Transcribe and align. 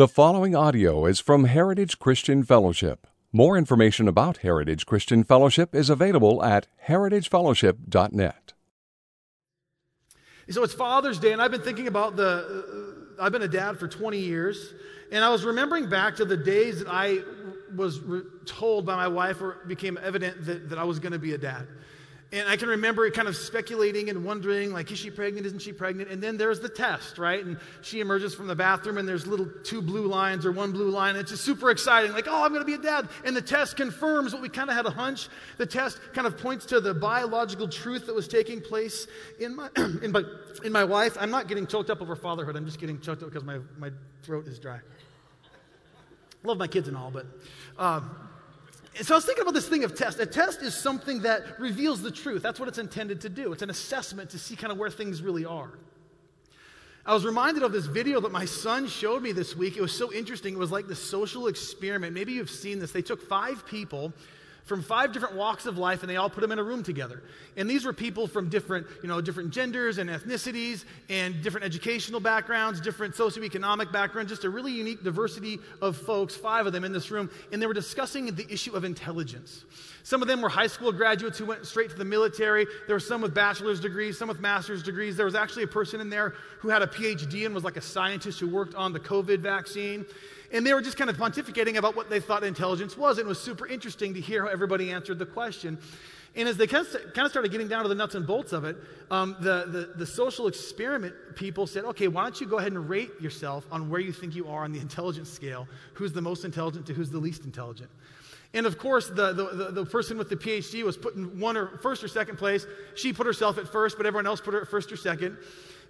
The 0.00 0.08
following 0.08 0.56
audio 0.56 1.04
is 1.04 1.20
from 1.20 1.44
Heritage 1.44 1.98
Christian 1.98 2.42
Fellowship. 2.42 3.06
More 3.34 3.58
information 3.58 4.08
about 4.08 4.38
Heritage 4.38 4.86
Christian 4.86 5.24
Fellowship 5.24 5.74
is 5.74 5.90
available 5.90 6.42
at 6.42 6.68
heritagefellowship.net. 6.86 8.54
So 10.48 10.64
it's 10.64 10.72
Father's 10.72 11.18
Day, 11.18 11.34
and 11.34 11.42
I've 11.42 11.50
been 11.50 11.60
thinking 11.60 11.86
about 11.86 12.16
the. 12.16 13.12
Uh, 13.18 13.22
I've 13.22 13.30
been 13.30 13.42
a 13.42 13.46
dad 13.48 13.78
for 13.78 13.88
20 13.88 14.16
years, 14.16 14.72
and 15.12 15.22
I 15.22 15.28
was 15.28 15.44
remembering 15.44 15.90
back 15.90 16.16
to 16.16 16.24
the 16.24 16.38
days 16.38 16.78
that 16.78 16.88
I 16.88 17.18
was 17.76 18.00
re- 18.00 18.22
told 18.46 18.86
by 18.86 18.96
my 18.96 19.08
wife, 19.08 19.42
or 19.42 19.58
became 19.66 19.98
evident 20.02 20.46
that, 20.46 20.70
that 20.70 20.78
I 20.78 20.84
was 20.84 20.98
going 20.98 21.12
to 21.12 21.18
be 21.18 21.34
a 21.34 21.38
dad. 21.38 21.68
And 22.32 22.48
I 22.48 22.56
can 22.56 22.68
remember 22.68 23.10
kind 23.10 23.26
of 23.26 23.34
speculating 23.34 24.08
and 24.08 24.24
wondering, 24.24 24.72
like, 24.72 24.92
is 24.92 24.98
she 24.98 25.10
pregnant? 25.10 25.46
Isn't 25.46 25.58
she 25.58 25.72
pregnant? 25.72 26.10
And 26.10 26.22
then 26.22 26.36
there's 26.36 26.60
the 26.60 26.68
test, 26.68 27.18
right? 27.18 27.44
And 27.44 27.58
she 27.82 27.98
emerges 27.98 28.36
from 28.36 28.46
the 28.46 28.54
bathroom, 28.54 28.98
and 28.98 29.08
there's 29.08 29.26
little 29.26 29.48
two 29.64 29.82
blue 29.82 30.06
lines 30.06 30.46
or 30.46 30.52
one 30.52 30.70
blue 30.70 30.90
line. 30.90 31.16
And 31.16 31.18
it's 31.18 31.32
just 31.32 31.44
super 31.44 31.70
exciting, 31.70 32.12
like, 32.12 32.28
oh, 32.28 32.44
I'm 32.44 32.50
going 32.50 32.60
to 32.60 32.66
be 32.66 32.74
a 32.74 32.78
dad. 32.78 33.08
And 33.24 33.36
the 33.36 33.42
test 33.42 33.76
confirms 33.76 34.32
what 34.32 34.42
we 34.42 34.48
kind 34.48 34.70
of 34.70 34.76
had 34.76 34.86
a 34.86 34.90
hunch. 34.90 35.28
The 35.58 35.66
test 35.66 35.98
kind 36.12 36.24
of 36.24 36.38
points 36.38 36.66
to 36.66 36.80
the 36.80 36.94
biological 36.94 37.66
truth 37.66 38.06
that 38.06 38.14
was 38.14 38.28
taking 38.28 38.60
place 38.60 39.08
in 39.40 39.56
my, 39.56 39.68
in 39.76 40.12
my, 40.12 40.22
in 40.62 40.70
my 40.70 40.84
wife. 40.84 41.16
I'm 41.18 41.32
not 41.32 41.48
getting 41.48 41.66
choked 41.66 41.90
up 41.90 42.00
over 42.00 42.14
fatherhood. 42.14 42.54
I'm 42.54 42.66
just 42.66 42.78
getting 42.78 43.00
choked 43.00 43.24
up 43.24 43.30
because 43.30 43.44
my, 43.44 43.58
my 43.76 43.90
throat 44.22 44.46
is 44.46 44.60
dry. 44.60 44.78
Love 46.44 46.58
my 46.58 46.68
kids 46.68 46.86
and 46.86 46.96
all, 46.96 47.10
but. 47.10 47.26
Um, 47.76 48.29
so 48.96 49.14
I 49.14 49.18
was 49.18 49.24
thinking 49.24 49.42
about 49.42 49.54
this 49.54 49.68
thing 49.68 49.84
of 49.84 49.94
test. 49.94 50.18
A 50.20 50.26
test 50.26 50.62
is 50.62 50.74
something 50.74 51.22
that 51.22 51.58
reveals 51.58 52.02
the 52.02 52.10
truth. 52.10 52.42
That's 52.42 52.58
what 52.58 52.68
it's 52.68 52.78
intended 52.78 53.20
to 53.22 53.28
do. 53.28 53.52
It's 53.52 53.62
an 53.62 53.70
assessment 53.70 54.30
to 54.30 54.38
see 54.38 54.56
kind 54.56 54.72
of 54.72 54.78
where 54.78 54.90
things 54.90 55.22
really 55.22 55.44
are. 55.44 55.70
I 57.06 57.14
was 57.14 57.24
reminded 57.24 57.62
of 57.62 57.72
this 57.72 57.86
video 57.86 58.20
that 58.20 58.32
my 58.32 58.44
son 58.44 58.86
showed 58.86 59.22
me 59.22 59.32
this 59.32 59.56
week. 59.56 59.76
It 59.76 59.80
was 59.80 59.92
so 59.92 60.12
interesting. 60.12 60.54
It 60.54 60.58
was 60.58 60.70
like 60.70 60.86
the 60.86 60.94
social 60.94 61.46
experiment. 61.46 62.12
Maybe 62.12 62.32
you've 62.32 62.50
seen 62.50 62.78
this. 62.78 62.92
They 62.92 63.02
took 63.02 63.26
five 63.26 63.64
people 63.66 64.12
from 64.70 64.82
five 64.82 65.12
different 65.12 65.34
walks 65.34 65.66
of 65.66 65.78
life 65.78 66.04
and 66.04 66.08
they 66.08 66.14
all 66.14 66.30
put 66.30 66.42
them 66.42 66.52
in 66.52 66.60
a 66.60 66.62
room 66.62 66.84
together. 66.84 67.24
And 67.56 67.68
these 67.68 67.84
were 67.84 67.92
people 67.92 68.28
from 68.28 68.48
different 68.48 68.86
you 69.02 69.08
know 69.08 69.20
different 69.20 69.50
genders 69.50 69.98
and 69.98 70.08
ethnicities 70.08 70.84
and 71.08 71.42
different 71.42 71.66
educational 71.66 72.20
backgrounds 72.20 72.80
different 72.80 73.16
socioeconomic 73.16 73.90
backgrounds 73.90 74.30
just 74.30 74.44
a 74.44 74.48
really 74.48 74.70
unique 74.70 75.02
diversity 75.02 75.58
of 75.82 75.96
folks 75.96 76.36
five 76.36 76.68
of 76.68 76.72
them 76.72 76.84
in 76.84 76.92
this 76.92 77.10
room 77.10 77.28
and 77.50 77.60
they 77.60 77.66
were 77.66 77.74
discussing 77.74 78.26
the 78.26 78.46
issue 78.48 78.72
of 78.76 78.84
intelligence. 78.84 79.64
Some 80.04 80.22
of 80.22 80.28
them 80.28 80.40
were 80.40 80.48
high 80.48 80.68
school 80.68 80.92
graduates 80.92 81.36
who 81.36 81.46
went 81.46 81.66
straight 81.66 81.90
to 81.90 81.96
the 81.96 82.04
military. 82.04 82.64
There 82.86 82.94
were 82.94 83.00
some 83.00 83.22
with 83.22 83.34
bachelor's 83.34 83.80
degrees 83.80 84.16
some 84.16 84.28
with 84.28 84.38
master's 84.38 84.84
degrees. 84.84 85.16
There 85.16 85.26
was 85.26 85.34
actually 85.34 85.64
a 85.64 85.72
person 85.80 86.00
in 86.00 86.10
there 86.10 86.34
who 86.60 86.68
had 86.68 86.82
a 86.82 86.86
phd 86.86 87.44
and 87.44 87.52
was 87.56 87.64
like 87.64 87.76
a 87.76 87.82
scientist 87.82 88.38
who 88.38 88.46
worked 88.46 88.76
on 88.76 88.92
the 88.92 89.00
covid 89.00 89.40
vaccine 89.40 90.06
and 90.52 90.66
they 90.66 90.74
were 90.74 90.82
just 90.82 90.96
kind 90.96 91.10
of 91.10 91.16
pontificating 91.16 91.76
about 91.76 91.96
what 91.96 92.10
they 92.10 92.20
thought 92.20 92.44
intelligence 92.44 92.96
was. 92.96 93.18
And 93.18 93.26
it 93.26 93.28
was 93.28 93.40
super 93.40 93.66
interesting 93.66 94.14
to 94.14 94.20
hear 94.20 94.44
how 94.44 94.48
everybody 94.48 94.90
answered 94.90 95.18
the 95.18 95.26
question. 95.26 95.78
And 96.36 96.48
as 96.48 96.56
they 96.56 96.66
kind 96.66 96.86
of 96.86 97.30
started 97.30 97.50
getting 97.50 97.66
down 97.66 97.82
to 97.82 97.88
the 97.88 97.94
nuts 97.94 98.14
and 98.14 98.24
bolts 98.24 98.52
of 98.52 98.64
it, 98.64 98.76
um, 99.10 99.36
the, 99.40 99.64
the, 99.66 99.92
the, 99.96 100.06
social 100.06 100.46
experiment 100.46 101.12
people 101.34 101.66
said, 101.66 101.84
okay, 101.86 102.06
why 102.06 102.22
don't 102.22 102.40
you 102.40 102.46
go 102.46 102.58
ahead 102.58 102.70
and 102.70 102.88
rate 102.88 103.10
yourself 103.20 103.66
on 103.72 103.90
where 103.90 104.00
you 104.00 104.12
think 104.12 104.36
you 104.36 104.48
are 104.48 104.62
on 104.62 104.72
the 104.72 104.78
intelligence 104.78 105.28
scale? 105.28 105.66
Who's 105.94 106.12
the 106.12 106.22
most 106.22 106.44
intelligent 106.44 106.86
to 106.86 106.94
who's 106.94 107.10
the 107.10 107.18
least 107.18 107.44
intelligent? 107.44 107.90
And 108.54 108.64
of 108.64 108.78
course, 108.78 109.08
the, 109.08 109.32
the, 109.32 109.70
the, 109.72 109.84
person 109.84 110.18
with 110.18 110.28
the 110.28 110.36
PhD 110.36 110.82
was 110.82 110.96
put 110.96 111.14
in 111.14 111.38
one 111.38 111.56
or 111.56 111.78
first 111.78 112.02
or 112.02 112.08
second 112.08 112.36
place. 112.36 112.66
She 112.94 113.12
put 113.12 113.26
herself 113.26 113.58
at 113.58 113.68
first, 113.68 113.96
but 113.96 114.06
everyone 114.06 114.26
else 114.26 114.40
put 114.40 114.54
her 114.54 114.62
at 114.62 114.68
first 114.68 114.90
or 114.90 114.96
second. 114.96 115.36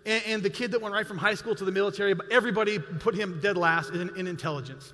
And, 0.07 0.23
and 0.27 0.43
the 0.43 0.51
kid 0.51 0.71
that 0.73 0.81
went 0.81 0.95
right 0.95 1.07
from 1.07 1.19
high 1.19 1.35
school 1.35 1.55
to 1.55 1.65
the 1.65 1.73
military, 1.73 2.15
everybody 2.31 2.79
put 2.79 3.15
him 3.15 3.39
dead 3.43 3.57
last 3.57 3.91
in, 3.91 4.15
in 4.17 4.27
intelligence. 4.27 4.93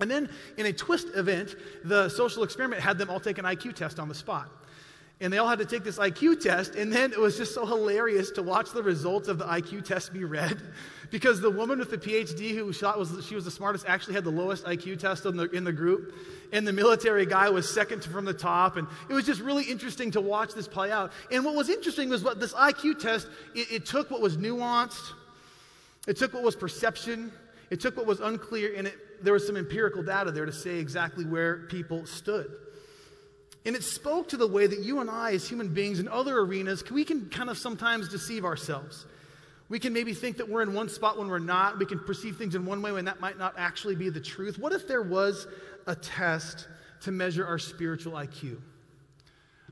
And 0.00 0.10
then 0.10 0.28
in 0.56 0.66
a 0.66 0.72
twist 0.72 1.08
event, 1.14 1.54
the 1.84 2.08
social 2.08 2.42
experiment 2.42 2.82
had 2.82 2.98
them 2.98 3.08
all 3.08 3.20
take 3.20 3.38
an 3.38 3.44
IQ 3.44 3.74
test 3.74 3.98
on 3.98 4.08
the 4.08 4.14
spot. 4.14 4.50
And 5.20 5.32
they 5.32 5.38
all 5.38 5.46
had 5.46 5.60
to 5.60 5.64
take 5.64 5.84
this 5.84 5.98
IQ 5.98 6.40
test, 6.40 6.74
and 6.74 6.92
then 6.92 7.12
it 7.12 7.20
was 7.20 7.36
just 7.36 7.54
so 7.54 7.64
hilarious 7.64 8.32
to 8.32 8.42
watch 8.42 8.72
the 8.72 8.82
results 8.82 9.28
of 9.28 9.38
the 9.38 9.44
IQ 9.44 9.84
test 9.84 10.12
be 10.12 10.24
read 10.24 10.60
because 11.12 11.40
the 11.40 11.50
woman 11.50 11.78
with 11.78 11.90
the 11.90 11.98
PhD 11.98 12.56
who 12.56 12.72
thought 12.72 12.98
was 12.98 13.24
she 13.24 13.36
was 13.36 13.44
the 13.44 13.50
smartest 13.50 13.84
actually 13.86 14.14
had 14.14 14.24
the 14.24 14.30
lowest 14.30 14.64
IQ 14.64 14.98
test 14.98 15.24
in 15.24 15.36
the, 15.36 15.48
in 15.50 15.62
the 15.62 15.72
group, 15.72 16.12
and 16.52 16.66
the 16.66 16.72
military 16.72 17.24
guy 17.24 17.48
was 17.48 17.68
second 17.68 18.04
from 18.04 18.24
the 18.24 18.34
top, 18.34 18.76
and 18.76 18.86
it 19.08 19.14
was 19.14 19.24
just 19.24 19.40
really 19.40 19.64
interesting 19.64 20.10
to 20.12 20.20
watch 20.20 20.52
this 20.54 20.68
play 20.68 20.92
out. 20.92 21.12
And 21.30 21.44
what 21.44 21.54
was 21.54 21.70
interesting 21.70 22.10
was 22.10 22.22
what 22.22 22.38
this 22.38 22.52
IQ 22.52 22.98
test 22.98 23.26
it, 23.54 23.72
it 23.72 23.86
took 23.86 24.10
what 24.10 24.20
was 24.20 24.36
nuanced, 24.36 25.12
it 26.06 26.16
took 26.16 26.34
what 26.34 26.42
was 26.42 26.54
perception, 26.54 27.32
it 27.70 27.80
took 27.80 27.96
what 27.96 28.06
was 28.06 28.20
unclear, 28.20 28.74
and 28.76 28.86
it, 28.86 29.24
there 29.24 29.32
was 29.32 29.46
some 29.46 29.56
empirical 29.56 30.02
data 30.02 30.30
there 30.30 30.46
to 30.46 30.52
say 30.52 30.78
exactly 30.78 31.24
where 31.24 31.58
people 31.68 32.04
stood. 32.06 32.50
And 33.64 33.76
it 33.76 33.84
spoke 33.84 34.28
to 34.30 34.36
the 34.36 34.46
way 34.46 34.66
that 34.66 34.80
you 34.80 35.00
and 35.00 35.08
I, 35.08 35.32
as 35.32 35.48
human 35.48 35.72
beings 35.72 36.00
in 36.00 36.08
other 36.08 36.38
arenas, 36.38 36.82
we 36.90 37.04
can 37.04 37.30
kind 37.30 37.48
of 37.48 37.56
sometimes 37.56 38.08
deceive 38.08 38.44
ourselves. 38.44 39.06
We 39.68 39.78
can 39.78 39.92
maybe 39.94 40.12
think 40.12 40.36
that 40.36 40.50
we're 40.50 40.62
in 40.62 40.74
one 40.74 40.90
spot 40.90 41.16
when 41.16 41.28
we're 41.28 41.38
not. 41.38 41.78
We 41.78 41.86
can 41.86 42.00
perceive 42.00 42.36
things 42.36 42.54
in 42.54 42.66
one 42.66 42.82
way 42.82 42.92
when 42.92 43.06
that 43.06 43.20
might 43.20 43.38
not 43.38 43.54
actually 43.56 43.94
be 43.94 44.10
the 44.10 44.20
truth. 44.20 44.58
What 44.58 44.72
if 44.72 44.86
there 44.86 45.00
was 45.00 45.46
a 45.86 45.94
test 45.94 46.68
to 47.02 47.12
measure 47.12 47.46
our 47.46 47.58
spiritual 47.58 48.12
IQ? 48.12 48.58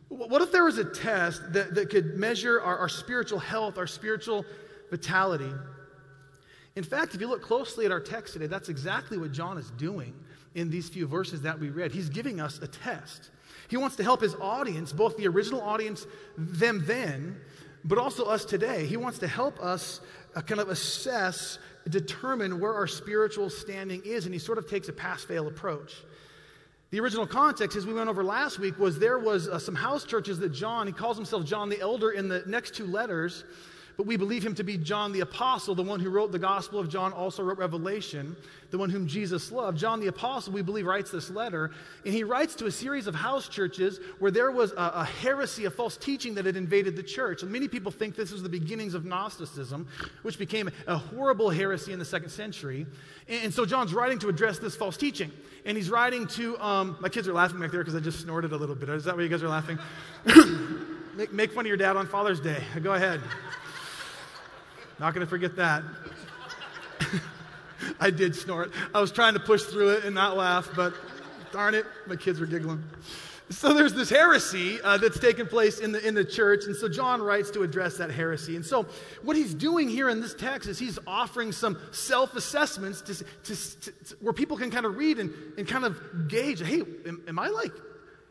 What 0.09 0.43
if 0.43 0.51
there 0.51 0.65
was 0.65 0.79
a 0.79 0.85
test 0.85 1.53
that, 1.53 1.75
that 1.75 1.89
could 1.89 2.17
measure 2.17 2.61
our, 2.61 2.79
our 2.79 2.89
spiritual 2.89 3.39
health, 3.39 3.79
our 3.79 3.87
spiritual 3.87 4.45
vitality? 4.91 5.53
In 6.77 6.85
fact, 6.85 7.15
if 7.15 7.21
you 7.21 7.29
look 7.29 7.43
closely 7.43 7.87
at 7.87 7.93
our 7.93 8.01
text 8.01 8.33
today, 8.33 8.47
that's 8.47 8.69
exactly 8.69 9.19
what 9.19 9.33
John 9.33 9.59
is 9.59 9.71
doing 9.73 10.15
in 10.55 10.71
these 10.71 10.89
few 10.89 11.07
verses 11.07 11.43
that 11.43 11.59
we 11.59 11.71
read. 11.71 11.93
He's 11.93 12.09
giving 12.09 12.41
us 12.41 12.59
a 12.61 12.67
test. 12.67 13.31
He 13.69 13.77
wants 13.77 13.97
to 13.97 14.03
help 14.03 14.21
his 14.21 14.35
audience, 14.37 14.93
both 14.93 15.17
the 15.17 15.29
original 15.29 15.61
audience, 15.61 16.07
them 16.37 16.83
then, 16.87 17.41
but 17.85 17.99
also 17.99 18.25
us 18.25 18.45
today. 18.45 18.87
He 18.87 18.97
wants 18.97 19.19
to 19.21 19.29
help 19.29 19.61
us 19.61 20.01
uh, 20.35 20.43
kind 20.43 20.61
of 20.61 20.69
assess, 20.69 21.59
determine 21.89 22.61
where 22.61 22.75
our 22.75 22.87
spiritual 22.87 23.51
standing 23.51 24.03
is, 24.05 24.27
and 24.27 24.35
he 24.35 24.39
sort 24.39 24.59
of 24.59 24.69
takes 24.69 24.89
a 24.89 24.93
pass 24.93 25.25
fail 25.25 25.49
approach. 25.49 25.95
The 26.91 26.99
original 26.99 27.27
context, 27.27 27.77
as 27.77 27.87
we 27.87 27.95
went 27.95 28.09
over 28.09 28.25
last 28.25 28.59
week, 28.59 28.79
was 28.79 28.99
there 28.99 29.19
was 29.19 29.49
uh, 29.49 29.59
some 29.59 29.77
house 29.77 30.05
churches 30.05 30.39
that 30.41 30.49
John, 30.49 30.87
he 30.87 30.93
calls 30.93 31.17
himself 31.17 31.45
John 31.45 31.69
the 31.69 31.81
Elder 31.81 32.11
in 32.11 32.29
the 32.29 32.43
next 32.47 32.75
two 32.75 32.87
letters, 32.87 33.45
but 34.01 34.07
we 34.07 34.17
believe 34.17 34.43
him 34.43 34.55
to 34.55 34.65
be 34.65 34.79
John 34.79 35.13
the 35.13 35.21
Apostle, 35.21 35.75
the 35.75 35.83
one 35.83 36.01
who 36.01 36.09
wrote 36.09 36.33
the 36.33 36.39
Gospel 36.39 36.79
of 36.79 36.89
John, 36.89 37.13
also 37.13 37.43
wrote 37.43 37.59
Revelation, 37.59 38.35
the 38.71 38.79
one 38.79 38.89
whom 38.89 39.07
Jesus 39.07 39.53
loved. 39.53 39.77
John 39.77 40.01
the 40.01 40.07
Apostle, 40.07 40.55
we 40.55 40.63
believe, 40.63 40.87
writes 40.87 41.11
this 41.11 41.29
letter, 41.29 41.71
and 42.07 42.15
he 42.15 42.25
writes 42.25 42.55
to 42.55 42.65
a 42.65 42.71
series 42.71 43.07
of 43.07 43.15
house 43.15 43.47
churches 43.47 44.01
where 44.19 44.31
there 44.31 44.53
was 44.53 44.73
a, 44.73 44.93
a 44.95 45.05
heresy, 45.05 45.67
a 45.67 45.71
false 45.71 45.99
teaching 45.99 46.33
that 46.37 46.47
had 46.47 46.57
invaded 46.57 46.97
the 46.97 47.03
church. 47.03 47.43
And 47.43 47.53
many 47.53 47.69
people 47.69 47.93
think 47.93 48.17
this 48.17 48.33
was 48.33 48.43
the 48.43 48.49
beginnings 48.49 48.95
of 48.95 49.05
Gnosticism, 49.05 49.87
which 50.23 50.39
became 50.39 50.71
a 50.87 50.97
horrible 50.97 51.51
heresy 51.51 51.93
in 51.93 51.99
the 51.99 52.07
second 52.07 52.31
century. 52.31 52.87
And, 53.29 53.45
and 53.45 53.53
so 53.53 53.67
John's 53.67 53.93
writing 53.93 54.19
to 54.21 54.31
address 54.31 54.59
this 54.59 54.75
false 54.75 54.97
teaching. 54.97 55.31
And 55.67 55.77
he's 55.77 55.91
writing 55.91 56.27
to, 56.29 56.59
um, 56.59 56.97
my 57.01 57.11
kids 57.11 57.29
are 57.29 57.35
laughing 57.35 57.61
back 57.61 57.71
there 57.71 57.81
because 57.81 57.95
I 57.95 58.01
just 58.01 58.21
snorted 58.21 58.53
a 58.53 58.57
little 58.57 58.77
bit. 58.77 58.89
Is 58.89 59.05
that 59.05 59.15
why 59.15 59.25
you 59.25 59.29
guys 59.29 59.43
are 59.43 59.51
laughing? 59.51 59.79
make, 61.19 61.35
make 61.35 61.53
fun 61.53 61.67
of 61.67 61.69
your 61.69 61.77
dad 61.77 61.99
on 61.99 62.07
Father's 62.07 62.41
Day. 62.41 62.65
Go 62.83 62.95
ahead. 62.95 63.21
Not 65.01 65.15
going 65.15 65.27
to 65.27 65.31
forget 65.31 65.57
that. 65.57 65.83
I 68.01 68.11
did 68.11 68.37
snort. 68.37 68.71
I 68.95 69.01
was 69.01 69.11
trying 69.11 69.33
to 69.33 69.41
push 69.41 69.63
through 69.63 69.93
it 69.93 70.05
and 70.05 70.15
not 70.15 70.37
laugh, 70.37 70.69
but 70.77 70.93
darn 71.53 71.75
it, 71.75 71.87
my 72.07 72.17
kids 72.17 72.39
were 72.39 72.45
giggling. 72.45 72.85
So 73.49 73.73
there's 73.73 73.95
this 73.95 74.11
heresy 74.11 74.79
uh, 74.83 74.99
that's 74.99 75.19
taken 75.19 75.47
place 75.47 75.79
in 75.79 75.93
the, 75.93 76.07
in 76.07 76.15
the 76.15 76.25
church, 76.25 76.67
and 76.67 76.77
so 76.77 76.87
John 76.87 77.23
writes 77.23 77.51
to 77.53 77.63
address 77.63 77.97
that 77.97 78.11
heresy. 78.11 78.57
And 78.57 78.65
so 78.65 78.87
what 79.23 79.39
he's 79.39 79.55
doing 79.55 79.89
here 79.89 80.11
in 80.11 80.21
this 80.21 80.35
text 80.35 80.69
is 80.69 80.79
he's 80.79 80.99
offering 81.07 81.51
some 81.51 81.79
self 81.93 82.37
assessments 82.37 83.01
to, 83.01 83.15
to, 83.15 83.81
to, 83.81 84.17
where 84.21 84.35
people 84.35 84.59
can 84.59 84.71
kind 84.71 84.85
of 84.85 84.99
read 84.99 85.19
and, 85.19 85.33
and 85.57 85.67
kind 85.67 85.87
of 85.87 86.29
gauge 86.29 86.61
hey, 86.61 86.83
am, 87.07 87.23
am 87.27 87.39
I 87.39 87.49
like, 87.49 87.73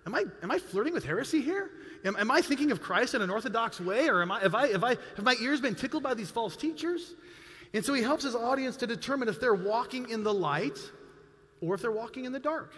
am 0.05 0.13
I, 0.13 0.25
am 0.43 0.51
I 0.51 0.59
flirting 0.59 0.93
with 0.93 1.03
heresy 1.03 1.41
here? 1.41 1.71
Am, 2.05 2.15
am, 2.15 2.31
I 2.31 2.41
thinking 2.41 2.71
of 2.71 2.81
Christ 2.81 3.13
in 3.13 3.21
an 3.21 3.29
orthodox 3.29 3.79
way? 3.79 4.07
Or 4.07 4.21
am 4.21 4.31
I, 4.31 4.39
have, 4.39 4.55
I, 4.55 4.67
have, 4.67 4.83
I, 4.83 4.97
have 5.15 5.25
my 5.25 5.35
ears 5.41 5.59
been 5.59 5.75
tickled 5.75 6.03
by 6.03 6.13
these 6.13 6.31
false 6.31 6.55
teachers? 6.55 7.15
And 7.73 7.85
so 7.85 7.93
he 7.93 8.01
helps 8.01 8.23
his 8.23 8.35
audience 8.35 8.77
to 8.77 8.87
determine 8.87 9.27
if 9.27 9.39
they're 9.39 9.53
walking 9.53 10.09
in 10.09 10.23
the 10.23 10.33
light 10.33 10.79
or 11.61 11.75
if 11.75 11.81
they're 11.81 11.91
walking 11.91 12.25
in 12.25 12.31
the 12.31 12.39
dark. 12.39 12.73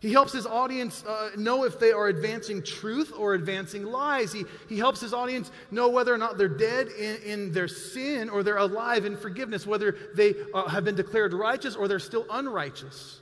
He 0.00 0.12
helps 0.12 0.32
his 0.32 0.46
audience 0.46 1.04
uh, 1.04 1.30
know 1.36 1.64
if 1.64 1.80
they 1.80 1.90
are 1.92 2.08
advancing 2.08 2.62
truth 2.62 3.12
or 3.16 3.34
advancing 3.34 3.84
lies. 3.84 4.32
He, 4.32 4.44
he 4.68 4.78
helps 4.78 5.00
his 5.00 5.14
audience 5.14 5.50
know 5.70 5.88
whether 5.88 6.12
or 6.12 6.18
not 6.18 6.36
they're 6.36 6.48
dead 6.48 6.88
in, 6.88 7.16
in 7.22 7.52
their 7.52 7.68
sin 7.68 8.28
or 8.28 8.42
they're 8.42 8.58
alive 8.58 9.06
in 9.06 9.16
forgiveness, 9.16 9.66
whether 9.66 9.96
they 10.14 10.34
uh, 10.52 10.68
have 10.68 10.84
been 10.84 10.96
declared 10.96 11.32
righteous 11.32 11.76
or 11.76 11.88
they're 11.88 11.98
still 11.98 12.26
unrighteous. 12.30 13.20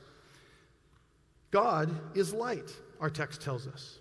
God 1.52 1.94
is 2.16 2.34
light, 2.34 2.74
our 3.00 3.10
text 3.10 3.40
tells 3.40 3.68
us. 3.68 3.98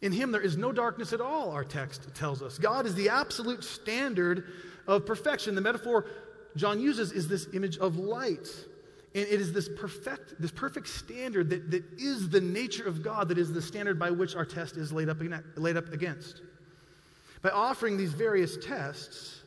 In 0.00 0.12
him 0.12 0.30
there 0.30 0.40
is 0.40 0.56
no 0.56 0.72
darkness 0.72 1.12
at 1.12 1.20
all, 1.20 1.50
our 1.50 1.64
text 1.64 2.14
tells 2.14 2.42
us. 2.42 2.58
God 2.58 2.86
is 2.86 2.94
the 2.94 3.08
absolute 3.08 3.64
standard 3.64 4.44
of 4.86 5.04
perfection. 5.04 5.54
The 5.54 5.60
metaphor 5.60 6.06
John 6.56 6.80
uses 6.80 7.12
is 7.12 7.28
this 7.28 7.48
image 7.52 7.78
of 7.78 7.96
light. 7.96 8.48
And 9.14 9.26
it 9.26 9.40
is 9.40 9.52
this 9.52 9.68
perfect, 9.68 10.40
this 10.40 10.50
perfect 10.50 10.88
standard 10.88 11.50
that, 11.50 11.70
that 11.70 11.84
is 11.98 12.28
the 12.28 12.40
nature 12.40 12.86
of 12.86 13.02
God, 13.02 13.28
that 13.30 13.38
is 13.38 13.52
the 13.52 13.62
standard 13.62 13.98
by 13.98 14.10
which 14.10 14.36
our 14.36 14.44
test 14.44 14.76
is 14.76 14.92
laid 14.92 15.08
up, 15.08 15.18
laid 15.56 15.76
up 15.76 15.92
against. 15.92 16.42
By 17.42 17.50
offering 17.50 17.96
these 17.96 18.12
various 18.12 18.56
tests, 18.58 19.42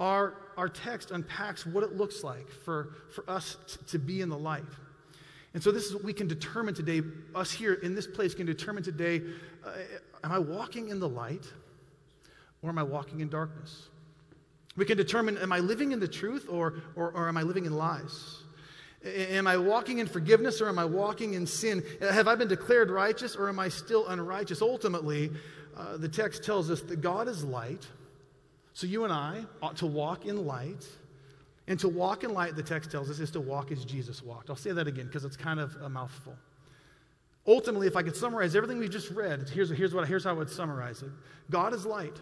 our, 0.00 0.34
our 0.56 0.68
text 0.68 1.10
unpacks 1.10 1.66
what 1.66 1.84
it 1.84 1.96
looks 1.96 2.24
like 2.24 2.48
for, 2.48 2.94
for 3.14 3.28
us 3.28 3.56
t- 3.66 3.78
to 3.88 3.98
be 3.98 4.20
in 4.20 4.28
the 4.28 4.38
light. 4.38 4.64
And 5.56 5.62
so, 5.62 5.70
this 5.70 5.86
is 5.86 5.94
what 5.94 6.04
we 6.04 6.12
can 6.12 6.28
determine 6.28 6.74
today. 6.74 7.00
Us 7.34 7.50
here 7.50 7.72
in 7.72 7.94
this 7.94 8.06
place 8.06 8.34
can 8.34 8.44
determine 8.44 8.82
today 8.82 9.22
uh, 9.64 9.70
am 10.22 10.30
I 10.30 10.38
walking 10.38 10.90
in 10.90 11.00
the 11.00 11.08
light 11.08 11.46
or 12.60 12.68
am 12.68 12.76
I 12.76 12.82
walking 12.82 13.20
in 13.20 13.30
darkness? 13.30 13.88
We 14.76 14.84
can 14.84 14.98
determine 14.98 15.38
am 15.38 15.52
I 15.52 15.60
living 15.60 15.92
in 15.92 15.98
the 15.98 16.08
truth 16.08 16.44
or, 16.50 16.82
or, 16.94 17.10
or 17.12 17.26
am 17.26 17.38
I 17.38 17.42
living 17.42 17.64
in 17.64 17.72
lies? 17.72 18.42
Am 19.02 19.46
I 19.46 19.56
walking 19.56 19.98
in 19.98 20.06
forgiveness 20.06 20.60
or 20.60 20.68
am 20.68 20.78
I 20.78 20.84
walking 20.84 21.32
in 21.32 21.46
sin? 21.46 21.82
Have 22.02 22.28
I 22.28 22.34
been 22.34 22.48
declared 22.48 22.90
righteous 22.90 23.34
or 23.34 23.48
am 23.48 23.58
I 23.58 23.70
still 23.70 24.06
unrighteous? 24.08 24.60
Ultimately, 24.60 25.30
uh, 25.74 25.96
the 25.96 26.08
text 26.10 26.44
tells 26.44 26.70
us 26.70 26.82
that 26.82 27.00
God 27.00 27.28
is 27.28 27.42
light. 27.42 27.86
So 28.74 28.86
you 28.86 29.04
and 29.04 29.12
I 29.12 29.46
ought 29.62 29.78
to 29.78 29.86
walk 29.86 30.26
in 30.26 30.44
light. 30.44 30.86
And 31.68 31.78
to 31.80 31.88
walk 31.88 32.22
in 32.22 32.32
light, 32.32 32.54
the 32.54 32.62
text 32.62 32.90
tells 32.90 33.10
us, 33.10 33.18
is 33.18 33.30
to 33.32 33.40
walk 33.40 33.72
as 33.72 33.84
Jesus 33.84 34.22
walked. 34.22 34.50
I'll 34.50 34.56
say 34.56 34.72
that 34.72 34.86
again 34.86 35.06
because 35.06 35.24
it's 35.24 35.36
kind 35.36 35.58
of 35.58 35.74
a 35.82 35.88
mouthful. 35.88 36.36
Ultimately, 37.46 37.86
if 37.86 37.96
I 37.96 38.02
could 38.02 38.16
summarize 38.16 38.56
everything 38.56 38.78
we 38.78 38.88
just 38.88 39.10
read, 39.10 39.48
here's, 39.48 39.70
here's, 39.70 39.94
what, 39.94 40.06
here's 40.08 40.24
how 40.24 40.30
I 40.30 40.34
would 40.34 40.50
summarize 40.50 41.02
it 41.02 41.10
God 41.50 41.74
is 41.74 41.84
light. 41.86 42.16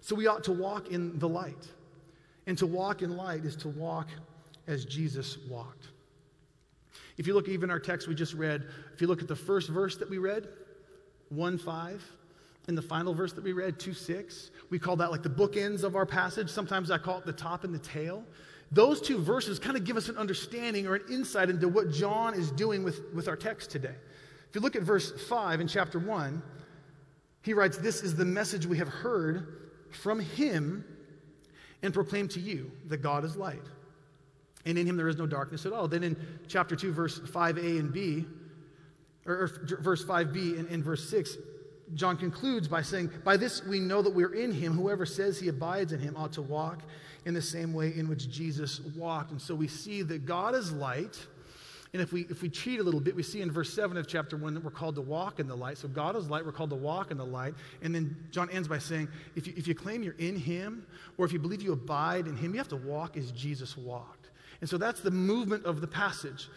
So 0.00 0.14
we 0.14 0.26
ought 0.26 0.44
to 0.44 0.52
walk 0.52 0.90
in 0.90 1.18
the 1.18 1.28
light. 1.28 1.68
And 2.46 2.56
to 2.58 2.66
walk 2.66 3.02
in 3.02 3.16
light 3.16 3.44
is 3.44 3.56
to 3.56 3.68
walk 3.68 4.08
as 4.68 4.84
Jesus 4.84 5.38
walked. 5.48 5.88
If 7.18 7.26
you 7.26 7.34
look 7.34 7.48
even 7.48 7.70
our 7.70 7.80
text 7.80 8.08
we 8.08 8.14
just 8.14 8.34
read, 8.34 8.66
if 8.94 9.00
you 9.00 9.06
look 9.06 9.20
at 9.20 9.28
the 9.28 9.36
first 9.36 9.68
verse 9.68 9.96
that 9.96 10.08
we 10.08 10.18
read, 10.18 10.48
1 11.30 11.58
5, 11.58 12.04
and 12.68 12.76
the 12.76 12.82
final 12.82 13.14
verse 13.14 13.32
that 13.32 13.42
we 13.42 13.52
read, 13.52 13.78
2 13.78 13.92
6, 13.92 14.50
we 14.70 14.78
call 14.78 14.96
that 14.96 15.10
like 15.10 15.22
the 15.22 15.30
bookends 15.30 15.82
of 15.82 15.96
our 15.96 16.06
passage. 16.06 16.50
Sometimes 16.50 16.90
I 16.90 16.98
call 16.98 17.18
it 17.18 17.26
the 17.26 17.32
top 17.32 17.64
and 17.64 17.74
the 17.74 17.78
tail. 17.78 18.24
Those 18.72 19.00
two 19.00 19.18
verses 19.18 19.58
kind 19.58 19.76
of 19.76 19.84
give 19.84 19.96
us 19.96 20.08
an 20.08 20.16
understanding 20.16 20.86
or 20.86 20.96
an 20.96 21.02
insight 21.10 21.50
into 21.50 21.68
what 21.68 21.90
John 21.90 22.34
is 22.34 22.50
doing 22.50 22.82
with, 22.82 23.00
with 23.14 23.28
our 23.28 23.36
text 23.36 23.70
today. 23.70 23.94
If 24.48 24.54
you 24.54 24.60
look 24.60 24.76
at 24.76 24.82
verse 24.82 25.12
5 25.28 25.60
in 25.60 25.68
chapter 25.68 25.98
1, 25.98 26.42
he 27.42 27.52
writes, 27.52 27.78
This 27.78 28.02
is 28.02 28.16
the 28.16 28.24
message 28.24 28.66
we 28.66 28.78
have 28.78 28.88
heard 28.88 29.68
from 29.92 30.20
him 30.20 30.84
and 31.82 31.94
proclaimed 31.94 32.32
to 32.32 32.40
you 32.40 32.70
that 32.86 32.98
God 32.98 33.24
is 33.24 33.36
light 33.36 33.62
and 34.66 34.76
in 34.76 34.86
him 34.86 34.96
there 34.96 35.08
is 35.08 35.16
no 35.16 35.26
darkness 35.26 35.64
at 35.64 35.72
all. 35.72 35.88
Then 35.88 36.02
in 36.02 36.16
chapter 36.48 36.76
2, 36.76 36.92
verse 36.92 37.20
5a 37.20 37.78
and 37.78 37.92
b, 37.92 38.26
or, 39.24 39.34
or 39.34 39.50
verse 39.80 40.04
5b 40.04 40.58
and, 40.58 40.68
and 40.68 40.84
verse 40.84 41.08
6, 41.08 41.36
John 41.94 42.16
concludes 42.16 42.68
by 42.68 42.82
saying, 42.82 43.10
By 43.24 43.36
this 43.36 43.64
we 43.64 43.78
know 43.78 44.02
that 44.02 44.14
we're 44.14 44.34
in 44.34 44.52
him. 44.52 44.72
Whoever 44.72 45.06
says 45.06 45.38
he 45.38 45.48
abides 45.48 45.92
in 45.92 46.00
him 46.00 46.16
ought 46.16 46.32
to 46.32 46.42
walk 46.42 46.82
in 47.24 47.34
the 47.34 47.42
same 47.42 47.72
way 47.72 47.92
in 47.96 48.08
which 48.08 48.30
Jesus 48.30 48.80
walked. 48.96 49.30
And 49.30 49.40
so 49.40 49.54
we 49.54 49.68
see 49.68 50.02
that 50.02 50.26
God 50.26 50.54
is 50.54 50.72
light. 50.72 51.18
And 51.92 52.02
if 52.02 52.12
we, 52.12 52.22
if 52.22 52.42
we 52.42 52.48
cheat 52.48 52.78
a 52.78 52.82
little 52.82 53.00
bit, 53.00 53.14
we 53.14 53.22
see 53.22 53.40
in 53.40 53.50
verse 53.50 53.72
7 53.72 53.96
of 53.96 54.06
chapter 54.06 54.36
1 54.36 54.54
that 54.54 54.64
we're 54.64 54.70
called 54.70 54.96
to 54.96 55.00
walk 55.00 55.40
in 55.40 55.46
the 55.48 55.56
light. 55.56 55.78
So 55.78 55.88
God 55.88 56.16
is 56.16 56.28
light, 56.28 56.44
we're 56.44 56.52
called 56.52 56.70
to 56.70 56.76
walk 56.76 57.10
in 57.10 57.16
the 57.16 57.24
light. 57.24 57.54
And 57.82 57.94
then 57.94 58.16
John 58.30 58.50
ends 58.50 58.68
by 58.68 58.78
saying, 58.78 59.08
if 59.34 59.46
you, 59.46 59.54
if 59.56 59.66
you 59.66 59.74
claim 59.74 60.02
you're 60.02 60.14
in 60.18 60.36
him, 60.36 60.86
or 61.16 61.24
if 61.24 61.32
you 61.32 61.38
believe 61.38 61.62
you 61.62 61.72
abide 61.72 62.26
in 62.26 62.36
him, 62.36 62.52
you 62.52 62.58
have 62.58 62.68
to 62.68 62.76
walk 62.76 63.16
as 63.16 63.30
Jesus 63.32 63.76
walked. 63.76 64.30
And 64.60 64.68
so 64.68 64.78
that's 64.78 65.00
the 65.00 65.10
movement 65.10 65.64
of 65.64 65.80
the 65.80 65.86
passage. 65.86 66.48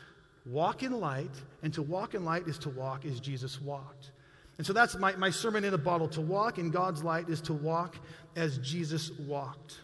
Walk 0.46 0.84
in 0.84 1.00
light, 1.00 1.32
and 1.64 1.74
to 1.74 1.82
walk 1.82 2.16
in 2.16 2.26
light 2.26 2.48
is 2.48 2.58
to 2.60 2.70
walk 2.70 3.06
as 3.06 3.20
Jesus 3.20 3.62
walked. 3.62 4.12
And 4.60 4.68
so 4.68 4.74
that's 4.74 4.98
my, 4.98 5.16
my 5.16 5.30
sermon 5.30 5.64
in 5.64 5.74
a 5.74 5.78
bottle. 5.78 6.10
To 6.10 6.22
walk 6.22 6.58
in 6.60 6.70
God's 6.70 7.02
light 7.02 7.30
is 7.30 7.40
to 7.44 7.54
walk 7.54 7.96
as 8.36 8.58
Jesus 8.58 9.10
walked. 9.18 9.78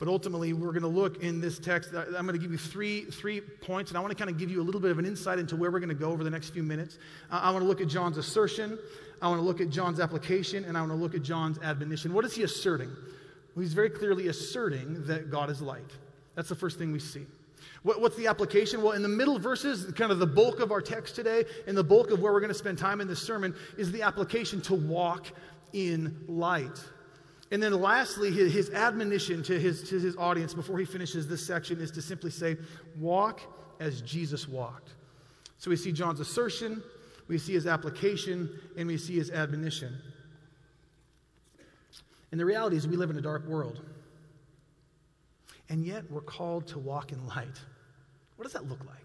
But 0.00 0.08
ultimately, 0.08 0.52
we're 0.52 0.72
going 0.72 0.82
to 0.82 0.88
look 0.88 1.22
in 1.22 1.40
this 1.40 1.60
text. 1.60 1.90
I'm 1.94 2.26
going 2.26 2.32
to 2.32 2.38
give 2.38 2.50
you 2.50 2.58
three, 2.58 3.04
three 3.04 3.40
points, 3.40 3.92
and 3.92 3.96
I 3.98 4.00
want 4.00 4.10
to 4.10 4.16
kind 4.16 4.28
of 4.28 4.38
give 4.38 4.50
you 4.50 4.60
a 4.60 4.64
little 4.64 4.80
bit 4.80 4.90
of 4.90 4.98
an 4.98 5.06
insight 5.06 5.38
into 5.38 5.54
where 5.54 5.70
we're 5.70 5.78
going 5.78 5.90
to 5.90 5.94
go 5.94 6.10
over 6.10 6.24
the 6.24 6.30
next 6.30 6.50
few 6.50 6.64
minutes. 6.64 6.98
I 7.30 7.52
want 7.52 7.62
to 7.62 7.68
look 7.68 7.80
at 7.80 7.86
John's 7.86 8.16
assertion, 8.16 8.76
I 9.22 9.28
want 9.28 9.38
to 9.38 9.44
look 9.44 9.60
at 9.60 9.70
John's 9.70 10.00
application, 10.00 10.64
and 10.64 10.76
I 10.76 10.80
want 10.80 10.92
to 10.92 10.96
look 10.96 11.14
at 11.14 11.22
John's 11.22 11.58
admonition. 11.60 12.12
What 12.12 12.24
is 12.24 12.34
he 12.34 12.42
asserting? 12.42 12.88
Well, 13.54 13.62
he's 13.62 13.74
very 13.74 13.90
clearly 13.90 14.26
asserting 14.28 15.06
that 15.06 15.30
God 15.30 15.48
is 15.48 15.62
light. 15.62 15.90
That's 16.34 16.48
the 16.48 16.56
first 16.56 16.76
thing 16.76 16.90
we 16.90 16.98
see. 16.98 17.26
What, 17.82 18.00
what's 18.00 18.16
the 18.16 18.26
application? 18.26 18.82
Well, 18.82 18.92
in 18.92 19.02
the 19.02 19.08
middle 19.08 19.38
verses, 19.38 19.90
kind 19.92 20.12
of 20.12 20.18
the 20.18 20.26
bulk 20.26 20.60
of 20.60 20.70
our 20.70 20.82
text 20.82 21.16
today, 21.16 21.44
and 21.66 21.76
the 21.76 21.84
bulk 21.84 22.10
of 22.10 22.20
where 22.20 22.32
we're 22.32 22.40
going 22.40 22.52
to 22.52 22.58
spend 22.58 22.78
time 22.78 23.00
in 23.00 23.08
this 23.08 23.22
sermon, 23.22 23.54
is 23.78 23.90
the 23.90 24.02
application 24.02 24.60
to 24.62 24.74
walk 24.74 25.26
in 25.72 26.24
light. 26.28 26.78
And 27.50 27.62
then 27.62 27.72
lastly, 27.72 28.30
his, 28.30 28.52
his 28.52 28.70
admonition 28.70 29.42
to 29.44 29.58
his, 29.58 29.88
to 29.88 29.98
his 29.98 30.16
audience 30.16 30.54
before 30.54 30.78
he 30.78 30.84
finishes 30.84 31.26
this 31.26 31.44
section 31.44 31.80
is 31.80 31.90
to 31.92 32.02
simply 32.02 32.30
say, 32.30 32.56
Walk 32.98 33.40
as 33.80 34.02
Jesus 34.02 34.46
walked. 34.46 34.90
So 35.58 35.70
we 35.70 35.76
see 35.76 35.90
John's 35.90 36.20
assertion, 36.20 36.82
we 37.28 37.38
see 37.38 37.54
his 37.54 37.66
application, 37.66 38.50
and 38.76 38.86
we 38.86 38.98
see 38.98 39.16
his 39.16 39.30
admonition. 39.30 39.96
And 42.30 42.38
the 42.38 42.44
reality 42.44 42.76
is, 42.76 42.86
we 42.86 42.96
live 42.96 43.10
in 43.10 43.16
a 43.16 43.22
dark 43.22 43.46
world 43.46 43.80
and 45.70 45.86
yet 45.86 46.10
we're 46.10 46.20
called 46.20 46.66
to 46.66 46.78
walk 46.78 47.12
in 47.12 47.26
light. 47.28 47.58
What 48.36 48.42
does 48.42 48.52
that 48.52 48.68
look 48.68 48.80
like? 48.80 48.96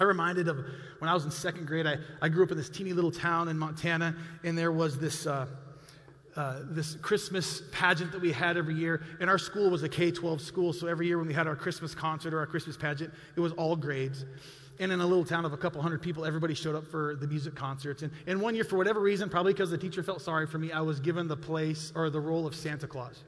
I'm 0.00 0.06
reminded 0.06 0.48
of 0.48 0.58
when 0.98 1.08
I 1.08 1.14
was 1.14 1.24
in 1.24 1.30
second 1.30 1.66
grade, 1.66 1.86
I, 1.86 1.96
I 2.20 2.28
grew 2.28 2.44
up 2.44 2.50
in 2.50 2.56
this 2.56 2.68
teeny 2.68 2.92
little 2.92 3.12
town 3.12 3.48
in 3.48 3.58
Montana, 3.58 4.16
and 4.42 4.56
there 4.56 4.72
was 4.72 4.98
this, 4.98 5.26
uh, 5.26 5.46
uh, 6.34 6.60
this 6.64 6.96
Christmas 6.96 7.62
pageant 7.72 8.12
that 8.12 8.20
we 8.20 8.32
had 8.32 8.56
every 8.56 8.74
year. 8.74 9.02
And 9.20 9.30
our 9.30 9.38
school 9.38 9.70
was 9.70 9.82
a 9.82 9.88
K 9.88 10.10
12 10.10 10.40
school, 10.40 10.72
so 10.72 10.86
every 10.86 11.06
year 11.06 11.18
when 11.18 11.28
we 11.28 11.34
had 11.34 11.46
our 11.46 11.56
Christmas 11.56 11.94
concert 11.94 12.34
or 12.34 12.40
our 12.40 12.46
Christmas 12.46 12.76
pageant, 12.76 13.12
it 13.36 13.40
was 13.40 13.52
all 13.52 13.76
grades. 13.76 14.24
And 14.78 14.92
in 14.92 15.00
a 15.00 15.06
little 15.06 15.24
town 15.24 15.46
of 15.46 15.54
a 15.54 15.56
couple 15.56 15.80
hundred 15.80 16.02
people, 16.02 16.26
everybody 16.26 16.52
showed 16.52 16.74
up 16.74 16.86
for 16.86 17.16
the 17.16 17.26
music 17.26 17.54
concerts. 17.54 18.02
And, 18.02 18.12
and 18.26 18.40
one 18.40 18.54
year, 18.54 18.64
for 18.64 18.76
whatever 18.76 19.00
reason, 19.00 19.30
probably 19.30 19.54
because 19.54 19.70
the 19.70 19.78
teacher 19.78 20.02
felt 20.02 20.20
sorry 20.20 20.46
for 20.46 20.58
me, 20.58 20.72
I 20.72 20.82
was 20.82 21.00
given 21.00 21.26
the 21.26 21.36
place 21.36 21.92
or 21.94 22.10
the 22.10 22.20
role 22.20 22.46
of 22.46 22.54
Santa 22.54 22.86
Claus. 22.86 23.24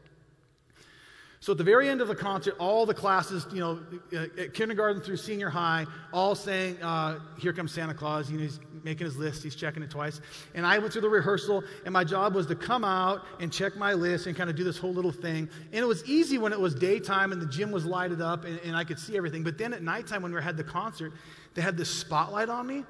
So 1.41 1.53
at 1.53 1.59
the 1.59 1.65
very 1.65 1.89
end 1.89 2.01
of 2.01 2.09
the 2.09 2.17
concert, 2.17 2.57
all 2.59 2.85
the 2.85 2.95
classes, 2.95 3.47
you 3.53 3.61
know, 3.61 3.81
uh, 4.17 4.27
kindergarten 4.53 5.01
through 5.01 5.19
senior 5.19 5.49
high, 5.49 5.87
all 6.13 6.35
saying, 6.35 6.83
uh, 6.83 7.21
"Here 7.39 7.53
comes 7.53 7.71
Santa 7.71 7.95
Claus." 7.95 8.29
You 8.29 8.39
know, 8.39 8.43
he's 8.43 8.59
making 8.85 9.05
his 9.05 9.17
list, 9.17 9.43
he's 9.43 9.55
checking 9.55 9.83
it 9.83 9.91
twice. 9.91 10.21
And 10.55 10.67
I 10.67 10.79
went 10.79 10.93
through 10.93 11.03
the 11.03 11.09
rehearsal, 11.09 11.63
and 11.85 11.93
my 11.93 12.05
job 12.05 12.35
was 12.35 12.47
to 12.47 12.55
come 12.55 12.85
out 12.85 13.25
and 13.41 13.53
check 13.53 13.77
my 13.77 13.93
list 13.93 14.27
and 14.27 14.37
kind 14.37 14.51
of 14.51 14.57
do 14.57 14.65
this 14.65 14.79
whole 14.79 14.93
little 14.93 15.13
thing. 15.13 15.49
And 15.73 15.83
it 15.83 15.87
was 15.87 16.05
easy 16.09 16.39
when 16.39 16.53
it 16.53 16.61
was 16.61 16.75
daytime 16.75 17.33
and 17.33 17.41
the 17.41 17.47
gym 17.47 17.71
was 17.71 17.85
lighted 17.85 18.21
up 18.21 18.45
and, 18.45 18.59
and 18.61 18.77
I 18.77 18.85
could 18.85 18.99
see 18.99 19.17
everything. 19.17 19.43
But 19.43 19.59
then 19.59 19.73
at 19.73 19.83
nighttime, 19.83 20.23
when 20.23 20.35
we 20.35 20.43
had 20.43 20.57
the 20.57 20.65
concert, 20.65 21.13
they 21.55 21.63
had 21.63 21.77
this 21.77 21.91
spotlight 21.91 22.49
on 22.49 22.67
me. 22.67 22.85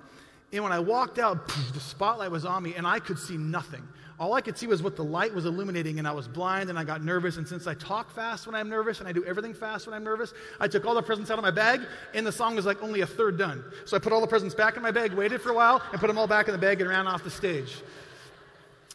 And 0.53 0.63
when 0.63 0.73
I 0.73 0.79
walked 0.79 1.19
out, 1.19 1.49
the 1.75 1.81
spotlight 1.81 2.31
was 2.31 2.45
on 2.45 2.63
me, 2.63 2.75
and 2.75 2.87
I 2.87 2.99
could 2.99 3.19
see 3.19 3.37
nothing 3.37 3.87
all 4.21 4.35
I 4.35 4.41
could 4.41 4.59
see 4.59 4.67
was 4.67 4.83
what 4.83 4.97
the 4.97 5.05
light 5.05 5.33
was 5.33 5.47
illuminating, 5.47 5.99
and 6.01 6.09
I 6.09 6.11
was 6.11 6.27
blind 6.27 6.71
and 6.71 6.79
I 6.79 6.83
got 6.83 7.05
nervous. 7.05 7.37
And 7.37 7.47
since 7.47 7.67
I 7.67 7.75
talk 7.75 8.11
fast 8.11 8.47
when 8.47 8.55
I'm 8.55 8.69
nervous 8.69 8.99
and 8.99 9.09
I 9.09 9.13
do 9.13 9.25
everything 9.25 9.55
fast 9.55 9.87
when 9.87 9.95
I'm 9.95 10.03
nervous, 10.03 10.35
I 10.59 10.67
took 10.67 10.85
all 10.85 10.95
the 10.95 11.03
presents 11.03 11.31
out 11.31 11.39
of 11.39 11.45
my 11.45 11.53
bag, 11.53 11.83
and 12.15 12.27
the 12.27 12.33
song 12.33 12.57
was 12.57 12.67
like 12.67 12.83
only 12.83 13.03
a 13.03 13.07
third 13.07 13.39
done. 13.39 13.63
So 13.85 13.97
I 13.97 14.01
put 14.01 14.13
all 14.13 14.21
the 14.21 14.27
presents 14.27 14.55
back 14.55 14.77
in 14.77 14.83
my 14.83 14.91
bag, 14.91 15.13
waited 15.13 15.41
for 15.41 15.51
a 15.51 15.55
while, 15.55 15.81
and 15.93 16.01
put 16.01 16.09
them 16.09 16.19
all 16.19 16.27
back 16.27 16.49
in 16.49 16.53
the 16.53 16.59
bag 16.59 16.81
and 16.81 16.91
ran 16.91 17.07
off 17.07 17.23
the 17.23 17.31
stage. 17.31 17.77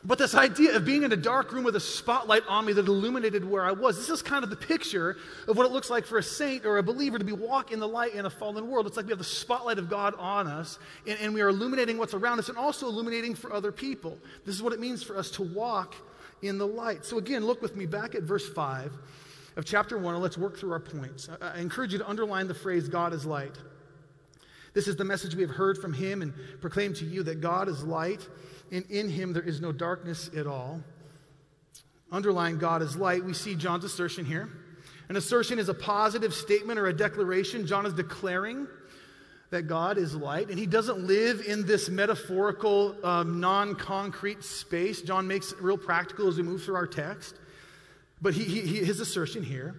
But 0.05 0.17
this 0.17 0.35
idea 0.35 0.75
of 0.75 0.83
being 0.83 1.03
in 1.03 1.13
a 1.13 1.17
dark 1.17 1.53
room 1.53 1.63
with 1.63 1.77
a 1.77 1.79
spotlight 1.79 2.43
on 2.49 2.65
me 2.65 2.73
that 2.73 2.87
illuminated 2.87 3.49
where 3.49 3.63
I 3.63 3.71
was, 3.71 3.95
this 3.95 4.09
is 4.09 4.21
kind 4.21 4.43
of 4.43 4.49
the 4.49 4.57
picture 4.57 5.15
of 5.47 5.55
what 5.55 5.65
it 5.65 5.71
looks 5.71 5.89
like 5.89 6.05
for 6.05 6.17
a 6.17 6.23
saint 6.23 6.65
or 6.65 6.77
a 6.77 6.83
believer 6.83 7.17
to 7.17 7.23
be 7.23 7.31
walking 7.31 7.75
in 7.75 7.79
the 7.79 7.87
light 7.87 8.13
in 8.13 8.25
a 8.25 8.29
fallen 8.29 8.69
world. 8.69 8.85
It's 8.85 8.97
like 8.97 9.05
we 9.05 9.11
have 9.11 9.17
the 9.17 9.23
spotlight 9.23 9.79
of 9.79 9.89
God 9.89 10.13
on 10.19 10.47
us, 10.47 10.77
and, 11.07 11.17
and 11.21 11.33
we 11.33 11.39
are 11.41 11.47
illuminating 11.47 11.97
what's 11.97 12.13
around 12.13 12.39
us 12.39 12.49
and 12.49 12.57
also 12.57 12.87
illuminating 12.87 13.33
for 13.33 13.53
other 13.53 13.71
people. 13.71 14.17
This 14.45 14.55
is 14.55 14.61
what 14.61 14.73
it 14.73 14.81
means 14.81 15.03
for 15.03 15.15
us 15.15 15.31
to 15.31 15.43
walk 15.43 15.95
in 16.41 16.57
the 16.57 16.67
light. 16.67 17.05
So, 17.05 17.17
again, 17.17 17.45
look 17.45 17.61
with 17.61 17.77
me 17.77 17.85
back 17.85 18.13
at 18.13 18.23
verse 18.23 18.47
5 18.49 18.91
of 19.55 19.63
chapter 19.63 19.97
1, 19.97 20.15
and 20.15 20.21
let's 20.21 20.37
work 20.37 20.57
through 20.57 20.73
our 20.73 20.81
points. 20.81 21.29
I, 21.41 21.51
I 21.51 21.59
encourage 21.59 21.93
you 21.93 21.99
to 21.99 22.09
underline 22.09 22.49
the 22.49 22.53
phrase, 22.53 22.89
God 22.89 23.13
is 23.13 23.25
light. 23.25 23.55
This 24.73 24.89
is 24.89 24.97
the 24.97 25.05
message 25.05 25.33
we 25.33 25.43
have 25.43 25.51
heard 25.51 25.77
from 25.77 25.93
him 25.93 26.21
and 26.21 26.33
proclaimed 26.59 26.97
to 26.97 27.05
you 27.05 27.23
that 27.23 27.39
God 27.39 27.69
is 27.69 27.83
light 27.83 28.27
and 28.73 28.85
in 28.89 29.07
him 29.07 29.31
there 29.31 29.43
is 29.43 29.61
no 29.61 29.71
darkness 29.71 30.29
at 30.35 30.47
all. 30.47 30.81
Underlying 32.11 32.57
God 32.57 32.81
is 32.81 32.97
light, 32.97 33.23
we 33.23 33.33
see 33.33 33.55
John's 33.55 33.85
assertion 33.85 34.25
here. 34.25 34.49
An 35.09 35.15
assertion 35.15 35.59
is 35.59 35.69
a 35.69 35.73
positive 35.73 36.33
statement 36.33 36.79
or 36.79 36.87
a 36.87 36.93
declaration. 36.93 37.65
John 37.67 37.85
is 37.85 37.93
declaring 37.93 38.67
that 39.51 39.63
God 39.63 39.97
is 39.99 40.15
light, 40.15 40.49
and 40.49 40.57
he 40.57 40.65
doesn't 40.65 41.05
live 41.05 41.41
in 41.45 41.65
this 41.65 41.89
metaphorical, 41.89 42.95
um, 43.05 43.39
non 43.39 43.75
concrete 43.75 44.43
space. 44.43 45.01
John 45.01 45.27
makes 45.27 45.51
it 45.51 45.61
real 45.61 45.77
practical 45.77 46.27
as 46.27 46.37
we 46.37 46.43
move 46.43 46.63
through 46.63 46.75
our 46.75 46.87
text. 46.87 47.35
But 48.21 48.33
he, 48.33 48.43
he, 48.43 48.83
his 48.83 48.99
assertion 48.99 49.43
here 49.43 49.75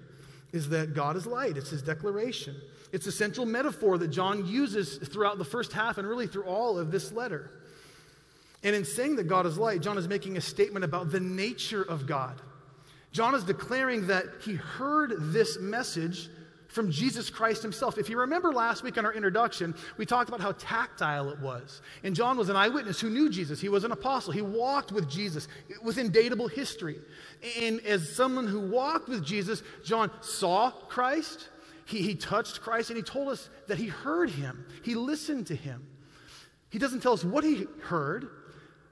is 0.53 0.69
that 0.69 0.95
God 0.95 1.17
is 1.17 1.27
light, 1.27 1.57
it's 1.57 1.71
his 1.71 1.83
declaration. 1.83 2.55
It's 2.93 3.09
a 3.09 3.13
central 3.13 3.45
metaphor 3.47 3.99
that 3.99 4.09
John 4.09 4.47
uses 4.47 4.99
throughout 4.99 5.39
the 5.39 5.45
first 5.45 5.73
half 5.73 5.99
and 5.99 6.07
really 6.07 6.29
through 6.29 6.45
all 6.45 6.79
of 6.79 6.93
this 6.93 7.11
letter. 7.11 7.51
And 8.65 8.75
in 8.75 8.85
saying 8.85 9.17
that 9.17 9.29
God 9.29 9.47
is 9.47 9.59
light, 9.59 9.83
John 9.83 9.99
is 9.99 10.09
making 10.09 10.37
a 10.37 10.41
statement 10.41 10.85
about 10.85 11.13
the 11.13 11.21
nature 11.21 11.83
of 11.83 12.07
God. 12.07 12.41
John 13.13 13.35
is 13.35 13.45
declaring 13.45 14.09
that 14.09 14.25
he 14.43 14.55
heard 14.55 15.15
this 15.19 15.61
message 15.61 16.31
from 16.67 16.91
Jesus 16.91 17.31
Christ 17.31 17.63
himself. 17.63 17.99
If 17.99 18.09
you 18.09 18.19
remember 18.19 18.53
last 18.53 18.83
week 18.83 18.99
on 18.99 19.07
our 19.07 19.13
introduction, 19.13 19.77
we 19.97 20.05
talked 20.05 20.29
about 20.29 20.41
how 20.41 20.53
tactile 20.53 21.31
it 21.31 21.39
was. 21.39 21.83
And 22.03 22.17
John 22.17 22.37
was 22.37 22.49
an 22.49 22.57
eyewitness 22.57 23.01
who 23.01 23.11
knew 23.11 23.31
Jesus. 23.31 23.61
He 23.61 23.69
was 23.69 23.85
an 23.85 23.93
apostle. 23.93 24.33
He 24.33 24.43
walked 24.43 24.91
with 24.91 25.09
Jesus 25.09 25.47
It 25.69 25.81
within 25.85 26.11
datable 26.11 26.51
history. 26.51 26.97
And 27.61 27.81
as 27.87 28.17
someone 28.17 28.49
who 28.49 28.59
walked 28.59 29.09
with 29.09 29.25
Jesus, 29.25 29.63
John 29.85 30.11
saw 30.21 30.71
Christ, 30.71 31.49
he, 31.85 32.03
he 32.03 32.17
touched 32.17 32.61
Christ, 32.61 32.91
and 32.91 32.97
he 32.97 33.05
told 33.05 33.29
us 33.29 33.51
that 33.69 33.79
he 33.79 33.87
heard 33.87 34.31
him, 34.31 34.67
he 34.83 34.97
listened 34.97 35.47
to 35.49 35.55
him. 35.55 35.87
He 36.71 36.81
doesn't 36.81 37.01
tell 37.01 37.13
us 37.13 37.23
what 37.23 37.45
he 37.45 37.69
heard, 37.83 38.29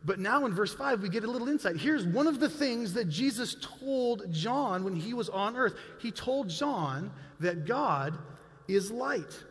but 0.05 0.19
now 0.19 0.45
in 0.47 0.53
verse 0.53 0.75
5, 0.75 1.03
we 1.03 1.09
get 1.09 1.25
a 1.25 1.31
little 1.31 1.49
insight. 1.49 1.77
Here's 1.77 2.05
one 2.05 2.27
of 2.27 2.41
the 2.41 2.49
things 2.49 2.95
that 2.95 3.09
Jesus 3.09 3.57
told 3.61 4.33
John 4.33 4.83
when 4.83 4.97
he 4.97 5.15
was 5.15 5.29
on 5.29 5.57
earth. 5.57 5.75
He 6.01 6.11
told 6.11 6.49
John 6.49 7.13
that 7.41 7.67
God 7.67 8.19
is 8.67 8.91
light. 8.91 9.45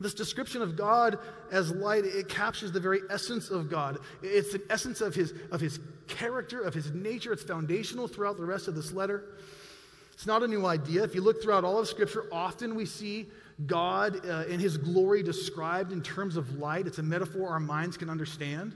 This 0.00 0.12
description 0.12 0.60
of 0.60 0.76
God 0.76 1.18
as 1.52 1.70
light, 1.70 2.04
it 2.04 2.28
captures 2.28 2.72
the 2.72 2.80
very 2.80 3.00
essence 3.10 3.50
of 3.50 3.70
God. 3.70 3.98
It's 4.22 4.52
the 4.52 4.62
essence 4.68 5.00
of 5.00 5.14
his, 5.14 5.32
of 5.50 5.60
his 5.60 5.78
character, 6.08 6.60
of 6.60 6.74
his 6.74 6.90
nature. 6.90 7.32
It's 7.32 7.44
foundational 7.44 8.08
throughout 8.08 8.36
the 8.36 8.44
rest 8.44 8.68
of 8.68 8.74
this 8.74 8.92
letter. 8.92 9.24
It's 10.12 10.26
not 10.26 10.42
a 10.42 10.48
new 10.48 10.66
idea. 10.66 11.04
If 11.04 11.14
you 11.14 11.22
look 11.22 11.42
throughout 11.42 11.64
all 11.64 11.78
of 11.78 11.88
Scripture, 11.88 12.26
often 12.30 12.74
we 12.74 12.86
see 12.86 13.28
God 13.66 14.28
uh, 14.28 14.44
in 14.48 14.60
his 14.60 14.76
glory 14.76 15.22
described 15.22 15.92
in 15.92 16.02
terms 16.02 16.36
of 16.36 16.58
light. 16.58 16.86
It's 16.86 16.98
a 16.98 17.02
metaphor 17.02 17.48
our 17.48 17.60
minds 17.60 17.96
can 17.96 18.10
understand. 18.10 18.74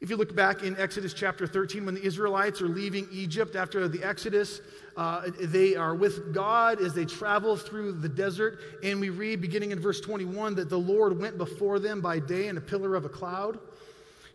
If 0.00 0.10
you 0.10 0.16
look 0.16 0.36
back 0.36 0.62
in 0.62 0.76
Exodus 0.78 1.14
chapter 1.14 1.46
13, 1.46 1.86
when 1.86 1.94
the 1.94 2.04
Israelites 2.04 2.60
are 2.60 2.68
leaving 2.68 3.08
Egypt 3.10 3.56
after 3.56 3.88
the 3.88 4.04
Exodus, 4.04 4.60
uh, 4.96 5.30
they 5.40 5.74
are 5.74 5.94
with 5.94 6.34
God 6.34 6.82
as 6.82 6.92
they 6.92 7.06
travel 7.06 7.56
through 7.56 7.92
the 7.92 8.08
desert. 8.08 8.58
And 8.82 9.00
we 9.00 9.08
read, 9.08 9.40
beginning 9.40 9.70
in 9.70 9.80
verse 9.80 10.00
21, 10.00 10.54
that 10.56 10.68
the 10.68 10.78
Lord 10.78 11.18
went 11.18 11.38
before 11.38 11.78
them 11.78 12.02
by 12.02 12.18
day 12.18 12.48
in 12.48 12.58
a 12.58 12.60
pillar 12.60 12.94
of 12.94 13.06
a 13.06 13.08
cloud 13.08 13.58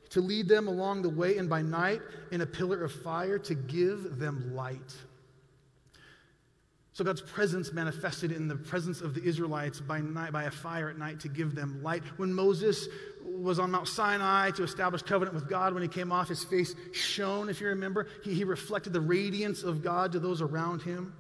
to 0.10 0.20
lead 0.20 0.48
them 0.50 0.68
along 0.68 1.04
the 1.04 1.10
way, 1.10 1.38
and 1.38 1.50
by 1.50 1.62
night 1.62 2.02
in 2.32 2.42
a 2.42 2.46
pillar 2.46 2.84
of 2.84 2.92
fire 2.92 3.40
to 3.40 3.56
give 3.56 4.18
them 4.18 4.54
light. 4.54 4.96
So 7.02 7.06
God's 7.06 7.22
presence 7.22 7.74
manifested 7.74 8.32
in 8.32 8.48
the 8.48 8.56
presence 8.56 9.02
of 9.02 9.16
the 9.16 9.24
Israelites 9.24 9.82
by 9.82 10.02
night, 10.02 10.32
by 10.32 10.44
a 10.44 10.52
fire 10.52 10.88
at 10.88 11.00
night 11.00 11.20
to 11.22 11.30
give 11.30 11.56
them 11.56 11.82
light. 11.82 12.04
When 12.18 12.32
Moses 12.32 12.88
was 13.26 13.58
on 13.58 13.72
Mount 13.72 13.88
Sinai 13.88 14.52
to 14.52 14.62
establish 14.62 15.02
covenant 15.02 15.34
with 15.34 15.50
God, 15.50 15.74
when 15.74 15.82
he 15.82 15.90
came 15.90 16.12
off, 16.12 16.30
his 16.30 16.44
face 16.44 16.76
shone, 16.92 17.50
if 17.50 17.60
you 17.60 17.70
remember. 17.70 18.06
He, 18.24 18.36
he 18.36 18.44
reflected 18.44 18.94
the 18.94 19.02
radiance 19.02 19.64
of 19.64 19.82
God 19.82 20.12
to 20.12 20.20
those 20.20 20.44
around 20.44 20.84
him. 20.84 21.12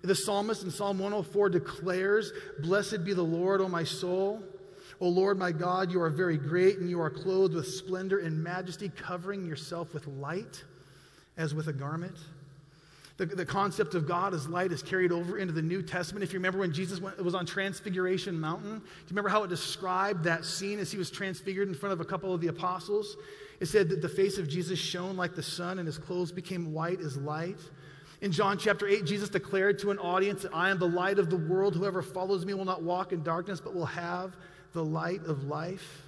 The 0.00 0.14
psalmist 0.14 0.62
in 0.62 0.70
Psalm 0.70 0.98
104 0.98 1.50
declares, 1.50 2.32
Blessed 2.60 3.04
be 3.04 3.12
the 3.12 3.20
Lord, 3.20 3.60
O 3.60 3.68
my 3.68 3.84
soul. 3.84 4.42
O 5.00 5.08
Lord 5.10 5.38
my 5.38 5.52
God, 5.52 5.92
you 5.92 6.00
are 6.00 6.08
very 6.08 6.38
great, 6.38 6.78
and 6.78 6.88
you 6.88 6.98
are 6.98 7.10
clothed 7.10 7.52
with 7.52 7.68
splendor 7.68 8.20
and 8.20 8.42
majesty, 8.42 8.88
covering 8.88 9.44
yourself 9.44 9.92
with 9.92 10.06
light 10.06 10.64
as 11.36 11.52
with 11.52 11.68
a 11.68 11.74
garment. 11.74 12.16
The, 13.18 13.24
the 13.24 13.46
concept 13.46 13.94
of 13.94 14.06
God 14.06 14.34
as 14.34 14.46
light 14.46 14.72
is 14.72 14.82
carried 14.82 15.10
over 15.10 15.38
into 15.38 15.52
the 15.52 15.62
New 15.62 15.82
Testament. 15.82 16.22
If 16.22 16.34
you 16.34 16.38
remember 16.38 16.58
when 16.58 16.72
Jesus 16.72 17.00
went, 17.00 17.22
was 17.24 17.34
on 17.34 17.46
Transfiguration 17.46 18.38
Mountain, 18.38 18.78
do 18.78 18.84
you 18.84 19.10
remember 19.10 19.30
how 19.30 19.42
it 19.42 19.48
described 19.48 20.24
that 20.24 20.44
scene 20.44 20.78
as 20.78 20.92
he 20.92 20.98
was 20.98 21.10
transfigured 21.10 21.66
in 21.68 21.74
front 21.74 21.94
of 21.94 22.00
a 22.00 22.04
couple 22.04 22.34
of 22.34 22.42
the 22.42 22.48
apostles? 22.48 23.16
It 23.58 23.66
said 23.66 23.88
that 23.88 24.02
the 24.02 24.08
face 24.08 24.36
of 24.36 24.48
Jesus 24.48 24.78
shone 24.78 25.16
like 25.16 25.34
the 25.34 25.42
sun 25.42 25.78
and 25.78 25.86
his 25.86 25.96
clothes 25.96 26.30
became 26.30 26.74
white 26.74 27.00
as 27.00 27.16
light. 27.16 27.58
In 28.20 28.32
John 28.32 28.58
chapter 28.58 28.86
8, 28.86 29.06
Jesus 29.06 29.30
declared 29.30 29.78
to 29.78 29.90
an 29.90 29.98
audience 29.98 30.44
I 30.52 30.68
am 30.68 30.78
the 30.78 30.88
light 30.88 31.18
of 31.18 31.30
the 31.30 31.36
world. 31.36 31.74
Whoever 31.74 32.02
follows 32.02 32.44
me 32.44 32.52
will 32.52 32.64
not 32.66 32.82
walk 32.82 33.12
in 33.12 33.22
darkness, 33.22 33.60
but 33.60 33.74
will 33.74 33.86
have 33.86 34.36
the 34.72 34.84
light 34.84 35.24
of 35.24 35.44
life. 35.44 36.05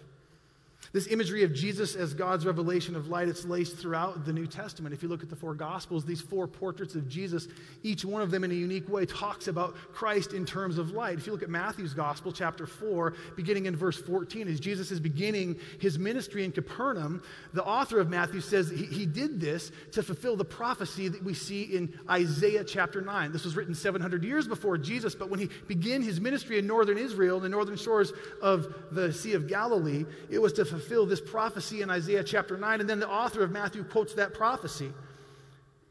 This 0.92 1.07
imagery 1.09 1.45
of 1.45 1.52
Jesus 1.52 1.95
as 1.95 2.14
God's 2.14 2.47
revelation 2.47 2.97
of 2.97 3.09
light, 3.09 3.28
it's 3.28 3.45
laced 3.45 3.76
throughout 3.76 4.25
the 4.25 4.33
New 4.33 4.47
Testament. 4.47 4.95
If 4.95 5.02
you 5.02 5.09
look 5.09 5.23
at 5.23 5.28
the 5.28 5.37
four 5.37 5.54
Gospels, 5.54 6.04
these 6.04 6.23
four 6.23 6.47
portraits 6.47 6.95
of 6.95 7.09
Jesus, 7.09 7.47
each 7.83 8.07
one 8.07 8.23
of 8.23 8.30
them 8.30 8.42
in 8.42 8.50
a 8.50 8.54
unique 8.54 8.88
way 8.88 9.04
talks 9.04 9.49
about 9.49 9.75
Christ 9.92 10.33
in 10.33 10.47
terms 10.47 10.78
of 10.78 10.92
light. 10.92 11.18
If 11.18 11.26
you 11.26 11.33
look 11.33 11.42
at 11.42 11.50
Matthew's 11.50 11.92
Gospel, 11.92 12.33
chapter 12.33 12.66
4, 12.66 13.14
beginning 13.37 13.66
in 13.66 13.76
verse 13.76 14.00
14, 14.00 14.49
as 14.49 14.61
Jesus 14.61 14.90
is 14.90 14.99
beginning 14.99 15.57
his 15.78 15.99
ministry 15.99 16.42
in 16.42 16.52
Capernaum, 16.52 17.23
the 17.52 17.64
author 17.64 18.00
of 18.00 18.09
Matthew 18.09 18.40
says 18.40 18.71
he, 18.71 18.87
he 18.87 19.04
did 19.04 19.42
this 19.42 19.71
to 19.92 20.02
fulfill 20.02 20.37
the 20.37 20.45
prophecy 20.45 21.09
that 21.09 21.23
we 21.23 21.35
see 21.35 21.64
in 21.64 21.92
Isaiah 22.09 22.64
chapter 22.64 23.02
9. 23.02 23.30
This 23.30 23.45
was 23.45 23.57
written 23.57 23.75
700 23.75 24.25
years 24.25 24.49
before 24.49 24.78
Jesus, 24.78 25.14
but 25.14 25.28
when 25.28 25.38
he 25.38 25.50
began 25.66 26.00
his 26.00 26.18
ministry 26.18 26.59
in 26.59 26.66
northern 26.66 26.97
Israel, 26.97 27.37
in 27.37 27.42
the 27.42 27.49
northern 27.50 27.76
shores 27.76 28.14
of 28.40 28.73
the 28.90 29.12
Sea 29.12 29.35
of 29.35 29.49
Galilee, 29.49 30.07
it 30.30 30.38
was 30.40 30.54
to 30.54 30.64
fulfill 30.64 30.77
this 30.78 31.20
prophecy 31.20 31.82
in 31.82 31.90
Isaiah 31.90 32.25
chapter 32.25 32.56
9. 32.56 32.80
And 32.80 32.88
then 32.88 33.00
the 33.00 33.08
author 33.08 33.42
of 33.42 33.50
Matthew 33.50 33.85
quotes 33.85 34.14
that 34.14 34.35
prophecy. 34.35 34.90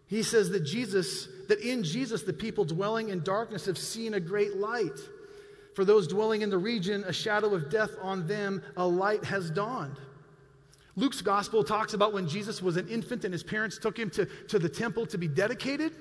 He 0.07 0.23
says 0.23 0.49
that 0.51 0.61
Jesus, 0.61 1.27
that 1.49 1.59
in 1.59 1.83
Jesus, 1.83 2.23
the 2.23 2.33
people 2.33 2.65
dwelling 2.65 3.09
in 3.09 3.21
darkness 3.23 3.65
have 3.65 3.77
seen 3.77 4.13
a 4.13 4.19
great 4.19 4.55
light. 4.55 4.99
For 5.75 5.85
those 5.85 6.07
dwelling 6.07 6.41
in 6.41 6.49
the 6.49 6.57
region, 6.57 7.03
a 7.05 7.13
shadow 7.13 7.53
of 7.53 7.69
death 7.69 7.91
on 8.01 8.25
them, 8.25 8.63
a 8.77 8.87
light 8.87 9.23
has 9.25 9.51
dawned. 9.51 9.97
Luke's 10.95 11.21
gospel 11.21 11.63
talks 11.63 11.93
about 11.93 12.13
when 12.13 12.27
Jesus 12.27 12.61
was 12.61 12.77
an 12.77 12.87
infant 12.87 13.23
and 13.23 13.31
his 13.31 13.43
parents 13.43 13.77
took 13.77 13.97
him 13.97 14.09
to, 14.11 14.25
to 14.47 14.57
the 14.57 14.69
temple 14.69 15.05
to 15.07 15.17
be 15.17 15.27
dedicated 15.27 15.93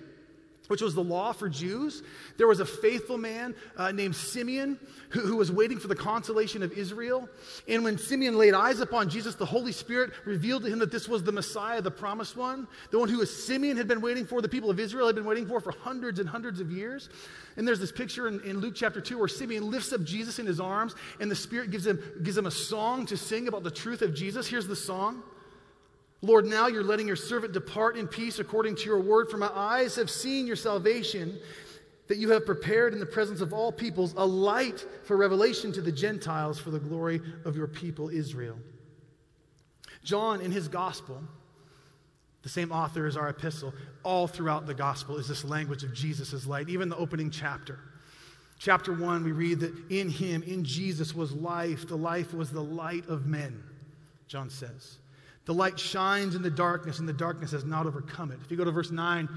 which 0.68 0.80
was 0.80 0.94
the 0.94 1.02
law 1.02 1.32
for 1.32 1.48
Jews. 1.48 2.02
There 2.36 2.46
was 2.46 2.60
a 2.60 2.66
faithful 2.66 3.18
man 3.18 3.54
uh, 3.76 3.92
named 3.92 4.16
Simeon 4.16 4.78
who, 5.10 5.20
who, 5.20 5.36
was 5.36 5.52
waiting 5.52 5.78
for 5.78 5.88
the 5.88 5.94
consolation 5.94 6.62
of 6.62 6.72
Israel. 6.72 7.28
And 7.68 7.84
when 7.84 7.98
Simeon 7.98 8.36
laid 8.36 8.54
eyes 8.54 8.80
upon 8.80 9.08
Jesus, 9.08 9.34
the 9.34 9.46
Holy 9.46 9.72
Spirit 9.72 10.12
revealed 10.24 10.64
to 10.64 10.68
him 10.68 10.78
that 10.80 10.90
this 10.90 11.08
was 11.08 11.22
the 11.22 11.32
Messiah, 11.32 11.80
the 11.80 11.90
promised 11.90 12.36
one, 12.36 12.66
the 12.90 12.98
one 12.98 13.08
who 13.08 13.24
Simeon 13.26 13.76
had 13.76 13.88
been 13.88 14.00
waiting 14.00 14.26
for, 14.26 14.40
the 14.40 14.48
people 14.48 14.70
of 14.70 14.80
Israel 14.80 15.06
had 15.06 15.16
been 15.16 15.24
waiting 15.24 15.46
for 15.46 15.60
for 15.60 15.72
hundreds 15.72 16.18
and 16.18 16.28
hundreds 16.28 16.60
of 16.60 16.70
years. 16.70 17.08
And 17.56 17.66
there's 17.66 17.80
this 17.80 17.92
picture 17.92 18.28
in, 18.28 18.40
in 18.40 18.58
Luke 18.58 18.74
chapter 18.74 19.00
2 19.00 19.18
where 19.18 19.28
Simeon 19.28 19.70
lifts 19.70 19.92
up 19.92 20.02
Jesus 20.02 20.38
in 20.38 20.46
his 20.46 20.60
arms, 20.60 20.94
and 21.20 21.30
the 21.30 21.36
Spirit 21.36 21.70
gives 21.70 21.86
him, 21.86 22.02
gives 22.22 22.36
him 22.36 22.46
a 22.46 22.50
song 22.50 23.06
to 23.06 23.16
sing 23.16 23.48
about 23.48 23.62
the 23.62 23.70
truth 23.70 24.02
of 24.02 24.14
Jesus. 24.14 24.46
Here's 24.46 24.66
the 24.66 24.76
song. 24.76 25.22
Lord, 26.22 26.46
now 26.46 26.66
you're 26.66 26.82
letting 26.82 27.06
your 27.06 27.16
servant 27.16 27.52
depart 27.52 27.96
in 27.96 28.08
peace 28.08 28.38
according 28.38 28.76
to 28.76 28.84
your 28.84 29.00
word, 29.00 29.30
for 29.30 29.36
my 29.36 29.50
eyes 29.54 29.96
have 29.96 30.10
seen 30.10 30.46
your 30.46 30.56
salvation 30.56 31.38
that 32.08 32.18
you 32.18 32.30
have 32.30 32.46
prepared 32.46 32.92
in 32.92 33.00
the 33.00 33.06
presence 33.06 33.40
of 33.40 33.52
all 33.52 33.72
peoples, 33.72 34.14
a 34.16 34.24
light 34.24 34.86
for 35.04 35.16
revelation 35.16 35.72
to 35.72 35.80
the 35.80 35.92
Gentiles 35.92 36.58
for 36.58 36.70
the 36.70 36.78
glory 36.78 37.20
of 37.44 37.56
your 37.56 37.66
people 37.66 38.08
Israel. 38.08 38.56
John, 40.04 40.40
in 40.40 40.52
his 40.52 40.68
gospel, 40.68 41.20
the 42.42 42.48
same 42.48 42.70
author 42.70 43.06
as 43.06 43.16
our 43.16 43.28
epistle, 43.28 43.74
all 44.04 44.28
throughout 44.28 44.66
the 44.66 44.74
gospel 44.74 45.16
is 45.16 45.26
this 45.26 45.44
language 45.44 45.82
of 45.82 45.92
Jesus 45.92 46.46
light, 46.46 46.68
even 46.68 46.88
the 46.88 46.96
opening 46.96 47.28
chapter. 47.28 47.80
Chapter 48.58 48.92
1, 48.92 49.24
we 49.24 49.32
read 49.32 49.60
that 49.60 49.74
in 49.90 50.08
him, 50.08 50.42
in 50.44 50.64
Jesus, 50.64 51.14
was 51.14 51.32
life. 51.32 51.88
The 51.88 51.96
life 51.96 52.32
was 52.32 52.50
the 52.50 52.62
light 52.62 53.06
of 53.08 53.26
men, 53.26 53.62
John 54.28 54.48
says. 54.48 54.98
The 55.46 55.54
light 55.54 55.78
shines 55.78 56.34
in 56.34 56.42
the 56.42 56.50
darkness, 56.50 56.98
and 56.98 57.08
the 57.08 57.12
darkness 57.12 57.52
has 57.52 57.64
not 57.64 57.86
overcome 57.86 58.32
it. 58.32 58.38
If 58.44 58.50
you 58.50 58.56
go 58.56 58.64
to 58.64 58.72
verse 58.72 58.90
9 58.90 59.28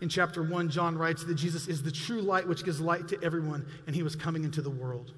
in 0.00 0.08
chapter 0.08 0.42
1, 0.42 0.70
John 0.70 0.96
writes 0.96 1.24
that 1.24 1.34
Jesus 1.34 1.68
is 1.68 1.82
the 1.82 1.92
true 1.92 2.22
light 2.22 2.48
which 2.48 2.64
gives 2.64 2.80
light 2.80 3.06
to 3.08 3.22
everyone, 3.22 3.66
and 3.86 3.94
he 3.94 4.02
was 4.02 4.16
coming 4.16 4.44
into 4.44 4.62
the 4.62 4.70
world. 4.70 5.12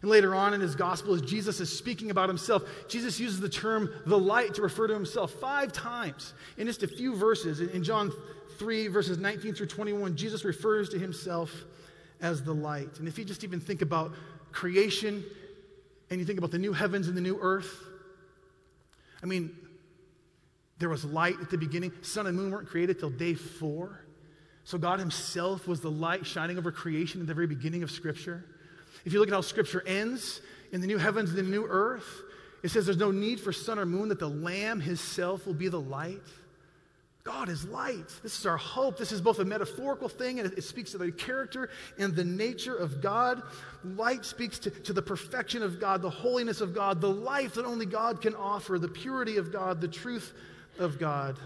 And 0.00 0.10
later 0.10 0.34
on 0.34 0.54
in 0.54 0.62
his 0.62 0.74
gospel, 0.74 1.14
as 1.14 1.20
Jesus 1.20 1.60
is 1.60 1.70
speaking 1.70 2.10
about 2.10 2.28
himself, 2.28 2.62
Jesus 2.88 3.20
uses 3.20 3.38
the 3.38 3.48
term 3.48 3.90
the 4.06 4.18
light 4.18 4.54
to 4.54 4.62
refer 4.62 4.86
to 4.86 4.94
himself 4.94 5.30
five 5.32 5.72
times 5.72 6.32
in 6.56 6.66
just 6.66 6.82
a 6.82 6.88
few 6.88 7.14
verses. 7.14 7.60
In 7.60 7.84
John 7.84 8.12
3, 8.58 8.88
verses 8.88 9.18
19 9.18 9.54
through 9.54 9.66
21, 9.66 10.16
Jesus 10.16 10.44
refers 10.44 10.88
to 10.90 10.98
himself 10.98 11.64
as 12.22 12.42
the 12.42 12.52
light. 12.54 12.98
And 12.98 13.08
if 13.08 13.18
you 13.18 13.26
just 13.26 13.44
even 13.44 13.60
think 13.60 13.82
about 13.82 14.14
creation 14.52 15.22
and 16.08 16.18
you 16.18 16.24
think 16.24 16.38
about 16.38 16.50
the 16.50 16.58
new 16.58 16.72
heavens 16.72 17.08
and 17.08 17.16
the 17.16 17.20
new 17.20 17.38
earth, 17.40 17.83
I 19.24 19.26
mean, 19.26 19.56
there 20.78 20.90
was 20.90 21.04
light 21.04 21.36
at 21.40 21.50
the 21.50 21.56
beginning. 21.56 21.92
Sun 22.02 22.26
and 22.26 22.36
moon 22.36 22.50
weren't 22.50 22.68
created 22.68 22.98
till 22.98 23.08
day 23.08 23.32
four. 23.32 24.04
So 24.64 24.76
God 24.76 24.98
Himself 24.98 25.66
was 25.66 25.80
the 25.80 25.90
light 25.90 26.26
shining 26.26 26.58
over 26.58 26.70
creation 26.70 27.22
at 27.22 27.26
the 27.26 27.34
very 27.34 27.46
beginning 27.46 27.82
of 27.82 27.90
Scripture. 27.90 28.44
If 29.06 29.14
you 29.14 29.18
look 29.18 29.28
at 29.28 29.34
how 29.34 29.40
Scripture 29.40 29.82
ends 29.86 30.42
in 30.72 30.82
the 30.82 30.86
new 30.86 30.98
heavens 30.98 31.30
and 31.30 31.38
the 31.38 31.42
new 31.42 31.66
earth, 31.66 32.22
it 32.62 32.70
says 32.70 32.84
there's 32.84 32.98
no 32.98 33.10
need 33.10 33.40
for 33.40 33.52
sun 33.52 33.78
or 33.78 33.86
moon, 33.86 34.10
that 34.10 34.18
the 34.18 34.28
Lamb 34.28 34.80
Himself 34.80 35.46
will 35.46 35.54
be 35.54 35.68
the 35.68 35.80
light. 35.80 36.22
God 37.24 37.48
is 37.48 37.64
light. 37.64 38.04
This 38.22 38.38
is 38.38 38.44
our 38.44 38.58
hope. 38.58 38.98
This 38.98 39.10
is 39.10 39.22
both 39.22 39.38
a 39.38 39.46
metaphorical 39.46 40.10
thing 40.10 40.40
and 40.40 40.52
it, 40.52 40.62
speaks 40.62 40.90
to 40.90 40.98
the 40.98 41.10
character 41.10 41.70
and 41.98 42.14
the 42.14 42.24
nature 42.24 42.76
of 42.76 43.00
God. 43.00 43.42
Light 43.82 44.26
speaks 44.26 44.58
to, 44.60 44.70
to 44.70 44.92
the 44.92 45.00
perfection 45.00 45.62
of 45.62 45.80
God, 45.80 46.02
the 46.02 46.10
holiness 46.10 46.60
of 46.60 46.74
God, 46.74 47.00
the 47.00 47.08
life 47.08 47.54
that 47.54 47.64
only 47.64 47.86
God 47.86 48.20
can 48.20 48.34
offer, 48.34 48.78
the 48.78 48.88
purity 48.88 49.38
of 49.38 49.50
God, 49.50 49.80
the 49.80 49.88
truth 49.88 50.34
of 50.78 50.98
God. 50.98 51.38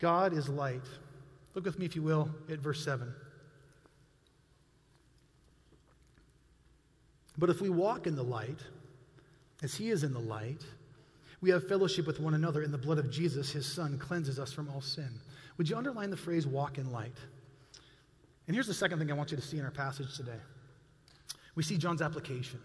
God 0.00 0.32
is 0.32 0.48
light. 0.48 0.82
Look 1.54 1.64
with 1.64 1.78
me, 1.78 1.86
if 1.86 1.94
you 1.94 2.02
will, 2.02 2.28
at 2.50 2.58
verse 2.58 2.84
7. 2.84 3.12
But 7.38 7.50
if 7.50 7.60
we 7.60 7.70
walk 7.70 8.08
in 8.08 8.16
the 8.16 8.24
light, 8.24 8.58
as 9.62 9.76
he 9.76 9.90
is 9.90 10.02
in 10.02 10.12
the 10.12 10.20
light, 10.20 10.64
we 11.40 11.50
have 11.50 11.66
fellowship 11.66 12.06
with 12.06 12.20
one 12.20 12.34
another, 12.34 12.62
and 12.62 12.72
the 12.72 12.78
blood 12.78 12.98
of 12.98 13.10
Jesus, 13.10 13.50
his 13.50 13.66
son, 13.66 13.98
cleanses 13.98 14.38
us 14.38 14.52
from 14.52 14.68
all 14.70 14.80
sin. 14.80 15.08
Would 15.56 15.68
you 15.68 15.76
underline 15.76 16.10
the 16.10 16.16
phrase 16.16 16.46
walk 16.46 16.78
in 16.78 16.92
light? 16.92 17.16
And 18.46 18.54
here's 18.54 18.66
the 18.66 18.74
second 18.74 18.98
thing 18.98 19.10
I 19.10 19.14
want 19.14 19.30
you 19.30 19.36
to 19.36 19.42
see 19.42 19.58
in 19.58 19.64
our 19.64 19.70
passage 19.70 20.16
today. 20.16 20.40
We 21.54 21.62
see 21.62 21.78
John's 21.78 22.02
application. 22.02 22.60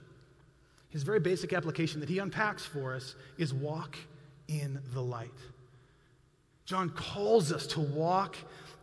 His 0.89 1.03
very 1.03 1.19
basic 1.19 1.53
application 1.53 1.99
that 1.99 2.09
he 2.09 2.19
unpacks 2.19 2.65
for 2.65 2.95
us 2.95 3.15
is 3.37 3.53
walk 3.53 3.97
in 4.47 4.79
the 4.93 5.01
light. 5.01 5.29
John 6.65 6.89
calls 6.89 7.51
us 7.51 7.67
to 7.67 7.79
walk 7.79 8.35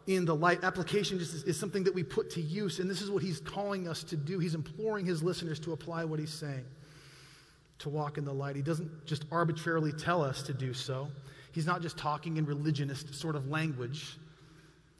in 0.06 0.24
the 0.24 0.34
light. 0.34 0.64
Application 0.64 1.18
just 1.18 1.34
is, 1.34 1.42
is, 1.44 1.58
something 1.58 1.84
that 1.84 1.94
we 1.94 2.02
put 2.02 2.30
to 2.30 2.40
use, 2.40 2.78
and 2.78 2.90
this 2.90 3.02
is 3.02 3.10
what 3.10 3.22
he's 3.22 3.40
calling 3.40 3.88
us 3.88 4.02
to 4.04 4.16
do. 4.16 4.38
He's 4.38 4.54
imploring 4.54 5.06
his 5.06 5.22
listeners 5.22 5.58
to 5.60 5.72
apply 5.72 6.04
what 6.04 6.18
he's 6.18 6.32
saying 6.32 6.64
to 7.82 7.88
walk 7.88 8.18
in 8.18 8.24
the 8.24 8.32
light. 8.32 8.56
He 8.56 8.62
doesn't 8.62 9.06
just 9.06 9.24
arbitrarily 9.30 9.92
tell 9.92 10.22
us 10.22 10.42
to 10.44 10.52
do 10.52 10.72
so. 10.72 11.08
He's 11.52 11.66
not 11.66 11.82
just 11.82 11.98
talking 11.98 12.36
in 12.38 12.46
religionist 12.46 13.14
sort 13.14 13.36
of 13.36 13.48
language. 13.48 14.16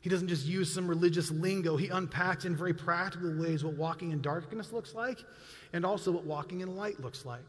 He 0.02 0.10
doesn't 0.10 0.28
just 0.28 0.46
use 0.46 0.72
some 0.72 0.88
religious 0.88 1.30
lingo. 1.30 1.76
He 1.76 1.88
unpacks 1.88 2.44
in 2.44 2.56
very 2.56 2.74
practical 2.74 3.34
ways 3.38 3.64
what 3.64 3.74
walking 3.74 4.10
in 4.10 4.20
darkness 4.20 4.72
looks 4.72 4.94
like 4.94 5.18
and 5.72 5.86
also 5.86 6.10
what 6.10 6.24
walking 6.24 6.60
in 6.60 6.76
light 6.76 7.00
looks 7.00 7.24
like. 7.24 7.46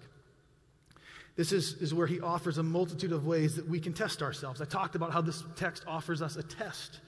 This 1.36 1.52
is, 1.52 1.74
is 1.82 1.96
where 1.96 2.06
he 2.06 2.22
offers 2.22 2.60
a 2.60 2.63
multitude 2.63 3.12
of 3.12 3.25
ways 3.25 3.56
that 3.56 3.68
we 3.68 3.80
can 3.80 3.92
test 3.92 4.22
ourselves. 4.22 4.62
I 4.62 4.66
talked 4.66 4.96
about 4.96 5.12
how 5.12 5.22
this 5.22 5.44
text 5.56 5.84
offers 5.88 6.22
us 6.22 6.36
a 6.36 6.44
test. 6.44 7.00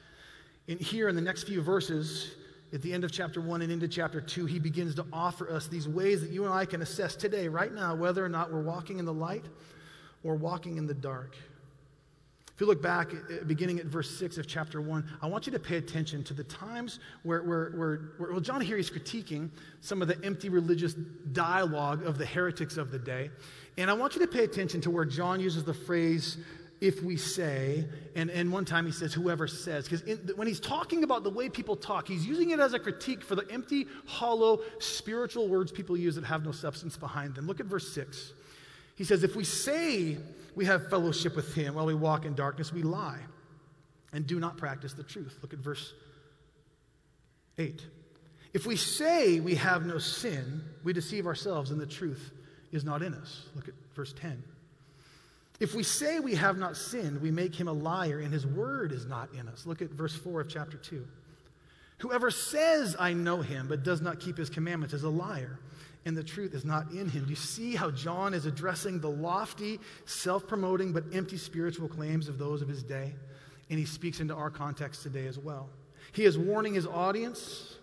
And 0.67 0.79
here 0.79 1.09
in 1.09 1.15
the 1.15 1.21
next 1.21 1.43
few 1.43 1.61
verses, 1.61 2.31
at 2.73 2.81
the 2.81 2.91
end 2.93 3.03
of 3.03 3.11
chapter 3.11 3.41
1 3.41 3.61
and 3.61 3.71
into 3.71 3.87
chapter 3.87 4.19
2, 4.19 4.45
he 4.45 4.59
begins 4.59 4.95
to 4.95 5.05
offer 5.13 5.49
us 5.51 5.67
these 5.67 5.87
ways 5.87 6.21
that 6.21 6.31
you 6.31 6.45
and 6.45 6.53
I 6.53 6.65
can 6.65 6.81
assess 6.81 7.15
today, 7.15 7.47
right 7.47 7.73
now, 7.73 7.95
whether 7.95 8.25
or 8.25 8.29
not 8.29 8.51
we're 8.51 8.61
walking 8.61 8.99
in 8.99 9.05
the 9.05 9.13
light 9.13 9.45
or 10.23 10.35
walking 10.35 10.77
in 10.77 10.87
the 10.87 10.93
dark. 10.93 11.35
If 12.55 12.61
you 12.61 12.67
look 12.67 12.81
back, 12.81 13.11
beginning 13.47 13.79
at 13.79 13.85
verse 13.87 14.09
6 14.17 14.37
of 14.37 14.47
chapter 14.47 14.79
1, 14.79 15.05
I 15.21 15.27
want 15.27 15.45
you 15.45 15.51
to 15.51 15.59
pay 15.59 15.75
attention 15.75 16.23
to 16.23 16.33
the 16.33 16.45
times 16.45 16.99
where, 17.23 17.43
where, 17.43 17.71
where, 17.71 18.11
where 18.17 18.31
well, 18.31 18.39
John 18.39 18.61
here 18.61 18.77
is 18.77 18.89
critiquing 18.89 19.49
some 19.81 20.01
of 20.01 20.07
the 20.07 20.17
empty 20.23 20.47
religious 20.47 20.93
dialogue 20.93 22.05
of 22.05 22.17
the 22.17 22.25
heretics 22.25 22.77
of 22.77 22.91
the 22.91 22.99
day. 22.99 23.29
And 23.77 23.91
I 23.91 23.93
want 23.93 24.15
you 24.15 24.21
to 24.21 24.27
pay 24.27 24.45
attention 24.45 24.79
to 24.81 24.89
where 24.89 25.03
John 25.03 25.41
uses 25.41 25.65
the 25.65 25.73
phrase 25.73 26.37
if 26.81 27.01
we 27.01 27.17
say, 27.17 27.85
and, 28.15 28.29
and 28.29 28.51
one 28.51 28.65
time 28.65 28.85
he 28.85 28.91
says, 28.91 29.13
whoever 29.13 29.47
says. 29.47 29.87
Because 29.87 30.35
when 30.35 30.47
he's 30.47 30.59
talking 30.59 31.03
about 31.03 31.23
the 31.23 31.29
way 31.29 31.49
people 31.49 31.75
talk, 31.75 32.07
he's 32.07 32.25
using 32.25 32.51
it 32.51 32.59
as 32.59 32.73
a 32.73 32.79
critique 32.79 33.23
for 33.23 33.35
the 33.35 33.45
empty, 33.49 33.87
hollow, 34.05 34.61
spiritual 34.79 35.47
words 35.47 35.71
people 35.71 35.95
use 35.95 36.15
that 36.15 36.25
have 36.25 36.43
no 36.43 36.51
substance 36.51 36.97
behind 36.97 37.35
them. 37.35 37.47
Look 37.47 37.59
at 37.59 37.65
verse 37.65 37.91
6. 37.93 38.33
He 38.95 39.03
says, 39.03 39.23
If 39.23 39.35
we 39.35 39.43
say 39.43 40.17
we 40.53 40.65
have 40.65 40.89
fellowship 40.89 41.35
with 41.35 41.53
him 41.53 41.75
while 41.75 41.85
we 41.85 41.93
walk 41.93 42.25
in 42.25 42.35
darkness, 42.35 42.73
we 42.73 42.83
lie 42.83 43.19
and 44.13 44.25
do 44.25 44.39
not 44.39 44.57
practice 44.57 44.93
the 44.93 45.03
truth. 45.03 45.37
Look 45.41 45.53
at 45.53 45.59
verse 45.59 45.93
8. 47.57 47.85
If 48.53 48.65
we 48.65 48.77
say 48.77 49.41
we 49.41 49.55
have 49.55 49.85
no 49.85 49.97
sin, 49.97 50.63
we 50.83 50.93
deceive 50.93 51.27
ourselves 51.27 51.71
and 51.71 51.79
the 51.79 51.85
truth 51.85 52.31
is 52.71 52.85
not 52.85 53.01
in 53.01 53.13
us. 53.13 53.43
Look 53.55 53.67
at 53.67 53.73
verse 53.93 54.13
10. 54.13 54.41
If 55.59 55.73
we 55.73 55.83
say 55.83 56.19
we 56.19 56.35
have 56.35 56.57
not 56.57 56.75
sinned, 56.75 57.21
we 57.21 57.31
make 57.31 57.55
him 57.55 57.67
a 57.67 57.73
liar, 57.73 58.19
and 58.19 58.33
his 58.33 58.45
word 58.45 58.91
is 58.91 59.05
not 59.05 59.29
in 59.33 59.47
us. 59.47 59.65
Look 59.65 59.81
at 59.81 59.89
verse 59.91 60.15
4 60.15 60.41
of 60.41 60.49
chapter 60.49 60.77
2. 60.77 61.05
Whoever 61.99 62.29
says, 62.29 62.95
I 62.99 63.13
know 63.13 63.41
him, 63.41 63.67
but 63.67 63.83
does 63.83 64.01
not 64.01 64.19
keep 64.19 64.37
his 64.37 64.49
commandments 64.49 64.93
is 64.93 65.03
a 65.03 65.09
liar, 65.09 65.59
and 66.03 66.15
the 66.15 66.23
truth 66.23 66.53
is 66.53 66.65
not 66.65 66.91
in 66.91 67.09
him. 67.09 67.23
Do 67.23 67.29
you 67.29 67.35
see 67.37 67.73
how 67.73 67.89
John 67.89 68.33
is 68.33 68.45
addressing 68.45 68.99
the 68.99 69.09
lofty, 69.09 69.79
self 70.05 70.45
promoting, 70.45 70.91
but 70.91 71.05
empty 71.13 71.37
spiritual 71.37 71.87
claims 71.87 72.27
of 72.27 72.37
those 72.37 72.61
of 72.61 72.67
his 72.67 72.83
day? 72.83 73.15
And 73.69 73.79
he 73.79 73.85
speaks 73.85 74.19
into 74.19 74.35
our 74.35 74.49
context 74.49 75.03
today 75.03 75.25
as 75.25 75.39
well. 75.39 75.69
He 76.11 76.25
is 76.25 76.37
warning 76.37 76.73
his 76.73 76.85
audience 76.85 77.77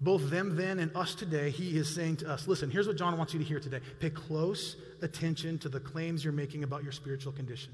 both 0.00 0.28
them 0.28 0.56
then 0.56 0.78
and 0.78 0.94
us 0.94 1.14
today, 1.14 1.50
he 1.50 1.78
is 1.78 1.92
saying 1.92 2.16
to 2.18 2.30
us 2.30 2.46
listen, 2.46 2.70
here's 2.70 2.86
what 2.86 2.96
John 2.96 3.16
wants 3.16 3.32
you 3.32 3.38
to 3.38 3.44
hear 3.44 3.60
today. 3.60 3.80
Pay 3.98 4.10
close 4.10 4.76
attention 5.02 5.58
to 5.60 5.68
the 5.68 5.80
claims 5.80 6.22
you're 6.22 6.32
making 6.32 6.64
about 6.64 6.82
your 6.82 6.92
spiritual 6.92 7.32
condition. 7.32 7.72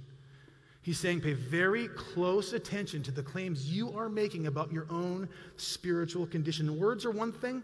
He's 0.83 0.99
saying, 0.99 1.21
pay 1.21 1.35
very 1.35 1.89
close 1.89 2.53
attention 2.53 3.05
to 3.05 3.13
the 3.13 3.23
claims 3.23 3.71
you 3.71 3.97
are 3.97 4.09
making 4.09 4.49
about 4.49 4.73
your 4.73 4.87
own 4.91 5.29
spiritual 5.57 6.27
condition. 6.27 6.79
Words 6.79 7.05
are 7.05 7.13
one 7.13 7.33
thing, 7.33 7.63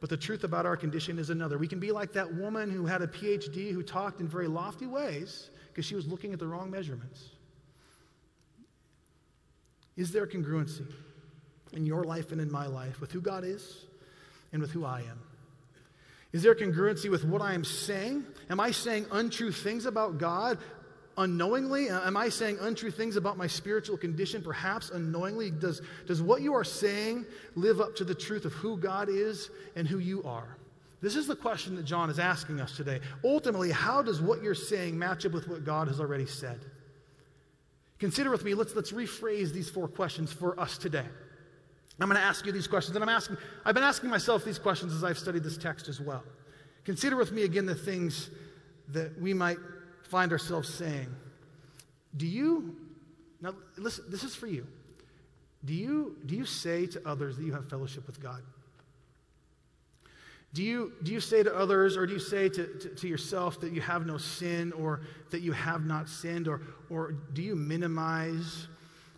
but 0.00 0.10
the 0.10 0.16
truth 0.16 0.42
about 0.42 0.66
our 0.66 0.76
condition 0.76 1.18
is 1.18 1.30
another. 1.30 1.58
We 1.58 1.68
can 1.68 1.78
be 1.78 1.92
like 1.92 2.12
that 2.14 2.32
woman 2.34 2.70
who 2.70 2.84
had 2.84 3.02
a 3.02 3.06
PhD 3.06 3.70
who 3.70 3.84
talked 3.84 4.20
in 4.20 4.26
very 4.26 4.48
lofty 4.48 4.86
ways 4.86 5.50
because 5.68 5.84
she 5.84 5.94
was 5.94 6.08
looking 6.08 6.32
at 6.32 6.40
the 6.40 6.46
wrong 6.46 6.68
measurements. 6.68 7.28
Is 9.96 10.10
there 10.10 10.26
congruency 10.26 10.86
in 11.72 11.86
your 11.86 12.02
life 12.02 12.32
and 12.32 12.40
in 12.40 12.50
my 12.50 12.66
life 12.66 13.00
with 13.00 13.12
who 13.12 13.20
God 13.20 13.44
is 13.44 13.86
and 14.52 14.60
with 14.60 14.70
who 14.70 14.84
I 14.84 15.00
am? 15.00 15.20
Is 16.32 16.42
there 16.42 16.54
congruency 16.54 17.10
with 17.10 17.24
what 17.24 17.40
I 17.40 17.54
am 17.54 17.64
saying? 17.64 18.24
Am 18.50 18.60
I 18.60 18.70
saying 18.70 19.06
untrue 19.10 19.52
things 19.52 19.86
about 19.86 20.18
God 20.18 20.58
unknowingly? 21.16 21.88
Am 21.88 22.16
I 22.16 22.28
saying 22.28 22.58
untrue 22.60 22.90
things 22.90 23.16
about 23.16 23.36
my 23.36 23.46
spiritual 23.46 23.96
condition, 23.96 24.42
perhaps 24.42 24.90
unknowingly? 24.90 25.50
Does, 25.50 25.80
does 26.06 26.20
what 26.20 26.42
you 26.42 26.54
are 26.54 26.64
saying 26.64 27.24
live 27.54 27.80
up 27.80 27.96
to 27.96 28.04
the 28.04 28.14
truth 28.14 28.44
of 28.44 28.52
who 28.52 28.76
God 28.76 29.08
is 29.08 29.50
and 29.76 29.88
who 29.88 29.98
you 29.98 30.22
are? 30.24 30.56
This 31.00 31.16
is 31.16 31.26
the 31.26 31.36
question 31.36 31.76
that 31.76 31.84
John 31.84 32.10
is 32.10 32.18
asking 32.18 32.60
us 32.60 32.76
today. 32.76 33.00
Ultimately, 33.22 33.70
how 33.70 34.02
does 34.02 34.20
what 34.20 34.42
you're 34.42 34.54
saying 34.54 34.98
match 34.98 35.24
up 35.26 35.32
with 35.32 35.48
what 35.48 35.64
God 35.64 35.88
has 35.88 36.00
already 36.00 36.26
said? 36.26 36.60
Consider 37.98 38.30
with 38.30 38.44
me, 38.44 38.54
let's, 38.54 38.74
let's 38.74 38.92
rephrase 38.92 39.52
these 39.52 39.70
four 39.70 39.88
questions 39.88 40.32
for 40.32 40.58
us 40.58 40.76
today. 40.76 41.06
I'm 41.98 42.08
going 42.08 42.20
to 42.20 42.26
ask 42.26 42.44
you 42.44 42.52
these 42.52 42.66
questions, 42.66 42.94
and 42.94 43.02
I'm 43.02 43.08
asking, 43.08 43.38
I've 43.64 43.74
been 43.74 43.84
asking 43.84 44.10
myself 44.10 44.44
these 44.44 44.58
questions 44.58 44.94
as 44.94 45.02
I've 45.02 45.18
studied 45.18 45.42
this 45.42 45.56
text 45.56 45.88
as 45.88 46.00
well. 46.00 46.22
Consider 46.84 47.16
with 47.16 47.32
me 47.32 47.42
again 47.42 47.64
the 47.64 47.74
things 47.74 48.30
that 48.88 49.18
we 49.20 49.32
might 49.32 49.58
find 50.02 50.30
ourselves 50.30 50.72
saying. 50.72 51.08
Do 52.16 52.26
you, 52.26 52.76
now 53.40 53.54
listen, 53.76 54.04
this 54.08 54.24
is 54.24 54.34
for 54.34 54.46
you. 54.46 54.66
Do 55.64 55.74
you, 55.74 56.16
do 56.26 56.36
you 56.36 56.44
say 56.44 56.86
to 56.86 57.08
others 57.08 57.36
that 57.36 57.44
you 57.44 57.52
have 57.52 57.68
fellowship 57.68 58.06
with 58.06 58.20
God? 58.20 58.42
Do 60.52 60.62
you, 60.62 60.92
do 61.02 61.12
you 61.12 61.20
say 61.20 61.42
to 61.42 61.54
others, 61.54 61.96
or 61.96 62.06
do 62.06 62.14
you 62.14 62.18
say 62.18 62.48
to, 62.48 62.66
to, 62.66 62.88
to, 62.88 63.08
yourself 63.08 63.60
that 63.60 63.72
you 63.72 63.80
have 63.82 64.06
no 64.06 64.16
sin, 64.16 64.72
or 64.72 65.02
that 65.30 65.40
you 65.40 65.52
have 65.52 65.84
not 65.84 66.08
sinned, 66.08 66.48
or, 66.48 66.62
or 66.88 67.12
do 67.32 67.42
you 67.42 67.56
minimize 67.56 68.68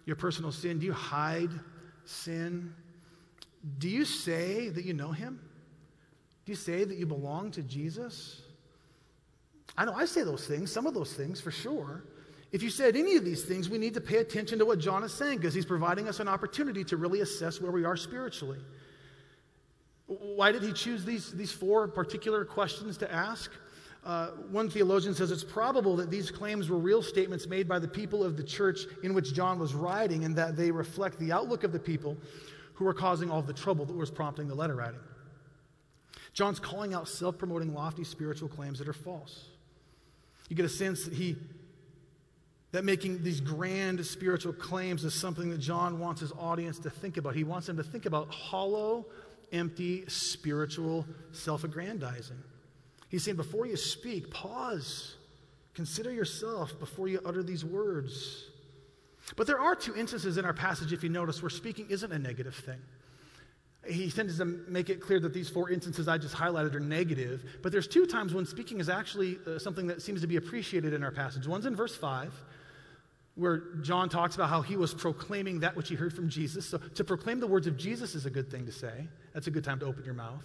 your 0.04 0.16
personal 0.16 0.50
sin? 0.50 0.80
Do 0.80 0.86
you 0.86 0.92
hide 0.92 1.50
sin? 2.08 2.74
Do 3.78 3.88
you 3.88 4.04
say 4.04 4.68
that 4.70 4.84
you 4.84 4.94
know 4.94 5.12
him? 5.12 5.40
Do 6.44 6.52
you 6.52 6.56
say 6.56 6.84
that 6.84 6.96
you 6.96 7.06
belong 7.06 7.50
to 7.52 7.62
Jesus? 7.62 8.40
I 9.76 9.84
know 9.84 9.92
I 9.92 10.06
say 10.06 10.22
those 10.22 10.46
things, 10.46 10.72
some 10.72 10.86
of 10.86 10.94
those 10.94 11.12
things 11.12 11.40
for 11.40 11.50
sure. 11.50 12.04
If 12.50 12.62
you 12.62 12.70
said 12.70 12.96
any 12.96 13.16
of 13.16 13.24
these 13.24 13.44
things, 13.44 13.68
we 13.68 13.76
need 13.76 13.94
to 13.94 14.00
pay 14.00 14.16
attention 14.16 14.58
to 14.58 14.64
what 14.64 14.78
John 14.78 15.04
is 15.04 15.12
saying 15.12 15.38
because 15.38 15.52
he's 15.52 15.66
providing 15.66 16.08
us 16.08 16.18
an 16.18 16.28
opportunity 16.28 16.82
to 16.84 16.96
really 16.96 17.20
assess 17.20 17.60
where 17.60 17.70
we 17.70 17.84
are 17.84 17.96
spiritually. 17.96 18.58
Why 20.06 20.52
did 20.52 20.62
he 20.62 20.72
choose 20.72 21.04
these, 21.04 21.30
these 21.32 21.52
four 21.52 21.86
particular 21.88 22.46
questions 22.46 22.96
to 22.98 23.12
ask? 23.12 23.50
Uh, 24.08 24.28
one 24.50 24.70
theologian 24.70 25.14
says 25.14 25.30
it's 25.30 25.44
probable 25.44 25.94
that 25.94 26.10
these 26.10 26.30
claims 26.30 26.70
were 26.70 26.78
real 26.78 27.02
statements 27.02 27.46
made 27.46 27.68
by 27.68 27.78
the 27.78 27.86
people 27.86 28.24
of 28.24 28.38
the 28.38 28.42
church 28.42 28.80
in 29.02 29.12
which 29.12 29.34
John 29.34 29.58
was 29.58 29.74
writing 29.74 30.24
and 30.24 30.34
that 30.34 30.56
they 30.56 30.70
reflect 30.70 31.18
the 31.18 31.30
outlook 31.30 31.62
of 31.62 31.72
the 31.72 31.78
people 31.78 32.16
who 32.72 32.86
were 32.86 32.94
causing 32.94 33.30
all 33.30 33.42
the 33.42 33.52
trouble 33.52 33.84
that 33.84 33.94
was 33.94 34.10
prompting 34.10 34.48
the 34.48 34.54
letter 34.54 34.74
writing. 34.74 35.00
John's 36.32 36.58
calling 36.58 36.94
out 36.94 37.06
self 37.06 37.36
promoting, 37.36 37.74
lofty 37.74 38.02
spiritual 38.02 38.48
claims 38.48 38.78
that 38.78 38.88
are 38.88 38.94
false. 38.94 39.44
You 40.48 40.56
get 40.56 40.64
a 40.64 40.70
sense 40.70 41.04
that 41.04 41.12
he 41.12 41.36
that 42.72 42.86
making 42.86 43.22
these 43.22 43.42
grand 43.42 44.04
spiritual 44.06 44.54
claims 44.54 45.04
is 45.04 45.12
something 45.12 45.50
that 45.50 45.58
John 45.58 45.98
wants 45.98 46.22
his 46.22 46.32
audience 46.32 46.78
to 46.78 46.88
think 46.88 47.18
about. 47.18 47.34
He 47.34 47.44
wants 47.44 47.66
them 47.66 47.76
to 47.76 47.82
think 47.82 48.06
about 48.06 48.32
hollow, 48.32 49.04
empty, 49.52 50.04
spiritual 50.08 51.06
self 51.32 51.64
aggrandizing. 51.64 52.42
He's 53.08 53.24
saying, 53.24 53.36
before 53.36 53.66
you 53.66 53.76
speak, 53.76 54.30
pause. 54.30 55.14
Consider 55.74 56.12
yourself 56.12 56.78
before 56.78 57.08
you 57.08 57.20
utter 57.24 57.42
these 57.42 57.64
words. 57.64 58.44
But 59.36 59.46
there 59.46 59.60
are 59.60 59.74
two 59.74 59.94
instances 59.94 60.38
in 60.38 60.44
our 60.44 60.52
passage, 60.52 60.92
if 60.92 61.02
you 61.02 61.08
notice, 61.08 61.42
where 61.42 61.50
speaking 61.50 61.86
isn't 61.90 62.12
a 62.12 62.18
negative 62.18 62.54
thing. 62.54 62.80
He 63.86 64.10
tends 64.10 64.38
to 64.38 64.44
make 64.44 64.90
it 64.90 65.00
clear 65.00 65.20
that 65.20 65.32
these 65.32 65.48
four 65.48 65.70
instances 65.70 66.08
I 66.08 66.18
just 66.18 66.34
highlighted 66.34 66.74
are 66.74 66.80
negative, 66.80 67.44
but 67.62 67.72
there's 67.72 67.86
two 67.86 68.06
times 68.06 68.34
when 68.34 68.44
speaking 68.44 68.80
is 68.80 68.88
actually 68.88 69.38
uh, 69.46 69.58
something 69.58 69.86
that 69.86 70.02
seems 70.02 70.20
to 70.20 70.26
be 70.26 70.36
appreciated 70.36 70.92
in 70.92 71.02
our 71.02 71.10
passage. 71.10 71.46
One's 71.46 71.64
in 71.64 71.74
verse 71.74 71.96
5, 71.96 72.32
where 73.36 73.62
John 73.82 74.08
talks 74.08 74.34
about 74.34 74.50
how 74.50 74.62
he 74.62 74.76
was 74.76 74.92
proclaiming 74.92 75.60
that 75.60 75.76
which 75.76 75.88
he 75.88 75.94
heard 75.94 76.12
from 76.12 76.28
Jesus. 76.28 76.66
So 76.66 76.78
to 76.78 77.04
proclaim 77.04 77.40
the 77.40 77.46
words 77.46 77.66
of 77.66 77.76
Jesus 77.76 78.14
is 78.14 78.26
a 78.26 78.30
good 78.30 78.50
thing 78.50 78.66
to 78.66 78.72
say. 78.72 79.06
That's 79.32 79.46
a 79.46 79.50
good 79.50 79.64
time 79.64 79.78
to 79.78 79.86
open 79.86 80.04
your 80.04 80.14
mouth. 80.14 80.44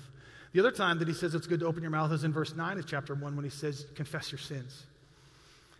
The 0.54 0.60
other 0.60 0.72
time 0.72 1.00
that 1.00 1.08
he 1.08 1.14
says 1.14 1.34
it's 1.34 1.48
good 1.48 1.60
to 1.62 1.66
open 1.66 1.82
your 1.82 1.92
mouth 1.92 2.12
is 2.12 2.24
in 2.24 2.32
verse 2.32 2.56
9 2.56 2.78
of 2.78 2.86
chapter 2.86 3.16
1 3.16 3.36
when 3.36 3.44
he 3.44 3.50
says, 3.50 3.88
Confess 3.96 4.32
your 4.32 4.40
sins. 4.40 4.84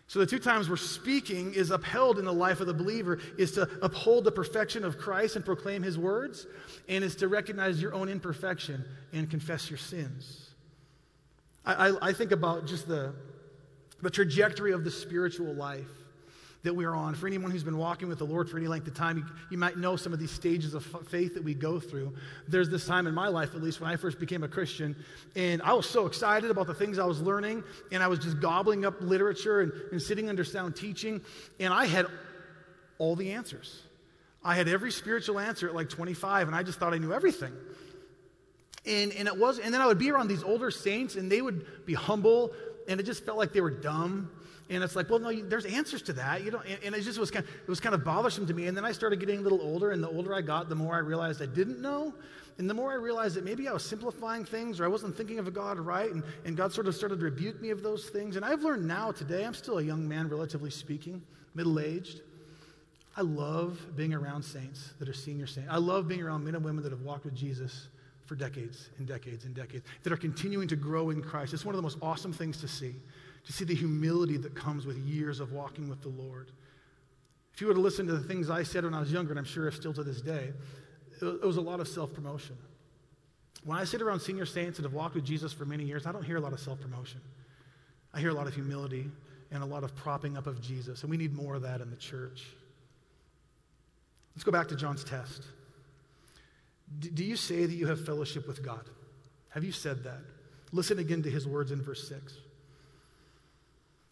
So, 0.06 0.18
the 0.18 0.26
two 0.26 0.38
times 0.38 0.68
where 0.68 0.76
speaking 0.76 1.54
is 1.54 1.70
upheld 1.70 2.18
in 2.18 2.26
the 2.26 2.32
life 2.32 2.60
of 2.60 2.66
the 2.66 2.74
believer 2.74 3.20
is 3.38 3.52
to 3.52 3.62
uphold 3.80 4.24
the 4.24 4.32
perfection 4.32 4.84
of 4.84 4.98
Christ 4.98 5.36
and 5.36 5.44
proclaim 5.44 5.82
his 5.82 5.96
words, 5.96 6.46
and 6.88 7.02
is 7.02 7.16
to 7.16 7.28
recognize 7.28 7.80
your 7.80 7.94
own 7.94 8.08
imperfection 8.08 8.84
and 9.12 9.30
confess 9.30 9.70
your 9.70 9.78
sins. 9.78 10.50
I, 11.64 11.88
I, 11.88 12.08
I 12.08 12.12
think 12.12 12.32
about 12.32 12.66
just 12.66 12.86
the, 12.86 13.14
the 14.02 14.10
trajectory 14.10 14.72
of 14.72 14.84
the 14.84 14.90
spiritual 14.90 15.54
life 15.54 15.88
that 16.64 16.74
we're 16.74 16.94
on. 16.94 17.14
For 17.14 17.26
anyone 17.26 17.50
who's 17.50 17.62
been 17.62 17.76
walking 17.76 18.08
with 18.08 18.18
the 18.18 18.24
Lord 18.24 18.50
for 18.50 18.56
any 18.56 18.66
length 18.66 18.88
of 18.88 18.94
time, 18.94 19.18
you, 19.18 19.24
you 19.50 19.58
might 19.58 19.76
know 19.78 19.96
some 19.96 20.12
of 20.12 20.18
these 20.18 20.30
stages 20.30 20.74
of 20.74 20.84
faith 21.08 21.34
that 21.34 21.44
we 21.44 21.54
go 21.54 21.78
through. 21.78 22.14
There's 22.48 22.70
this 22.70 22.86
time 22.86 23.06
in 23.06 23.14
my 23.14 23.28
life, 23.28 23.54
at 23.54 23.62
least, 23.62 23.80
when 23.80 23.90
I 23.90 23.96
first 23.96 24.18
became 24.18 24.42
a 24.42 24.48
Christian, 24.48 24.96
and 25.36 25.62
I 25.62 25.74
was 25.74 25.88
so 25.88 26.06
excited 26.06 26.50
about 26.50 26.66
the 26.66 26.74
things 26.74 26.98
I 26.98 27.04
was 27.04 27.20
learning, 27.20 27.62
and 27.92 28.02
I 28.02 28.08
was 28.08 28.18
just 28.18 28.40
gobbling 28.40 28.84
up 28.84 29.00
literature 29.00 29.60
and, 29.60 29.72
and 29.92 30.02
sitting 30.02 30.28
under 30.28 30.42
sound 30.42 30.74
teaching, 30.74 31.20
and 31.60 31.72
I 31.72 31.86
had 31.86 32.06
all 32.98 33.14
the 33.14 33.32
answers. 33.32 33.82
I 34.42 34.54
had 34.54 34.66
every 34.68 34.90
spiritual 34.90 35.38
answer 35.38 35.68
at 35.68 35.74
like 35.74 35.90
25, 35.90 36.48
and 36.48 36.56
I 36.56 36.62
just 36.62 36.78
thought 36.78 36.94
I 36.94 36.98
knew 36.98 37.12
everything. 37.12 37.52
And, 38.86 39.12
and 39.12 39.28
it 39.28 39.36
was, 39.36 39.58
and 39.58 39.72
then 39.72 39.80
I 39.80 39.86
would 39.86 39.98
be 39.98 40.10
around 40.10 40.28
these 40.28 40.42
older 40.42 40.70
saints, 40.70 41.16
and 41.16 41.30
they 41.30 41.40
would 41.40 41.86
be 41.86 41.94
humble, 41.94 42.52
and 42.88 43.00
it 43.00 43.04
just 43.04 43.24
felt 43.24 43.36
like 43.36 43.52
they 43.52 43.60
were 43.60 43.70
dumb. 43.70 44.30
And 44.70 44.82
it's 44.82 44.96
like, 44.96 45.10
well, 45.10 45.18
no, 45.18 45.32
there's 45.42 45.66
answers 45.66 46.00
to 46.02 46.14
that. 46.14 46.42
You 46.42 46.50
know, 46.50 46.60
and, 46.60 46.78
and, 46.84 46.94
it 46.94 47.02
just 47.02 47.18
was 47.18 47.30
kind 47.30 47.44
of, 47.44 47.50
it 47.50 47.68
was 47.68 47.80
kind 47.80 47.94
of 47.94 48.02
bothersome 48.02 48.46
to 48.46 48.54
me. 48.54 48.66
And 48.66 48.76
then 48.76 48.84
I 48.84 48.92
started 48.92 49.20
getting 49.20 49.38
a 49.38 49.42
little 49.42 49.60
older, 49.60 49.90
and 49.90 50.02
the 50.02 50.08
older 50.08 50.34
I 50.34 50.40
got, 50.40 50.68
the 50.68 50.74
more 50.74 50.94
I 50.94 51.00
realized 51.00 51.42
I 51.42 51.46
didn't 51.46 51.80
know. 51.82 52.14
And 52.56 52.70
the 52.70 52.74
more 52.74 52.92
I 52.92 52.94
realized 52.94 53.34
that 53.34 53.44
maybe 53.44 53.68
I 53.68 53.72
was 53.72 53.84
simplifying 53.84 54.44
things 54.44 54.78
or 54.78 54.84
I 54.84 54.88
wasn't 54.88 55.16
thinking 55.16 55.38
of 55.38 55.52
God 55.52 55.78
right, 55.78 56.10
and, 56.10 56.22
and 56.44 56.56
God 56.56 56.72
sort 56.72 56.86
of 56.86 56.94
started 56.94 57.18
to 57.18 57.24
rebuke 57.24 57.60
me 57.60 57.70
of 57.70 57.82
those 57.82 58.08
things. 58.08 58.36
And 58.36 58.44
I've 58.44 58.62
learned 58.62 58.86
now 58.86 59.10
today, 59.10 59.44
I'm 59.44 59.54
still 59.54 59.78
a 59.78 59.82
young 59.82 60.08
man, 60.08 60.28
relatively 60.28 60.70
speaking, 60.70 61.20
middle 61.54 61.80
aged. 61.80 62.20
I 63.16 63.22
love 63.22 63.80
being 63.96 64.14
around 64.14 64.42
saints 64.42 64.94
that 64.98 65.08
are 65.08 65.14
senior 65.14 65.46
saints. 65.46 65.68
I 65.70 65.78
love 65.78 66.08
being 66.08 66.22
around 66.22 66.44
men 66.44 66.54
and 66.54 66.64
women 66.64 66.82
that 66.84 66.90
have 66.90 67.02
walked 67.02 67.24
with 67.24 67.34
Jesus 67.34 67.88
for 68.26 68.34
decades 68.34 68.88
and 68.98 69.06
decades 69.06 69.44
and 69.44 69.54
decades, 69.54 69.84
that 70.02 70.12
are 70.12 70.16
continuing 70.16 70.66
to 70.68 70.76
grow 70.76 71.10
in 71.10 71.22
Christ. 71.22 71.52
It's 71.52 71.64
one 71.64 71.74
of 71.74 71.76
the 71.76 71.82
most 71.82 71.98
awesome 72.00 72.32
things 72.32 72.58
to 72.60 72.68
see 72.68 72.94
to 73.46 73.52
see 73.52 73.64
the 73.64 73.74
humility 73.74 74.36
that 74.38 74.54
comes 74.54 74.86
with 74.86 74.96
years 74.98 75.40
of 75.40 75.52
walking 75.52 75.88
with 75.88 76.00
the 76.02 76.08
Lord. 76.08 76.50
If 77.52 77.60
you 77.60 77.66
were 77.66 77.74
to 77.74 77.80
listen 77.80 78.06
to 78.06 78.12
the 78.12 78.26
things 78.26 78.50
I 78.50 78.62
said 78.62 78.84
when 78.84 78.94
I 78.94 79.00
was 79.00 79.12
younger, 79.12 79.32
and 79.32 79.38
I'm 79.38 79.44
sure 79.44 79.70
still 79.70 79.92
to 79.94 80.02
this 80.02 80.20
day, 80.20 80.52
it 81.20 81.44
was 81.44 81.56
a 81.56 81.60
lot 81.60 81.80
of 81.80 81.86
self 81.86 82.12
promotion. 82.12 82.56
When 83.64 83.78
I 83.78 83.84
sit 83.84 84.02
around 84.02 84.20
senior 84.20 84.46
saints 84.46 84.76
that 84.76 84.82
have 84.82 84.92
walked 84.92 85.14
with 85.14 85.24
Jesus 85.24 85.52
for 85.52 85.64
many 85.64 85.84
years, 85.84 86.06
I 86.06 86.12
don't 86.12 86.24
hear 86.24 86.36
a 86.36 86.40
lot 86.40 86.52
of 86.52 86.60
self 86.60 86.80
promotion. 86.80 87.20
I 88.12 88.20
hear 88.20 88.30
a 88.30 88.34
lot 88.34 88.46
of 88.46 88.54
humility 88.54 89.10
and 89.50 89.62
a 89.62 89.66
lot 89.66 89.84
of 89.84 89.94
propping 89.94 90.36
up 90.36 90.46
of 90.46 90.60
Jesus, 90.60 91.02
and 91.02 91.10
we 91.10 91.16
need 91.16 91.34
more 91.34 91.54
of 91.54 91.62
that 91.62 91.80
in 91.80 91.90
the 91.90 91.96
church. 91.96 92.44
Let's 94.34 94.44
go 94.44 94.50
back 94.50 94.68
to 94.68 94.76
John's 94.76 95.04
test. 95.04 95.44
do 96.98 97.24
you 97.24 97.36
say 97.36 97.66
that 97.66 97.74
you 97.74 97.86
have 97.86 98.04
fellowship 98.04 98.48
with 98.48 98.64
God? 98.64 98.84
Have 99.50 99.62
you 99.62 99.70
said 99.70 100.02
that? 100.02 100.18
Listen 100.72 100.98
again 100.98 101.22
to 101.22 101.30
his 101.30 101.46
words 101.46 101.70
in 101.70 101.80
verse 101.80 102.08
6. 102.08 102.34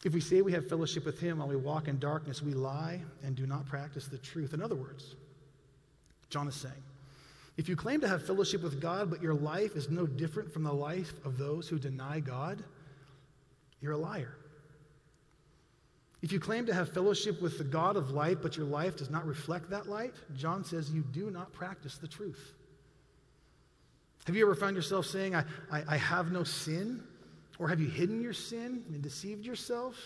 If 0.04 0.14
we 0.14 0.20
say 0.20 0.42
we 0.42 0.52
have 0.52 0.68
fellowship 0.68 1.04
with 1.04 1.20
him 1.20 1.38
while 1.38 1.48
we 1.48 1.56
walk 1.56 1.86
in 1.86 1.98
darkness, 1.98 2.42
we 2.42 2.54
lie 2.54 3.00
and 3.22 3.36
do 3.36 3.46
not 3.46 3.66
practice 3.66 4.06
the 4.08 4.18
truth. 4.18 4.52
In 4.52 4.60
other 4.60 4.74
words, 4.74 5.14
John 6.28 6.48
is 6.48 6.56
saying, 6.56 6.74
if 7.56 7.68
you 7.68 7.76
claim 7.76 8.00
to 8.00 8.08
have 8.08 8.26
fellowship 8.26 8.62
with 8.62 8.80
God, 8.80 9.10
but 9.10 9.22
your 9.22 9.34
life 9.34 9.76
is 9.76 9.90
no 9.90 10.06
different 10.06 10.52
from 10.52 10.64
the 10.64 10.72
life 10.72 11.12
of 11.24 11.38
those 11.38 11.68
who 11.68 11.78
deny 11.78 12.18
God, 12.18 12.64
you're 13.80 13.92
a 13.92 13.98
liar. 13.98 14.34
If 16.22 16.32
you 16.32 16.40
claim 16.40 16.66
to 16.66 16.74
have 16.74 16.92
fellowship 16.94 17.42
with 17.42 17.58
the 17.58 17.64
God 17.64 17.96
of 17.96 18.10
light, 18.10 18.38
but 18.42 18.56
your 18.56 18.66
life 18.66 18.96
does 18.96 19.10
not 19.10 19.26
reflect 19.26 19.70
that 19.70 19.88
light, 19.88 20.14
John 20.36 20.64
says 20.64 20.90
you 20.90 21.02
do 21.02 21.30
not 21.30 21.52
practice 21.52 21.98
the 21.98 22.08
truth. 22.08 22.54
Have 24.26 24.36
you 24.36 24.44
ever 24.46 24.54
found 24.54 24.76
yourself 24.76 25.06
saying, 25.06 25.34
I, 25.34 25.44
I, 25.70 25.82
I 25.88 25.96
have 25.96 26.30
no 26.30 26.44
sin? 26.44 27.02
Or 27.58 27.68
have 27.68 27.80
you 27.80 27.88
hidden 27.88 28.22
your 28.22 28.32
sin 28.32 28.84
and 28.88 29.02
deceived 29.02 29.44
yourself? 29.44 29.96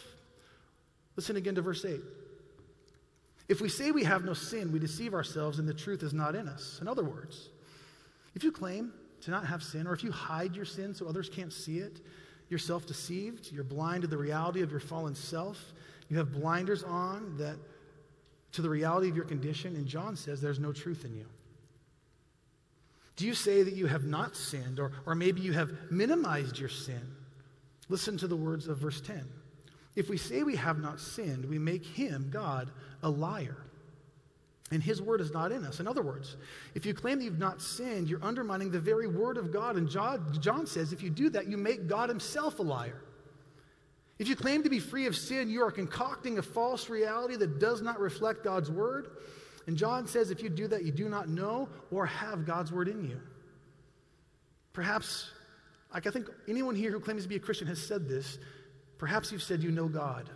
Listen 1.17 1.37
again 1.37 1.55
to 1.55 1.63
verse 1.63 1.85
8. 1.85 2.01
If 3.49 3.61
we 3.61 3.69
say 3.69 3.91
we 3.93 4.05
have 4.05 4.25
no 4.25 4.35
sin, 4.35 4.73
we 4.73 4.79
deceive 4.79 5.15
ourselves 5.15 5.59
and 5.59 5.69
the 5.69 5.75
truth 5.75 6.03
is 6.03 6.13
not 6.13 6.35
in 6.35 6.49
us. 6.49 6.79
In 6.81 6.89
other 6.89 7.05
words, 7.05 7.49
if 8.35 8.43
you 8.43 8.53
claim 8.53 8.93
to 9.23 9.31
not 9.31 9.47
have 9.47 9.63
sin, 9.63 9.87
or 9.87 9.95
if 9.95 10.05
you 10.05 10.13
hide 10.13 10.55
your 10.55 10.65
sin 10.65 10.95
so 10.95 11.07
others 11.07 11.29
can't 11.29 11.53
see 11.53 11.79
it, 11.79 12.01
you're 12.49 12.59
self 12.59 12.87
deceived, 12.87 13.51
you're 13.53 13.65
blind 13.65 14.03
to 14.03 14.09
the 14.09 14.17
reality 14.17 14.63
of 14.63 14.71
your 14.71 14.81
fallen 14.81 15.15
self, 15.15 15.73
you 16.09 16.19
have 16.19 16.33
blinders 16.33 16.83
on 16.85 17.37
that 17.39 17.57
to 18.53 18.63
the 18.63 18.71
reality 18.71 19.09
of 19.09 19.17
your 19.17 19.25
condition, 19.25 19.75
and 19.75 19.87
John 19.87 20.17
says 20.17 20.41
there's 20.41 20.61
no 20.61 20.73
truth 20.73 21.05
in 21.05 21.15
you. 21.15 21.27
Do 23.17 23.27
you 23.27 23.35
say 23.35 23.63
that 23.63 23.75
you 23.75 23.87
have 23.87 24.05
not 24.05 24.37
sinned, 24.37 24.79
or, 24.79 24.93
or 25.07 25.15
maybe 25.15 25.41
you 25.41 25.53
have 25.53 25.71
minimized 25.91 26.59
your 26.59 26.69
sin? 26.69 27.03
Listen 27.89 28.17
to 28.19 28.27
the 28.27 28.37
words 28.37 28.67
of 28.69 28.79
verse 28.79 29.01
10. 29.01 29.25
If 29.95 30.09
we 30.09 30.17
say 30.17 30.43
we 30.43 30.57
have 30.57 30.79
not 30.79 31.01
sinned, 31.01 31.45
we 31.45 31.59
make 31.59 31.85
him, 31.85 32.29
God, 32.31 32.71
a 33.03 33.09
liar. 33.09 33.57
And 34.73 34.83
his 34.83 35.01
word 35.01 35.21
is 35.21 35.33
not 35.33 35.53
in 35.53 35.65
us. 35.65 35.79
In 35.79 35.87
other 35.87 36.03
words, 36.03 36.37
if 36.75 36.85
you 36.85 36.93
claim 36.93 37.19
that 37.19 37.25
you've 37.25 37.39
not 37.39 37.63
sinned, 37.63 38.09
you're 38.09 38.25
undermining 38.25 38.71
the 38.71 38.81
very 38.81 39.07
word 39.07 39.37
of 39.37 39.53
God. 39.53 39.77
And 39.77 39.89
John, 39.89 40.37
John 40.41 40.67
says 40.67 40.93
if 40.93 41.03
you 41.03 41.11
do 41.11 41.31
that, 41.31 41.47
you 41.47 41.57
make 41.57 41.87
God 41.87 42.09
himself 42.09 42.59
a 42.59 42.63
liar. 42.63 43.01
If 44.19 44.29
you 44.29 44.35
claim 44.35 44.65
to 44.65 44.71
be 44.71 44.81
free 44.81 45.07
of 45.07 45.15
sin, 45.15 45.49
you 45.51 45.63
are 45.63 45.71
concocting 45.71 46.39
a 46.39 46.43
false 46.43 46.89
reality 46.89 47.37
that 47.37 47.61
does 47.61 47.81
not 47.81 48.01
reflect 48.01 48.43
God's 48.43 48.71
word. 48.71 49.09
And 49.67 49.77
John 49.77 50.07
says 50.07 50.31
if 50.31 50.43
you 50.43 50.49
do 50.49 50.67
that, 50.69 50.85
you 50.85 50.93
do 50.93 51.09
not 51.09 51.29
know 51.29 51.69
or 51.91 52.07
have 52.07 52.45
God's 52.45 52.73
word 52.73 52.89
in 52.89 53.05
you. 53.05 53.21
Perhaps 54.73 55.31
like 55.93 56.07
I 56.07 56.11
think 56.11 56.29
anyone 56.49 56.75
here 56.75 56.91
who 56.91 57.01
claims 57.01 57.23
to 57.23 57.29
be 57.29 57.37
a 57.37 57.41
Christian 57.41 57.67
has 57.69 57.83
said 57.83 58.09
this. 58.09 58.39
Perhaps 58.99 59.33
you've 59.33 59.43
said 59.43 59.63
you 59.63 59.71
know 59.71 59.89
God 59.89 60.29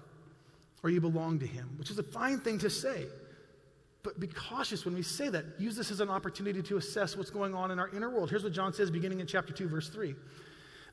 or 0.82 0.90
you 0.90 1.00
belong 1.00 1.38
to 1.40 1.46
Him, 1.46 1.70
which 1.78 1.90
is 1.90 1.98
a 1.98 2.02
fine 2.02 2.40
thing 2.40 2.58
to 2.58 2.70
say. 2.70 3.06
But 4.02 4.18
be 4.18 4.28
cautious 4.28 4.84
when 4.84 4.94
we 4.94 5.02
say 5.02 5.28
that. 5.28 5.44
Use 5.58 5.76
this 5.76 5.90
as 5.90 6.00
an 6.00 6.08
opportunity 6.08 6.62
to 6.62 6.78
assess 6.78 7.16
what's 7.16 7.30
going 7.30 7.54
on 7.54 7.70
in 7.70 7.78
our 7.78 7.88
inner 7.90 8.08
world. 8.08 8.30
Here's 8.30 8.44
what 8.44 8.52
John 8.52 8.72
says 8.72 8.90
beginning 8.90 9.20
in 9.20 9.26
chapter 9.26 9.52
2, 9.52 9.68
verse 9.68 9.88
3. 9.88 10.14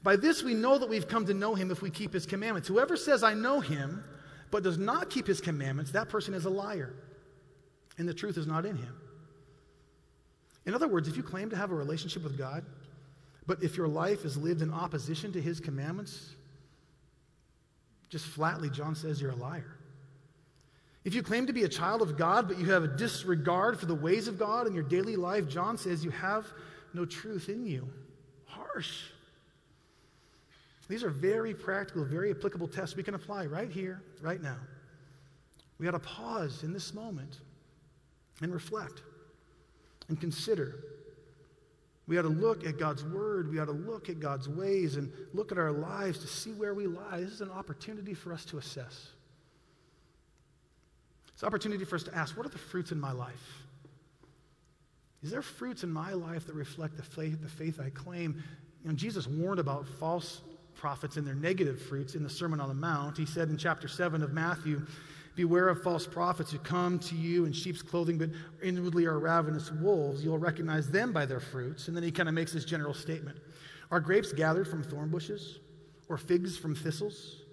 By 0.04 0.15
this 0.15 0.43
we 0.43 0.54
know 0.54 0.78
that 0.78 0.89
we've 0.89 1.08
come 1.08 1.26
to 1.26 1.34
know 1.34 1.56
him 1.56 1.72
if 1.72 1.82
we 1.82 1.89
keep 1.89 2.13
his 2.13 2.26
commandments. 2.26 2.67
Whoever 2.67 2.98
says, 2.98 3.24
I 3.24 3.34
know 3.34 3.60
him, 3.62 4.04
but 4.52 4.63
does 4.63 4.78
not 4.78 5.10
keep 5.10 5.28
his 5.28 5.41
commandments, 5.41 5.91
that 5.91 6.10
person 6.10 6.34
is 6.34 6.46
a 6.46 6.50
liar, 6.50 6.93
and 7.98 8.08
the 8.08 8.13
truth 8.13 8.38
is 8.38 8.48
not 8.48 8.65
in 8.65 8.78
him. 8.78 8.96
In 10.65 10.74
other 10.74 10.88
words, 10.88 11.08
if 11.08 11.15
you 11.15 11.24
claim 11.24 11.50
to 11.50 11.56
have 11.56 11.72
a 11.72 11.76
relationship 11.76 12.24
with 12.24 12.38
God, 12.38 12.65
but 13.47 13.63
if 13.63 13.77
your 13.77 13.88
life 13.88 14.25
is 14.25 14.38
lived 14.38 14.62
in 14.62 14.71
opposition 14.71 15.31
to 15.31 15.41
his 15.41 15.60
commandments, 15.60 16.36
just 18.10 18.25
flatly, 18.25 18.69
John 18.69 18.93
says 18.93 19.21
you're 19.21 19.31
a 19.31 19.36
liar. 19.36 19.77
If 21.05 21.15
you 21.15 21.23
claim 21.23 21.47
to 21.47 21.53
be 21.53 21.63
a 21.63 21.69
child 21.69 22.01
of 22.01 22.17
God, 22.17 22.49
but 22.49 22.60
you 22.60 22.65
have 22.65 22.83
a 22.83 22.88
disregard 22.89 23.79
for 23.79 23.86
the 23.86 23.95
ways 23.95 24.27
of 24.27 24.38
God 24.38 24.67
in 24.67 24.73
your 24.73 24.83
daily 24.83 25.15
life, 25.15 25.47
John 25.47 25.77
says 25.77 26.03
you 26.03 26.12
have 26.12 26.45
no 26.93 27.05
truth 27.05 27.47
in 27.47 27.65
you. 27.65 27.88
Harsh. 28.45 29.03
These 30.89 31.03
are 31.03 31.10
very 31.10 31.53
practical, 31.53 32.03
very 32.03 32.31
applicable 32.31 32.67
tests 32.67 32.95
we 32.95 33.03
can 33.03 33.13
apply 33.13 33.45
right 33.45 33.71
here, 33.71 34.01
right 34.21 34.41
now. 34.41 34.57
We 35.79 35.86
got 35.86 35.91
to 35.91 35.99
pause 35.99 36.63
in 36.63 36.73
this 36.73 36.93
moment 36.93 37.38
and 38.41 38.53
reflect 38.53 39.03
and 40.10 40.19
consider 40.19 40.75
we 42.08 42.17
ought 42.17 42.24
to 42.24 42.30
look 42.30 42.65
at 42.65 42.78
God's 42.78 43.04
word. 43.04 43.52
We 43.52 43.60
ought 43.60 43.65
to 43.65 43.72
look 43.72 44.10
at 44.10 44.20
God's 44.20 44.48
ways 44.48 44.96
and 44.96 45.12
look 45.34 45.52
at 45.52 45.58
our 45.58 45.72
lives 45.72 46.20
to 46.20 46.28
see 46.28 46.54
where 46.54 46.74
we 46.74 46.88
lie. 46.88 47.20
This 47.20 47.34
is 47.34 47.41
an 47.41 47.52
opportunity 47.52 48.13
for 48.13 48.32
us 48.32 48.46
to 48.46 48.58
assess. 48.58 49.10
It's 51.34 51.43
an 51.43 51.48
opportunity 51.48 51.84
for 51.84 51.96
us 51.96 52.04
to 52.04 52.15
ask 52.15 52.36
what 52.38 52.46
are 52.46 52.50
the 52.50 52.58
fruits 52.58 52.91
in 52.91 53.00
my 53.00 53.12
life? 53.12 53.63
Is 55.22 55.32
there 55.32 55.41
fruits 55.41 55.84
in 55.84 55.91
my 55.91 56.13
life 56.13 56.48
that 56.48 56.56
reflect 56.56 56.96
the 56.96 57.04
faith, 57.04 57.41
the 57.41 57.50
faith 57.50 57.80
I 57.80 57.89
claim? 57.89 58.41
You 58.84 58.89
know, 58.89 58.96
Jesus 58.96 59.28
warned 59.28 59.60
about 59.60 59.86
false 60.00 60.41
prophets 60.76 61.17
and 61.17 61.28
their 61.28 61.36
negative 61.36 61.82
fruits 61.82 62.15
in 62.15 62.24
the 62.24 62.30
Sermon 62.30 62.62
on 62.62 62.70
the 62.70 62.76
Mount. 62.76 63.17
He 63.17 63.26
said 63.26 63.50
in 63.50 63.58
chapter 63.58 63.88
7 63.88 64.24
of 64.24 64.32
Matthew, 64.32 64.86
Beware 65.38 65.69
of 65.69 65.84
false 65.84 66.08
prophets 66.08 66.52
who 66.52 66.58
come 66.58 66.97
to 66.97 67.15
you 67.15 67.45
in 67.45 67.54
sheep's 67.54 67.84
clothing, 67.84 68.17
but 68.17 68.32
inwardly 68.63 69.06
are 69.06 69.19
ravenous 69.19 69.71
wolves. 69.71 70.23
You'll 70.23 70.39
recognize 70.39 70.89
them 70.89 71.13
by 71.13 71.28
their 71.28 71.39
fruits. 71.39 71.88
And 71.88 71.95
then 71.95 72.04
he 72.04 72.10
kind 72.10 72.28
of 72.28 72.34
makes 72.34 72.52
this 72.52 72.65
general 72.65 72.95
statement 72.95 73.38
Are 73.91 74.00
grapes 74.00 74.34
gathered 74.34 74.67
from 74.67 74.82
thorn 74.82 75.10
bushes, 75.10 75.60
or 76.10 76.17
figs 76.17 76.58
from 76.58 76.73
thistles? 76.73 77.43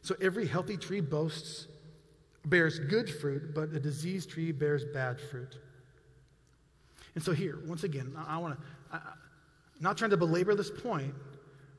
So 0.00 0.16
every 0.18 0.46
healthy 0.46 0.78
tree 0.78 1.02
boasts, 1.02 1.66
bears 2.46 2.78
good 2.78 3.10
fruit, 3.10 3.54
but 3.54 3.68
a 3.74 3.80
diseased 3.80 4.30
tree 4.30 4.50
bears 4.50 4.86
bad 4.94 5.20
fruit. 5.20 5.58
And 7.14 7.22
so, 7.22 7.32
here, 7.32 7.58
once 7.66 7.84
again, 7.84 8.14
I, 8.16 8.36
I 8.36 8.38
want 8.38 8.58
to, 8.92 9.02
not 9.78 9.98
trying 9.98 10.10
to 10.12 10.16
belabor 10.16 10.54
this 10.54 10.70
point, 10.70 11.12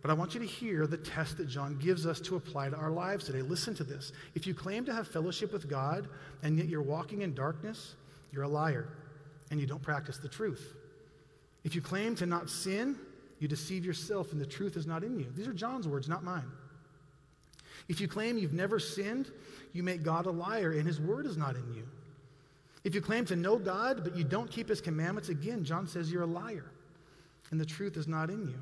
but 0.02 0.12
I 0.12 0.14
want 0.14 0.34
you 0.34 0.40
to 0.40 0.46
hear 0.46 0.88
the 0.88 0.98
test 0.98 1.38
that 1.38 1.48
John 1.48 1.78
gives 1.78 2.06
us 2.06 2.20
to 2.22 2.36
apply 2.36 2.70
to 2.70 2.76
our 2.76 2.92
lives 2.92 3.26
today. 3.26 3.42
Listen 3.42 3.74
to 3.76 3.84
this. 3.84 4.12
If 4.36 4.46
you 4.46 4.54
claim 4.54 4.86
to 4.86 4.94
have 4.94 5.08
fellowship 5.08 5.52
with 5.52 5.70
God, 5.70 6.08
and 6.44 6.58
yet 6.58 6.68
you're 6.68 6.82
walking 6.82 7.24
in 7.24 7.34
darkness, 7.34 7.96
you're 8.32 8.44
a 8.44 8.48
liar, 8.48 8.88
and 9.50 9.60
you 9.60 9.66
don't 9.66 9.82
practice 9.82 10.18
the 10.18 10.30
truth. 10.30 10.76
If 11.64 11.76
you 11.76 11.82
claim 11.82 12.16
to 12.16 12.26
not 12.26 12.50
sin, 12.50 12.98
you 13.40 13.48
deceive 13.48 13.86
yourself, 13.86 14.32
and 14.32 14.40
the 14.40 14.46
truth 14.46 14.78
is 14.78 14.88
not 14.88 15.04
in 15.04 15.20
you. 15.20 15.28
These 15.36 15.48
are 15.48 15.54
John's 15.54 15.88
words, 15.88 16.08
not 16.08 16.24
mine. 16.24 16.50
If 17.90 18.00
you 18.02 18.08
claim 18.08 18.38
you've 18.38 18.54
never 18.54 18.80
sinned, 18.80 19.32
you 19.74 19.84
make 19.84 20.04
God 20.04 20.26
a 20.26 20.32
liar, 20.32 20.72
and 20.72 20.86
his 20.86 21.00
word 21.00 21.26
is 21.26 21.38
not 21.38 21.56
in 21.56 21.74
you. 21.74 21.88
If 22.84 22.96
you 22.96 23.02
claim 23.02 23.26
to 23.26 23.36
know 23.36 23.58
God, 23.58 24.04
but 24.04 24.16
you 24.16 24.24
don't 24.24 24.50
keep 24.50 24.70
his 24.70 24.82
commandments, 24.82 25.30
again, 25.30 25.64
John 25.64 25.88
says 25.88 26.12
you're 26.12 26.24
a 26.24 26.28
liar, 26.28 26.66
and 27.52 27.60
the 27.60 27.66
truth 27.66 27.98
is 27.98 28.08
not 28.08 28.30
in 28.30 28.48
you. 28.48 28.60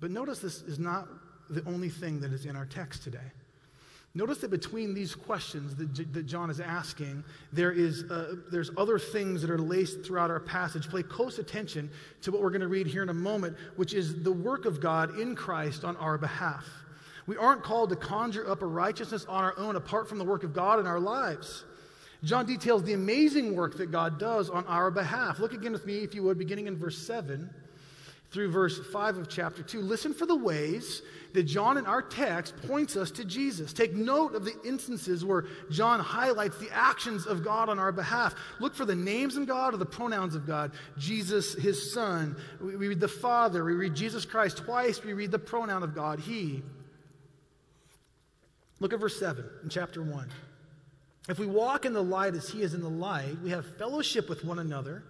But 0.00 0.10
notice 0.10 0.38
this 0.38 0.62
is 0.62 0.78
not 0.78 1.08
the 1.50 1.64
only 1.66 1.88
thing 1.88 2.20
that 2.20 2.32
is 2.32 2.46
in 2.46 2.56
our 2.56 2.66
text 2.66 3.02
today. 3.04 3.32
Notice 4.16 4.38
that 4.38 4.50
between 4.50 4.94
these 4.94 5.14
questions 5.14 5.74
that, 5.74 6.12
that 6.12 6.24
John 6.24 6.48
is 6.48 6.60
asking, 6.60 7.24
there 7.52 7.72
is, 7.72 8.04
uh, 8.04 8.36
there's 8.50 8.70
other 8.76 8.96
things 8.96 9.42
that 9.42 9.50
are 9.50 9.58
laced 9.58 10.04
throughout 10.04 10.30
our 10.30 10.38
passage. 10.38 10.88
Pay 10.88 11.02
close 11.02 11.40
attention 11.40 11.90
to 12.22 12.30
what 12.30 12.40
we're 12.40 12.50
going 12.50 12.60
to 12.60 12.68
read 12.68 12.86
here 12.86 13.02
in 13.02 13.08
a 13.08 13.14
moment, 13.14 13.56
which 13.74 13.92
is 13.92 14.22
the 14.22 14.30
work 14.30 14.66
of 14.66 14.80
God 14.80 15.18
in 15.18 15.34
Christ 15.34 15.84
on 15.84 15.96
our 15.96 16.16
behalf. 16.16 16.64
We 17.26 17.36
aren't 17.36 17.64
called 17.64 17.90
to 17.90 17.96
conjure 17.96 18.48
up 18.48 18.62
a 18.62 18.66
righteousness 18.66 19.24
on 19.24 19.42
our 19.42 19.58
own 19.58 19.74
apart 19.74 20.08
from 20.08 20.18
the 20.18 20.24
work 20.24 20.44
of 20.44 20.54
God 20.54 20.78
in 20.78 20.86
our 20.86 21.00
lives. 21.00 21.64
John 22.22 22.46
details 22.46 22.84
the 22.84 22.92
amazing 22.92 23.56
work 23.56 23.76
that 23.78 23.90
God 23.90 24.20
does 24.20 24.48
on 24.48 24.64
our 24.66 24.92
behalf. 24.92 25.40
Look 25.40 25.54
again 25.54 25.72
with 25.72 25.86
me, 25.86 25.98
if 26.04 26.14
you 26.14 26.22
would, 26.22 26.38
beginning 26.38 26.68
in 26.68 26.76
verse 26.76 26.98
7 26.98 27.50
through 28.34 28.50
verse 28.50 28.78
5 28.92 29.16
of 29.16 29.28
chapter 29.28 29.62
2. 29.62 29.80
Listen 29.80 30.12
for 30.12 30.26
the 30.26 30.34
ways 30.34 31.02
that 31.34 31.44
John 31.44 31.78
in 31.78 31.86
our 31.86 32.02
text 32.02 32.56
points 32.66 32.96
us 32.96 33.12
to 33.12 33.24
Jesus. 33.24 33.72
Take 33.72 33.94
note 33.94 34.34
of 34.34 34.44
the 34.44 34.54
instances 34.64 35.24
where 35.24 35.44
John 35.70 36.00
highlights 36.00 36.58
the 36.58 36.70
actions 36.72 37.26
of 37.26 37.44
God 37.44 37.68
on 37.68 37.78
our 37.78 37.92
behalf. 37.92 38.34
Look 38.58 38.74
for 38.74 38.84
the 38.84 38.96
names 38.96 39.36
of 39.36 39.46
God 39.46 39.72
or 39.72 39.76
the 39.76 39.86
pronouns 39.86 40.34
of 40.34 40.46
God. 40.46 40.72
Jesus, 40.98 41.54
his 41.54 41.92
son. 41.94 42.36
We 42.60 42.74
read 42.74 43.00
the 43.00 43.08
Father. 43.08 43.64
We 43.64 43.74
read 43.74 43.94
Jesus 43.94 44.24
Christ. 44.24 44.58
Twice 44.58 45.02
we 45.02 45.12
read 45.12 45.30
the 45.30 45.38
pronoun 45.38 45.84
of 45.84 45.94
God, 45.94 46.18
he. 46.18 46.62
Look 48.80 48.92
at 48.92 48.98
verse 48.98 49.18
7 49.18 49.44
in 49.62 49.68
chapter 49.68 50.02
1. 50.02 50.28
If 51.28 51.38
we 51.38 51.46
walk 51.46 51.86
in 51.86 51.92
the 51.92 52.02
light 52.02 52.34
as 52.34 52.50
he 52.50 52.62
is 52.62 52.74
in 52.74 52.82
the 52.82 52.88
light, 52.88 53.40
we 53.42 53.50
have 53.50 53.78
fellowship 53.78 54.28
with 54.28 54.44
one 54.44 54.58
another, 54.58 55.04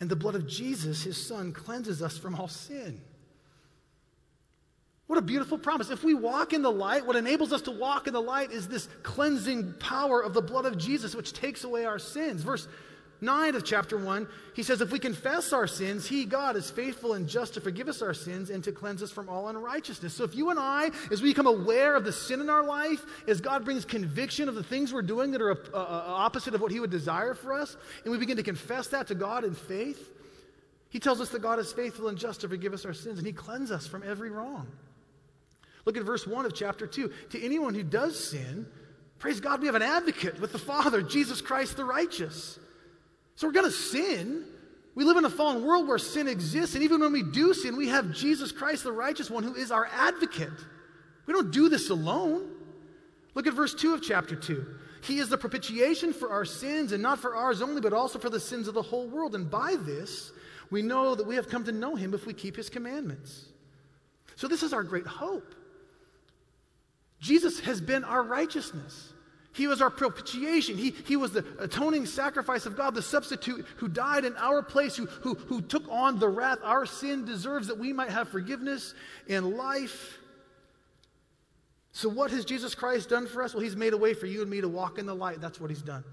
and 0.00 0.10
the 0.10 0.16
blood 0.16 0.34
of 0.34 0.46
Jesus, 0.46 1.02
his 1.02 1.16
son, 1.16 1.52
cleanses 1.52 2.02
us 2.02 2.18
from 2.18 2.34
all 2.34 2.48
sin. 2.48 3.00
What 5.06 5.18
a 5.18 5.22
beautiful 5.22 5.56
promise. 5.56 5.90
If 5.90 6.02
we 6.02 6.14
walk 6.14 6.52
in 6.52 6.62
the 6.62 6.72
light, 6.72 7.06
what 7.06 7.16
enables 7.16 7.52
us 7.52 7.62
to 7.62 7.70
walk 7.70 8.06
in 8.06 8.12
the 8.12 8.20
light 8.20 8.50
is 8.50 8.66
this 8.66 8.88
cleansing 9.02 9.74
power 9.78 10.20
of 10.20 10.34
the 10.34 10.42
blood 10.42 10.66
of 10.66 10.76
Jesus, 10.76 11.14
which 11.14 11.32
takes 11.32 11.62
away 11.62 11.84
our 11.84 11.98
sins. 11.98 12.42
Verse 12.42 12.66
9 13.20 13.54
of 13.54 13.64
chapter 13.64 13.96
1, 13.96 14.28
he 14.54 14.62
says, 14.62 14.80
If 14.80 14.92
we 14.92 14.98
confess 14.98 15.52
our 15.52 15.66
sins, 15.66 16.06
he, 16.06 16.24
God, 16.24 16.54
is 16.56 16.70
faithful 16.70 17.14
and 17.14 17.28
just 17.28 17.54
to 17.54 17.60
forgive 17.60 17.88
us 17.88 18.02
our 18.02 18.12
sins 18.12 18.50
and 18.50 18.62
to 18.64 18.72
cleanse 18.72 19.02
us 19.02 19.10
from 19.10 19.28
all 19.28 19.48
unrighteousness. 19.48 20.12
So 20.12 20.24
if 20.24 20.34
you 20.34 20.50
and 20.50 20.58
I, 20.58 20.90
as 21.10 21.22
we 21.22 21.30
become 21.30 21.46
aware 21.46 21.96
of 21.96 22.04
the 22.04 22.12
sin 22.12 22.40
in 22.40 22.50
our 22.50 22.62
life, 22.62 23.04
as 23.26 23.40
God 23.40 23.64
brings 23.64 23.84
conviction 23.84 24.48
of 24.48 24.54
the 24.54 24.62
things 24.62 24.92
we're 24.92 25.02
doing 25.02 25.30
that 25.30 25.40
are 25.40 25.52
uh, 25.52 25.76
uh, 25.76 26.02
opposite 26.06 26.54
of 26.54 26.60
what 26.60 26.70
he 26.70 26.80
would 26.80 26.90
desire 26.90 27.34
for 27.34 27.54
us, 27.54 27.76
and 28.04 28.12
we 28.12 28.18
begin 28.18 28.36
to 28.36 28.42
confess 28.42 28.88
that 28.88 29.06
to 29.06 29.14
God 29.14 29.44
in 29.44 29.54
faith, 29.54 30.10
he 30.90 31.00
tells 31.00 31.20
us 31.20 31.30
that 31.30 31.42
God 31.42 31.58
is 31.58 31.72
faithful 31.72 32.08
and 32.08 32.18
just 32.18 32.42
to 32.42 32.48
forgive 32.48 32.74
us 32.74 32.84
our 32.84 32.94
sins, 32.94 33.18
and 33.18 33.26
he 33.26 33.32
cleanses 33.32 33.72
us 33.72 33.86
from 33.86 34.02
every 34.02 34.30
wrong. 34.30 34.66
Look 35.86 35.96
at 35.96 36.02
verse 36.02 36.26
1 36.26 36.44
of 36.44 36.54
chapter 36.54 36.86
2. 36.86 37.10
To 37.30 37.42
anyone 37.42 37.74
who 37.74 37.82
does 37.82 38.18
sin, 38.18 38.66
praise 39.18 39.40
God, 39.40 39.60
we 39.60 39.66
have 39.66 39.74
an 39.74 39.82
advocate 39.82 40.40
with 40.40 40.52
the 40.52 40.58
Father, 40.58 41.00
Jesus 41.00 41.40
Christ 41.40 41.76
the 41.76 41.84
righteous. 41.84 42.58
So 43.36 43.46
we're 43.46 43.52
going 43.52 43.66
to 43.66 43.70
sin. 43.70 44.44
We 44.94 45.04
live 45.04 45.18
in 45.18 45.26
a 45.26 45.30
fallen 45.30 45.64
world 45.64 45.86
where 45.86 45.98
sin 45.98 46.26
exists, 46.26 46.74
and 46.74 46.82
even 46.82 47.00
when 47.00 47.12
we 47.12 47.22
do 47.22 47.52
sin, 47.52 47.76
we 47.76 47.88
have 47.88 48.12
Jesus 48.12 48.50
Christ, 48.50 48.82
the 48.82 48.92
righteous 48.92 49.30
one, 49.30 49.44
who 49.44 49.54
is 49.54 49.70
our 49.70 49.86
advocate. 49.92 50.48
We 51.26 51.34
don't 51.34 51.50
do 51.50 51.68
this 51.68 51.90
alone. 51.90 52.50
Look 53.34 53.46
at 53.46 53.52
verse 53.52 53.74
2 53.74 53.92
of 53.92 54.02
chapter 54.02 54.34
2. 54.34 54.66
He 55.02 55.18
is 55.18 55.28
the 55.28 55.36
propitiation 55.36 56.14
for 56.14 56.30
our 56.30 56.46
sins, 56.46 56.92
and 56.92 57.02
not 57.02 57.18
for 57.18 57.36
ours 57.36 57.60
only, 57.60 57.82
but 57.82 57.92
also 57.92 58.18
for 58.18 58.30
the 58.30 58.40
sins 58.40 58.68
of 58.68 58.74
the 58.74 58.82
whole 58.82 59.06
world. 59.06 59.34
And 59.34 59.50
by 59.50 59.76
this, 59.78 60.32
we 60.70 60.80
know 60.80 61.14
that 61.14 61.26
we 61.26 61.36
have 61.36 61.48
come 61.48 61.64
to 61.64 61.72
know 61.72 61.94
him 61.94 62.14
if 62.14 62.26
we 62.26 62.32
keep 62.32 62.56
his 62.56 62.70
commandments. 62.70 63.44
So, 64.36 64.48
this 64.48 64.62
is 64.62 64.72
our 64.72 64.82
great 64.82 65.06
hope. 65.06 65.54
Jesus 67.20 67.60
has 67.60 67.80
been 67.80 68.02
our 68.02 68.22
righteousness. 68.22 69.12
He 69.56 69.66
was 69.66 69.80
our 69.80 69.88
propitiation. 69.88 70.76
He, 70.76 70.90
he 71.06 71.16
was 71.16 71.32
the 71.32 71.42
atoning 71.58 72.04
sacrifice 72.04 72.66
of 72.66 72.76
God, 72.76 72.94
the 72.94 73.00
substitute 73.00 73.64
who 73.78 73.88
died 73.88 74.26
in 74.26 74.36
our 74.36 74.62
place, 74.62 74.94
who, 74.94 75.06
who, 75.06 75.32
who 75.34 75.62
took 75.62 75.88
on 75.88 76.18
the 76.18 76.28
wrath 76.28 76.58
our 76.62 76.84
sin 76.84 77.24
deserves 77.24 77.68
that 77.68 77.78
we 77.78 77.90
might 77.90 78.10
have 78.10 78.28
forgiveness 78.28 78.92
and 79.30 79.54
life. 79.54 80.18
So, 81.92 82.10
what 82.10 82.30
has 82.32 82.44
Jesus 82.44 82.74
Christ 82.74 83.08
done 83.08 83.26
for 83.26 83.42
us? 83.42 83.54
Well, 83.54 83.62
He's 83.62 83.76
made 83.76 83.94
a 83.94 83.96
way 83.96 84.12
for 84.12 84.26
you 84.26 84.42
and 84.42 84.50
me 84.50 84.60
to 84.60 84.68
walk 84.68 84.98
in 84.98 85.06
the 85.06 85.14
light. 85.14 85.40
That's 85.40 85.58
what 85.58 85.70
He's 85.70 85.80
done 85.80 86.04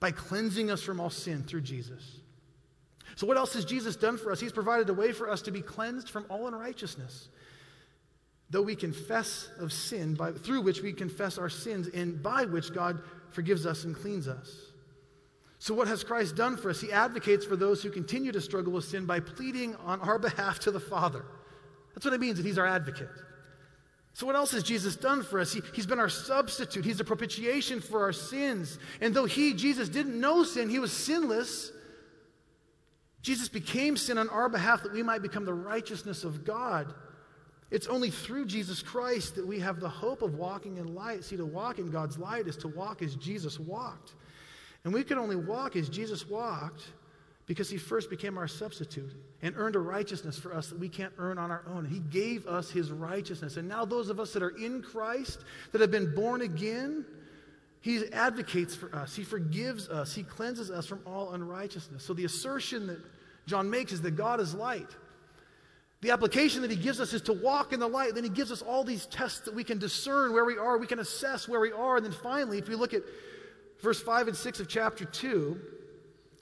by 0.00 0.10
cleansing 0.10 0.70
us 0.70 0.80
from 0.80 0.98
all 0.98 1.10
sin 1.10 1.42
through 1.42 1.60
Jesus. 1.60 2.20
So, 3.16 3.26
what 3.26 3.36
else 3.36 3.52
has 3.52 3.66
Jesus 3.66 3.96
done 3.96 4.16
for 4.16 4.32
us? 4.32 4.40
He's 4.40 4.50
provided 4.50 4.88
a 4.88 4.94
way 4.94 5.12
for 5.12 5.28
us 5.28 5.42
to 5.42 5.50
be 5.50 5.60
cleansed 5.60 6.08
from 6.08 6.24
all 6.30 6.48
unrighteousness 6.48 7.28
though 8.50 8.62
we 8.62 8.76
confess 8.76 9.50
of 9.58 9.72
sin, 9.72 10.14
by, 10.14 10.32
through 10.32 10.62
which 10.62 10.80
we 10.82 10.92
confess 10.92 11.38
our 11.38 11.50
sins, 11.50 11.88
and 11.88 12.22
by 12.22 12.44
which 12.44 12.72
God 12.72 13.00
forgives 13.30 13.66
us 13.66 13.84
and 13.84 13.94
cleans 13.94 14.26
us. 14.26 14.68
So, 15.58 15.74
what 15.74 15.88
has 15.88 16.04
Christ 16.04 16.36
done 16.36 16.56
for 16.56 16.70
us? 16.70 16.80
He 16.80 16.92
advocates 16.92 17.44
for 17.44 17.56
those 17.56 17.82
who 17.82 17.90
continue 17.90 18.32
to 18.32 18.40
struggle 18.40 18.72
with 18.72 18.84
sin 18.84 19.06
by 19.06 19.20
pleading 19.20 19.74
on 19.76 20.00
our 20.00 20.18
behalf 20.18 20.60
to 20.60 20.70
the 20.70 20.80
Father. 20.80 21.24
That's 21.94 22.04
what 22.04 22.14
it 22.14 22.20
means 22.20 22.36
that 22.36 22.46
He's 22.46 22.58
our 22.58 22.66
advocate. 22.66 23.08
So, 24.14 24.26
what 24.26 24.36
else 24.36 24.52
has 24.52 24.62
Jesus 24.62 24.96
done 24.96 25.22
for 25.22 25.40
us? 25.40 25.52
He, 25.52 25.62
has 25.76 25.86
been 25.86 25.98
our 25.98 26.08
substitute. 26.08 26.84
He's 26.84 27.00
a 27.00 27.04
propitiation 27.04 27.80
for 27.80 28.02
our 28.02 28.12
sins. 28.12 28.78
And 29.00 29.14
though 29.14 29.26
He, 29.26 29.52
Jesus, 29.52 29.88
didn't 29.88 30.18
know 30.18 30.44
sin, 30.44 30.70
He 30.70 30.78
was 30.78 30.92
sinless. 30.92 31.72
Jesus 33.20 33.48
became 33.48 33.96
sin 33.96 34.16
on 34.16 34.28
our 34.28 34.48
behalf 34.48 34.84
that 34.84 34.92
we 34.92 35.02
might 35.02 35.22
become 35.22 35.44
the 35.44 35.52
righteousness 35.52 36.24
of 36.24 36.44
God. 36.44 36.94
It's 37.70 37.86
only 37.86 38.10
through 38.10 38.46
Jesus 38.46 38.82
Christ 38.82 39.34
that 39.34 39.46
we 39.46 39.60
have 39.60 39.78
the 39.78 39.88
hope 39.88 40.22
of 40.22 40.34
walking 40.34 40.78
in 40.78 40.94
light. 40.94 41.24
See, 41.24 41.36
to 41.36 41.44
walk 41.44 41.78
in 41.78 41.90
God's 41.90 42.18
light 42.18 42.46
is 42.46 42.56
to 42.58 42.68
walk 42.68 43.02
as 43.02 43.14
Jesus 43.16 43.60
walked. 43.60 44.14
And 44.84 44.94
we 44.94 45.04
can 45.04 45.18
only 45.18 45.36
walk 45.36 45.76
as 45.76 45.88
Jesus 45.88 46.26
walked 46.26 46.82
because 47.46 47.68
he 47.68 47.78
first 47.78 48.08
became 48.10 48.38
our 48.38 48.48
substitute 48.48 49.12
and 49.42 49.54
earned 49.56 49.76
a 49.76 49.80
righteousness 49.80 50.38
for 50.38 50.54
us 50.54 50.68
that 50.68 50.78
we 50.78 50.88
can't 50.88 51.12
earn 51.18 51.38
on 51.38 51.50
our 51.50 51.64
own. 51.68 51.84
He 51.84 51.98
gave 51.98 52.46
us 52.46 52.70
his 52.70 52.90
righteousness. 52.90 53.56
And 53.56 53.68
now, 53.68 53.84
those 53.84 54.08
of 54.10 54.20
us 54.20 54.32
that 54.32 54.42
are 54.42 54.56
in 54.56 54.82
Christ, 54.82 55.40
that 55.72 55.80
have 55.80 55.90
been 55.90 56.14
born 56.14 56.42
again, 56.42 57.04
he 57.80 58.06
advocates 58.12 58.74
for 58.74 58.94
us, 58.94 59.14
he 59.14 59.24
forgives 59.24 59.88
us, 59.88 60.14
he 60.14 60.22
cleanses 60.22 60.70
us 60.70 60.86
from 60.86 61.00
all 61.06 61.32
unrighteousness. 61.32 62.02
So, 62.02 62.12
the 62.12 62.24
assertion 62.24 62.86
that 62.86 62.98
John 63.46 63.70
makes 63.70 63.92
is 63.92 64.02
that 64.02 64.12
God 64.12 64.40
is 64.40 64.54
light. 64.54 64.94
The 66.00 66.10
application 66.12 66.62
that 66.62 66.70
he 66.70 66.76
gives 66.76 67.00
us 67.00 67.12
is 67.12 67.22
to 67.22 67.32
walk 67.32 67.72
in 67.72 67.80
the 67.80 67.88
light. 67.88 68.14
Then 68.14 68.22
he 68.22 68.30
gives 68.30 68.52
us 68.52 68.62
all 68.62 68.84
these 68.84 69.06
tests 69.06 69.40
that 69.40 69.54
we 69.54 69.64
can 69.64 69.78
discern 69.78 70.32
where 70.32 70.44
we 70.44 70.56
are, 70.56 70.78
we 70.78 70.86
can 70.86 71.00
assess 71.00 71.48
where 71.48 71.60
we 71.60 71.72
are. 71.72 71.96
And 71.96 72.04
then 72.04 72.12
finally, 72.12 72.58
if 72.58 72.68
we 72.68 72.76
look 72.76 72.94
at 72.94 73.02
verse 73.82 74.00
5 74.00 74.28
and 74.28 74.36
6 74.36 74.60
of 74.60 74.68
chapter 74.68 75.04
2, 75.04 75.60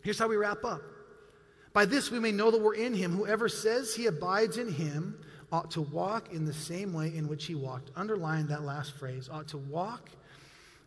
here's 0.03 0.19
how 0.19 0.29
we 0.29 0.37
wrap 0.37 0.65
up. 0.65 0.83
By 1.73 1.87
this 1.87 2.11
we 2.11 2.19
may 2.19 2.33
know 2.33 2.51
that 2.51 2.61
we're 2.61 2.75
in 2.75 2.95
him. 2.95 3.13
Whoever 3.13 3.49
says 3.49 3.95
he 3.95 4.07
abides 4.07 4.59
in 4.59 4.71
him 4.71 5.19
ought 5.53 5.71
to 5.71 5.81
walk 5.81 6.33
in 6.33 6.45
the 6.45 6.53
same 6.53 6.93
way 6.93 7.15
in 7.15 7.29
which 7.29 7.47
he 7.47 7.55
walked. 7.55 7.91
Underline 7.97 8.47
that 8.49 8.63
last 8.63 8.97
phrase 8.99 9.29
ought 9.31 9.49
to 9.49 9.59
walk 9.59 10.11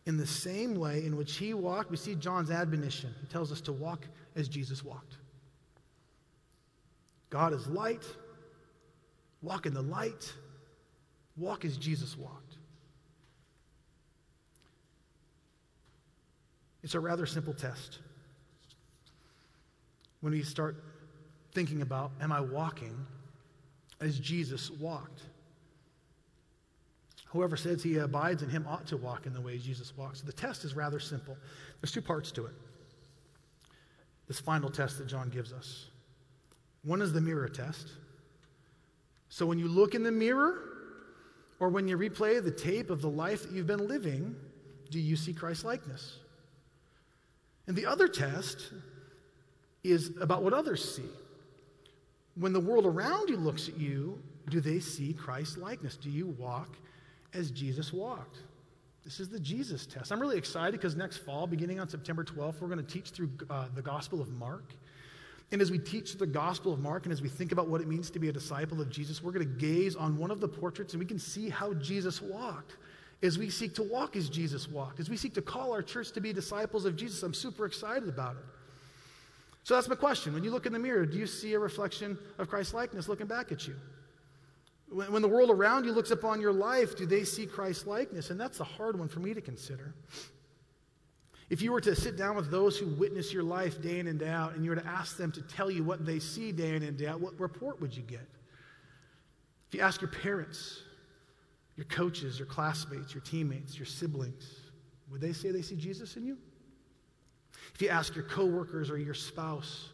in 0.05 0.17
the 0.17 0.27
same 0.27 0.75
way 0.75 1.05
in 1.05 1.15
which 1.15 1.37
he 1.37 1.53
walked. 1.53 1.91
We 1.91 1.97
see 1.97 2.15
John's 2.15 2.51
admonition. 2.51 3.13
He 3.21 3.27
tells 3.27 3.51
us 3.51 3.61
to 3.61 3.71
walk 3.71 4.07
as 4.35 4.47
Jesus 4.47 4.83
walked. 4.83 5.17
God 7.29 7.53
is 7.53 7.67
light. 7.67 8.03
Walk 9.41 9.65
in 9.65 9.73
the 9.73 9.81
light. 9.81 10.33
Walk 11.37 11.65
as 11.65 11.77
Jesus 11.77 12.17
walked. 12.17 12.57
It's 16.83 16.95
a 16.95 16.99
rather 16.99 17.25
simple 17.25 17.53
test. 17.53 17.99
When 20.21 20.33
we 20.33 20.43
start 20.43 20.83
thinking 21.53 21.81
about, 21.81 22.11
am 22.21 22.31
I 22.31 22.41
walking 22.41 22.95
as 24.01 24.19
Jesus 24.19 24.69
walked? 24.71 25.23
Whoever 27.27 27.55
says 27.55 27.83
he 27.83 27.97
abides 27.97 28.41
in 28.41 28.49
him 28.49 28.65
ought 28.67 28.87
to 28.87 28.97
walk 28.97 29.25
in 29.25 29.33
the 29.33 29.41
way 29.41 29.57
Jesus 29.57 29.95
walks. 29.95 30.21
The 30.21 30.33
test 30.33 30.65
is 30.65 30.75
rather 30.75 30.99
simple. 30.99 31.37
There's 31.79 31.91
two 31.91 32.01
parts 32.01 32.31
to 32.33 32.45
it. 32.47 32.53
This 34.27 34.39
final 34.39 34.69
test 34.69 34.97
that 34.97 35.07
John 35.07 35.29
gives 35.29 35.53
us. 35.53 35.87
One 36.83 37.01
is 37.01 37.13
the 37.13 37.21
mirror 37.21 37.47
test. 37.47 37.91
So 39.29 39.45
when 39.45 39.59
you 39.59 39.67
look 39.67 39.95
in 39.95 40.03
the 40.03 40.11
mirror, 40.11 40.63
or 41.59 41.69
when 41.69 41.87
you 41.87 41.97
replay 41.97 42.43
the 42.43 42.51
tape 42.51 42.89
of 42.89 43.01
the 43.01 43.09
life 43.09 43.43
that 43.43 43.51
you've 43.51 43.67
been 43.67 43.87
living, 43.87 44.35
do 44.89 44.99
you 44.99 45.15
see 45.15 45.33
Christ 45.33 45.65
likeness? 45.65 46.17
And 47.67 47.75
the 47.75 47.85
other 47.85 48.07
test 48.07 48.71
is 49.83 50.11
about 50.19 50.43
what 50.43 50.53
others 50.53 50.95
see. 50.95 51.09
When 52.35 52.53
the 52.53 52.59
world 52.59 52.85
around 52.85 53.29
you 53.29 53.37
looks 53.37 53.67
at 53.67 53.77
you, 53.77 54.19
do 54.49 54.61
they 54.61 54.79
see 54.79 55.13
Christ 55.13 55.57
likeness? 55.57 55.95
Do 55.95 56.09
you 56.09 56.27
walk 56.39 56.75
as 57.33 57.51
Jesus 57.51 57.93
walked? 57.93 58.37
This 59.03 59.19
is 59.19 59.29
the 59.29 59.39
Jesus 59.39 59.85
test. 59.85 60.11
I'm 60.11 60.19
really 60.19 60.37
excited 60.37 60.71
because 60.71 60.95
next 60.95 61.17
fall, 61.17 61.47
beginning 61.47 61.79
on 61.79 61.87
September 61.87 62.23
12th, 62.23 62.61
we're 62.61 62.67
going 62.67 62.83
to 62.83 62.93
teach 62.93 63.09
through 63.09 63.29
uh, 63.49 63.65
the 63.75 63.81
Gospel 63.81 64.21
of 64.21 64.29
Mark. 64.29 64.73
And 65.51 65.61
as 65.61 65.71
we 65.71 65.79
teach 65.79 66.17
the 66.17 66.27
Gospel 66.27 66.73
of 66.73 66.79
Mark 66.79 67.05
and 67.05 67.13
as 67.13 67.21
we 67.21 67.29
think 67.29 67.51
about 67.51 67.67
what 67.67 67.81
it 67.81 67.87
means 67.87 68.11
to 68.11 68.19
be 68.19 68.29
a 68.29 68.31
disciple 68.31 68.81
of 68.81 68.89
Jesus, 68.89 69.23
we're 69.23 69.31
going 69.31 69.47
to 69.47 69.53
gaze 69.59 69.95
on 69.95 70.17
one 70.17 70.29
of 70.29 70.39
the 70.39 70.47
portraits 70.47 70.93
and 70.93 70.99
we 70.99 71.07
can 71.07 71.17
see 71.17 71.49
how 71.49 71.73
Jesus 71.75 72.21
walked. 72.21 72.77
As 73.21 73.37
we 73.37 73.49
seek 73.49 73.73
to 73.75 73.83
walk 73.83 74.15
as 74.15 74.29
Jesus 74.29 74.69
walked, 74.69 74.99
as 74.99 75.09
we 75.09 75.17
seek 75.17 75.33
to 75.33 75.41
call 75.41 75.73
our 75.73 75.81
church 75.81 76.11
to 76.11 76.21
be 76.21 76.31
disciples 76.31 76.85
of 76.85 76.95
Jesus, 76.95 77.21
I'm 77.23 77.33
super 77.33 77.65
excited 77.65 78.07
about 78.07 78.37
it. 78.37 78.43
So 79.63 79.75
that's 79.75 79.89
my 79.89 79.95
question. 79.95 80.33
When 80.33 80.43
you 80.43 80.51
look 80.51 80.65
in 80.65 80.73
the 80.73 80.79
mirror, 80.79 81.05
do 81.05 81.17
you 81.17 81.27
see 81.27 81.53
a 81.53 81.59
reflection 81.59 82.17
of 82.37 82.47
Christ's 82.47 82.73
likeness 82.73 83.09
looking 83.09 83.27
back 83.27 83.51
at 83.51 83.67
you? 83.67 83.75
When, 84.89 85.11
when 85.11 85.21
the 85.21 85.27
world 85.27 85.49
around 85.49 85.85
you 85.85 85.91
looks 85.91 86.11
upon 86.11 86.39
your 86.39 86.53
life, 86.53 86.95
do 86.95 87.05
they 87.05 87.23
see 87.23 87.45
Christ's 87.45 87.85
likeness? 87.85 88.29
And 88.29 88.39
that's 88.39 88.59
the 88.59 88.63
hard 88.63 88.97
one 88.97 89.09
for 89.09 89.19
me 89.19 89.33
to 89.33 89.41
consider. 89.41 89.93
If 91.49 91.61
you 91.61 91.71
were 91.71 91.81
to 91.81 91.95
sit 91.95 92.15
down 92.15 92.35
with 92.35 92.51
those 92.51 92.77
who 92.77 92.87
witness 92.87 93.33
your 93.33 93.43
life 93.43 93.81
day 93.81 93.99
in 93.99 94.07
and 94.07 94.19
day 94.19 94.29
out, 94.29 94.55
and 94.55 94.63
you 94.63 94.69
were 94.69 94.75
to 94.75 94.85
ask 94.85 95.17
them 95.17 95.31
to 95.31 95.41
tell 95.41 95.71
you 95.71 95.83
what 95.83 96.05
they 96.05 96.19
see 96.19 96.51
day 96.51 96.75
in 96.75 96.83
and 96.83 96.95
day 96.97 97.07
out, 97.07 97.19
what 97.19 97.39
report 97.39 97.81
would 97.81 97.95
you 97.95 98.03
get? 98.03 98.27
If 99.67 99.75
you 99.75 99.81
ask 99.81 100.01
your 100.01 100.11
parents, 100.11 100.81
your 101.75 101.85
coaches, 101.85 102.37
your 102.37 102.45
classmates, 102.45 103.13
your 103.13 103.21
teammates, 103.21 103.77
your 103.77 103.87
siblings, 103.87 104.45
would 105.11 105.21
they 105.21 105.33
say 105.33 105.51
they 105.51 105.63
see 105.63 105.75
Jesus 105.75 106.17
in 106.17 106.25
you? 106.25 106.37
If 107.73 107.81
you 107.81 107.89
ask 107.89 108.15
your 108.15 108.25
coworkers 108.25 108.91
or 108.91 108.97
your 108.97 109.13
spouse, 109.13 109.89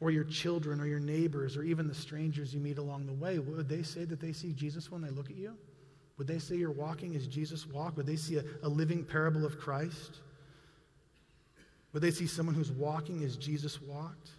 or 0.00 0.10
your 0.10 0.24
children, 0.24 0.80
or 0.80 0.86
your 0.86 1.00
neighbors, 1.00 1.56
or 1.56 1.62
even 1.62 1.88
the 1.88 1.94
strangers 1.94 2.52
you 2.52 2.60
meet 2.60 2.78
along 2.78 3.06
the 3.06 3.12
way, 3.12 3.38
would 3.38 3.68
they 3.68 3.82
say 3.82 4.04
that 4.04 4.20
they 4.20 4.32
see 4.32 4.52
Jesus 4.52 4.90
when 4.90 5.00
they 5.00 5.08
look 5.08 5.30
at 5.30 5.36
you? 5.36 5.54
Would 6.18 6.26
they 6.26 6.38
say 6.38 6.56
you're 6.56 6.72
walking 6.72 7.16
as 7.16 7.26
Jesus 7.26 7.66
walked? 7.66 7.96
Would 7.96 8.06
they 8.06 8.16
see 8.16 8.36
a, 8.36 8.44
a 8.62 8.68
living 8.68 9.04
parable 9.04 9.46
of 9.46 9.58
Christ? 9.58 10.20
Would 11.94 12.02
they 12.02 12.10
see 12.10 12.26
someone 12.26 12.54
who's 12.54 12.72
walking 12.72 13.22
as 13.22 13.36
Jesus 13.36 13.80
walked? 13.80 14.30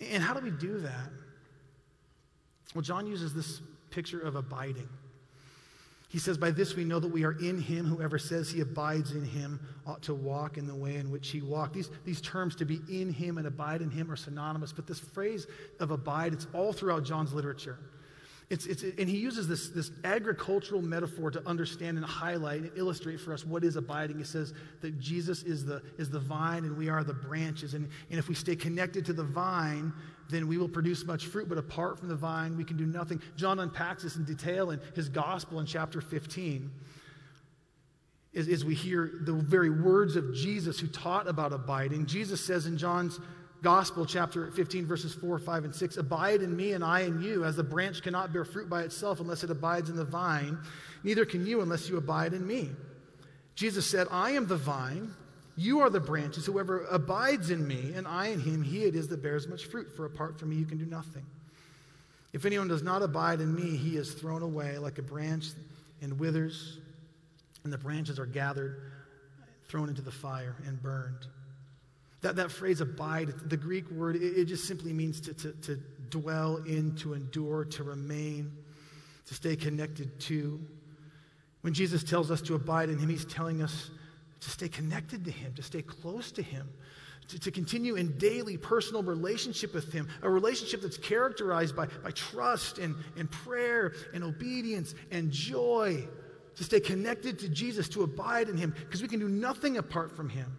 And 0.00 0.22
how 0.22 0.32
do 0.34 0.40
we 0.40 0.52
do 0.52 0.78
that? 0.78 1.10
Well, 2.74 2.82
John 2.82 3.06
uses 3.06 3.34
this 3.34 3.60
picture 3.90 4.20
of 4.20 4.36
abiding. 4.36 4.88
He 6.08 6.18
says, 6.18 6.38
By 6.38 6.52
this 6.52 6.76
we 6.76 6.84
know 6.84 7.00
that 7.00 7.10
we 7.10 7.24
are 7.24 7.32
in 7.32 7.60
him. 7.60 7.86
Whoever 7.86 8.18
says 8.18 8.50
he 8.50 8.60
abides 8.60 9.12
in 9.12 9.24
him 9.24 9.60
ought 9.84 10.02
to 10.02 10.14
walk 10.14 10.58
in 10.58 10.66
the 10.66 10.74
way 10.74 10.96
in 10.96 11.10
which 11.10 11.30
he 11.30 11.42
walked. 11.42 11.74
These, 11.74 11.90
these 12.04 12.20
terms, 12.20 12.54
to 12.56 12.64
be 12.64 12.80
in 12.88 13.12
him 13.12 13.38
and 13.38 13.46
abide 13.46 13.82
in 13.82 13.90
him, 13.90 14.10
are 14.10 14.16
synonymous, 14.16 14.72
but 14.72 14.86
this 14.86 15.00
phrase 15.00 15.48
of 15.80 15.90
abide, 15.90 16.32
it's 16.32 16.46
all 16.52 16.72
throughout 16.72 17.04
John's 17.04 17.32
literature. 17.32 17.78
It's, 18.48 18.66
it's, 18.66 18.84
and 18.84 19.08
he 19.08 19.16
uses 19.16 19.48
this, 19.48 19.70
this 19.70 19.90
agricultural 20.04 20.80
metaphor 20.80 21.32
to 21.32 21.44
understand 21.48 21.96
and 21.96 22.06
highlight 22.06 22.60
and 22.60 22.70
illustrate 22.76 23.20
for 23.20 23.32
us 23.32 23.44
what 23.44 23.64
is 23.64 23.74
abiding. 23.74 24.18
He 24.18 24.24
says 24.24 24.54
that 24.82 25.00
Jesus 25.00 25.42
is 25.42 25.64
the, 25.64 25.82
is 25.98 26.10
the 26.10 26.20
vine 26.20 26.64
and 26.64 26.76
we 26.76 26.88
are 26.88 27.02
the 27.02 27.12
branches. 27.12 27.74
And, 27.74 27.88
and 28.08 28.18
if 28.20 28.28
we 28.28 28.36
stay 28.36 28.54
connected 28.54 29.04
to 29.06 29.12
the 29.12 29.24
vine, 29.24 29.92
then 30.30 30.46
we 30.46 30.58
will 30.58 30.68
produce 30.68 31.04
much 31.04 31.26
fruit. 31.26 31.48
But 31.48 31.58
apart 31.58 31.98
from 31.98 32.08
the 32.08 32.14
vine, 32.14 32.56
we 32.56 32.62
can 32.62 32.76
do 32.76 32.86
nothing. 32.86 33.20
John 33.36 33.58
unpacks 33.58 34.04
this 34.04 34.14
in 34.14 34.22
detail 34.22 34.70
in 34.70 34.80
his 34.94 35.08
gospel 35.08 35.58
in 35.58 35.66
chapter 35.66 36.00
15. 36.00 36.70
As, 38.36 38.46
as 38.46 38.64
we 38.64 38.76
hear 38.76 39.10
the 39.22 39.32
very 39.32 39.70
words 39.70 40.14
of 40.14 40.32
Jesus 40.32 40.78
who 40.78 40.86
taught 40.86 41.26
about 41.26 41.52
abiding, 41.52 42.06
Jesus 42.06 42.44
says 42.44 42.66
in 42.66 42.78
John's 42.78 43.18
Gospel, 43.66 44.06
chapter 44.06 44.52
15, 44.52 44.86
verses 44.86 45.12
4, 45.12 45.40
5, 45.40 45.64
and 45.64 45.74
6 45.74 45.96
Abide 45.96 46.40
in 46.40 46.56
me, 46.56 46.74
and 46.74 46.84
I 46.84 47.00
in 47.00 47.20
you, 47.20 47.44
as 47.44 47.56
the 47.56 47.64
branch 47.64 48.00
cannot 48.00 48.32
bear 48.32 48.44
fruit 48.44 48.70
by 48.70 48.82
itself 48.82 49.18
unless 49.18 49.42
it 49.42 49.50
abides 49.50 49.90
in 49.90 49.96
the 49.96 50.04
vine, 50.04 50.56
neither 51.02 51.24
can 51.24 51.44
you 51.44 51.60
unless 51.60 51.88
you 51.88 51.96
abide 51.96 52.32
in 52.32 52.46
me. 52.46 52.70
Jesus 53.56 53.84
said, 53.84 54.06
I 54.08 54.30
am 54.30 54.46
the 54.46 54.56
vine, 54.56 55.10
you 55.56 55.80
are 55.80 55.90
the 55.90 55.98
branches. 55.98 56.46
Whoever 56.46 56.84
abides 56.84 57.50
in 57.50 57.66
me, 57.66 57.92
and 57.96 58.06
I 58.06 58.28
in 58.28 58.38
him, 58.38 58.62
he 58.62 58.84
it 58.84 58.94
is 58.94 59.08
that 59.08 59.20
bears 59.20 59.48
much 59.48 59.64
fruit, 59.64 59.88
for 59.96 60.04
apart 60.04 60.38
from 60.38 60.50
me 60.50 60.54
you 60.54 60.64
can 60.64 60.78
do 60.78 60.86
nothing. 60.86 61.26
If 62.32 62.46
anyone 62.46 62.68
does 62.68 62.84
not 62.84 63.02
abide 63.02 63.40
in 63.40 63.52
me, 63.52 63.76
he 63.76 63.96
is 63.96 64.12
thrown 64.12 64.42
away 64.42 64.78
like 64.78 64.98
a 64.98 65.02
branch 65.02 65.46
and 66.02 66.20
withers, 66.20 66.78
and 67.64 67.72
the 67.72 67.78
branches 67.78 68.20
are 68.20 68.26
gathered, 68.26 68.80
thrown 69.66 69.88
into 69.88 70.02
the 70.02 70.12
fire, 70.12 70.54
and 70.68 70.80
burned. 70.80 71.26
That, 72.26 72.34
that 72.34 72.50
phrase 72.50 72.80
abide, 72.80 73.28
the 73.48 73.56
Greek 73.56 73.88
word, 73.88 74.16
it, 74.16 74.36
it 74.36 74.44
just 74.46 74.64
simply 74.64 74.92
means 74.92 75.20
to, 75.20 75.34
to, 75.34 75.52
to 75.52 75.76
dwell 76.10 76.56
in, 76.56 76.96
to 76.96 77.14
endure, 77.14 77.64
to 77.66 77.84
remain, 77.84 78.50
to 79.26 79.34
stay 79.34 79.54
connected 79.54 80.18
to. 80.22 80.60
When 81.60 81.72
Jesus 81.72 82.02
tells 82.02 82.32
us 82.32 82.42
to 82.42 82.56
abide 82.56 82.90
in 82.90 82.98
Him, 82.98 83.08
He's 83.08 83.26
telling 83.26 83.62
us 83.62 83.92
to 84.40 84.50
stay 84.50 84.68
connected 84.68 85.24
to 85.26 85.30
Him, 85.30 85.54
to 85.54 85.62
stay 85.62 85.82
close 85.82 86.32
to 86.32 86.42
Him, 86.42 86.68
to, 87.28 87.38
to 87.38 87.52
continue 87.52 87.94
in 87.94 88.18
daily 88.18 88.56
personal 88.56 89.04
relationship 89.04 89.72
with 89.72 89.92
Him, 89.92 90.08
a 90.22 90.28
relationship 90.28 90.82
that's 90.82 90.98
characterized 90.98 91.76
by, 91.76 91.86
by 92.02 92.10
trust 92.10 92.78
and, 92.78 92.96
and 93.16 93.30
prayer 93.30 93.92
and 94.14 94.24
obedience 94.24 94.96
and 95.12 95.30
joy, 95.30 96.04
to 96.56 96.64
stay 96.64 96.80
connected 96.80 97.38
to 97.38 97.48
Jesus, 97.48 97.88
to 97.90 98.02
abide 98.02 98.48
in 98.48 98.56
Him, 98.56 98.74
because 98.80 99.00
we 99.00 99.06
can 99.06 99.20
do 99.20 99.28
nothing 99.28 99.76
apart 99.76 100.10
from 100.10 100.28
Him. 100.28 100.56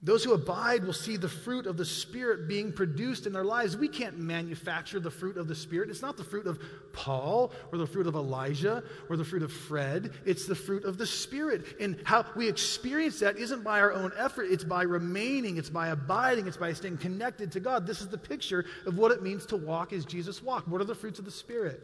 Those 0.00 0.22
who 0.22 0.32
abide 0.32 0.84
will 0.84 0.92
see 0.92 1.16
the 1.16 1.28
fruit 1.28 1.66
of 1.66 1.76
the 1.76 1.84
Spirit 1.84 2.46
being 2.46 2.72
produced 2.72 3.26
in 3.26 3.32
their 3.32 3.44
lives. 3.44 3.76
We 3.76 3.88
can't 3.88 4.16
manufacture 4.16 5.00
the 5.00 5.10
fruit 5.10 5.36
of 5.36 5.48
the 5.48 5.56
Spirit. 5.56 5.90
It's 5.90 6.02
not 6.02 6.16
the 6.16 6.22
fruit 6.22 6.46
of 6.46 6.60
Paul 6.92 7.50
or 7.72 7.78
the 7.78 7.86
fruit 7.86 8.06
of 8.06 8.14
Elijah 8.14 8.84
or 9.08 9.16
the 9.16 9.24
fruit 9.24 9.42
of 9.42 9.52
Fred. 9.52 10.12
It's 10.24 10.46
the 10.46 10.54
fruit 10.54 10.84
of 10.84 10.98
the 10.98 11.06
Spirit. 11.06 11.64
And 11.80 12.00
how 12.04 12.24
we 12.36 12.48
experience 12.48 13.18
that 13.20 13.38
isn't 13.38 13.64
by 13.64 13.80
our 13.80 13.92
own 13.92 14.12
effort, 14.16 14.44
it's 14.44 14.62
by 14.62 14.84
remaining, 14.84 15.56
it's 15.56 15.70
by 15.70 15.88
abiding, 15.88 16.46
it's 16.46 16.56
by 16.56 16.72
staying 16.74 16.98
connected 16.98 17.50
to 17.52 17.60
God. 17.60 17.84
This 17.84 18.00
is 18.00 18.06
the 18.06 18.18
picture 18.18 18.66
of 18.86 18.98
what 18.98 19.10
it 19.10 19.20
means 19.20 19.46
to 19.46 19.56
walk 19.56 19.92
as 19.92 20.04
Jesus 20.04 20.40
walked. 20.40 20.68
What 20.68 20.80
are 20.80 20.84
the 20.84 20.94
fruits 20.94 21.18
of 21.18 21.24
the 21.24 21.32
Spirit? 21.32 21.82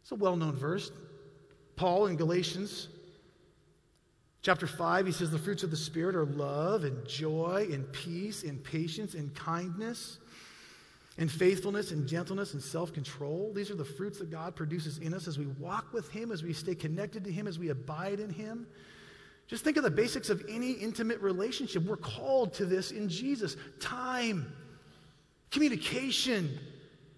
It's 0.00 0.12
a 0.12 0.14
well 0.14 0.36
known 0.36 0.56
verse. 0.56 0.90
Paul 1.76 2.06
in 2.06 2.16
Galatians 2.16 2.88
Chapter 4.44 4.66
5, 4.66 5.06
he 5.06 5.12
says, 5.12 5.30
The 5.30 5.38
fruits 5.38 5.62
of 5.62 5.70
the 5.70 5.76
Spirit 5.76 6.14
are 6.14 6.26
love 6.26 6.84
and 6.84 7.08
joy 7.08 7.66
and 7.72 7.90
peace 7.94 8.42
and 8.42 8.62
patience 8.62 9.14
and 9.14 9.34
kindness 9.34 10.18
and 11.16 11.32
faithfulness 11.32 11.92
and 11.92 12.06
gentleness 12.06 12.52
and 12.52 12.62
self 12.62 12.92
control. 12.92 13.52
These 13.54 13.70
are 13.70 13.74
the 13.74 13.86
fruits 13.86 14.18
that 14.18 14.30
God 14.30 14.54
produces 14.54 14.98
in 14.98 15.14
us 15.14 15.26
as 15.26 15.38
we 15.38 15.46
walk 15.46 15.94
with 15.94 16.10
Him, 16.10 16.30
as 16.30 16.42
we 16.42 16.52
stay 16.52 16.74
connected 16.74 17.24
to 17.24 17.32
Him, 17.32 17.46
as 17.46 17.58
we 17.58 17.70
abide 17.70 18.20
in 18.20 18.28
Him. 18.28 18.66
Just 19.46 19.64
think 19.64 19.78
of 19.78 19.82
the 19.82 19.90
basics 19.90 20.28
of 20.28 20.44
any 20.46 20.72
intimate 20.72 21.22
relationship. 21.22 21.82
We're 21.84 21.96
called 21.96 22.52
to 22.54 22.66
this 22.66 22.90
in 22.90 23.08
Jesus 23.08 23.56
time, 23.80 24.52
communication, 25.50 26.58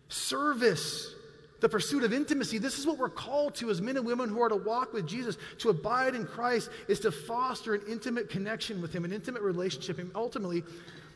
service 0.08 1.12
the 1.60 1.68
pursuit 1.68 2.04
of 2.04 2.12
intimacy. 2.12 2.58
This 2.58 2.78
is 2.78 2.86
what 2.86 2.98
we're 2.98 3.08
called 3.08 3.54
to 3.56 3.70
as 3.70 3.80
men 3.80 3.96
and 3.96 4.06
women 4.06 4.28
who 4.28 4.40
are 4.42 4.48
to 4.48 4.56
walk 4.56 4.92
with 4.92 5.06
Jesus. 5.06 5.36
To 5.58 5.70
abide 5.70 6.14
in 6.14 6.26
Christ 6.26 6.70
is 6.88 7.00
to 7.00 7.12
foster 7.12 7.74
an 7.74 7.82
intimate 7.88 8.28
connection 8.28 8.82
with 8.82 8.92
Him, 8.92 9.04
an 9.04 9.12
intimate 9.12 9.42
relationship. 9.42 9.98
And 9.98 10.10
ultimately, 10.14 10.64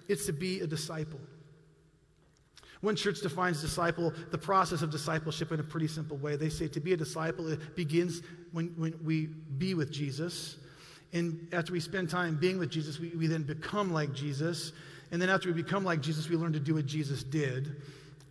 it's 0.09 0.26
to 0.26 0.32
be 0.32 0.61
a 0.61 0.66
disciple. 0.66 1.20
One 2.80 2.97
church 2.97 3.20
defines 3.20 3.61
disciple, 3.61 4.12
the 4.30 4.38
process 4.38 4.80
of 4.80 4.91
discipleship, 4.91 5.53
in 5.53 5.61
a 5.61 5.62
pretty 5.62 5.88
simple 5.88 6.16
way. 6.16 6.36
They 6.36 6.49
say 6.49 6.66
to 6.68 6.80
be 6.80 6.95
a 6.95 6.97
disciple, 6.97 7.49
it 7.49 7.76
begins 7.76 8.22
when, 8.53 8.68
when 8.76 8.99
we 9.05 9.26
be 9.26 9.74
with 9.74 9.91
Jesus. 9.93 10.57
And 11.12 11.49
after 11.53 11.72
we 11.72 11.80
spend 11.80 12.09
time 12.09 12.36
being 12.36 12.59
with 12.59 12.70
Jesus, 12.70 12.99
we, 12.99 13.11
we 13.11 13.26
then 13.26 13.43
become 13.43 13.93
like 13.93 14.14
Jesus. 14.14 14.72
And 15.12 15.20
then 15.20 15.28
after 15.28 15.49
we 15.49 15.62
become 15.62 15.84
like 15.84 16.01
Jesus, 16.01 16.28
we 16.28 16.36
learn 16.36 16.55
to 16.55 16.61
do 16.61 16.74
what 16.74 16.86
Jesus 16.86 17.22
did. 17.22 17.82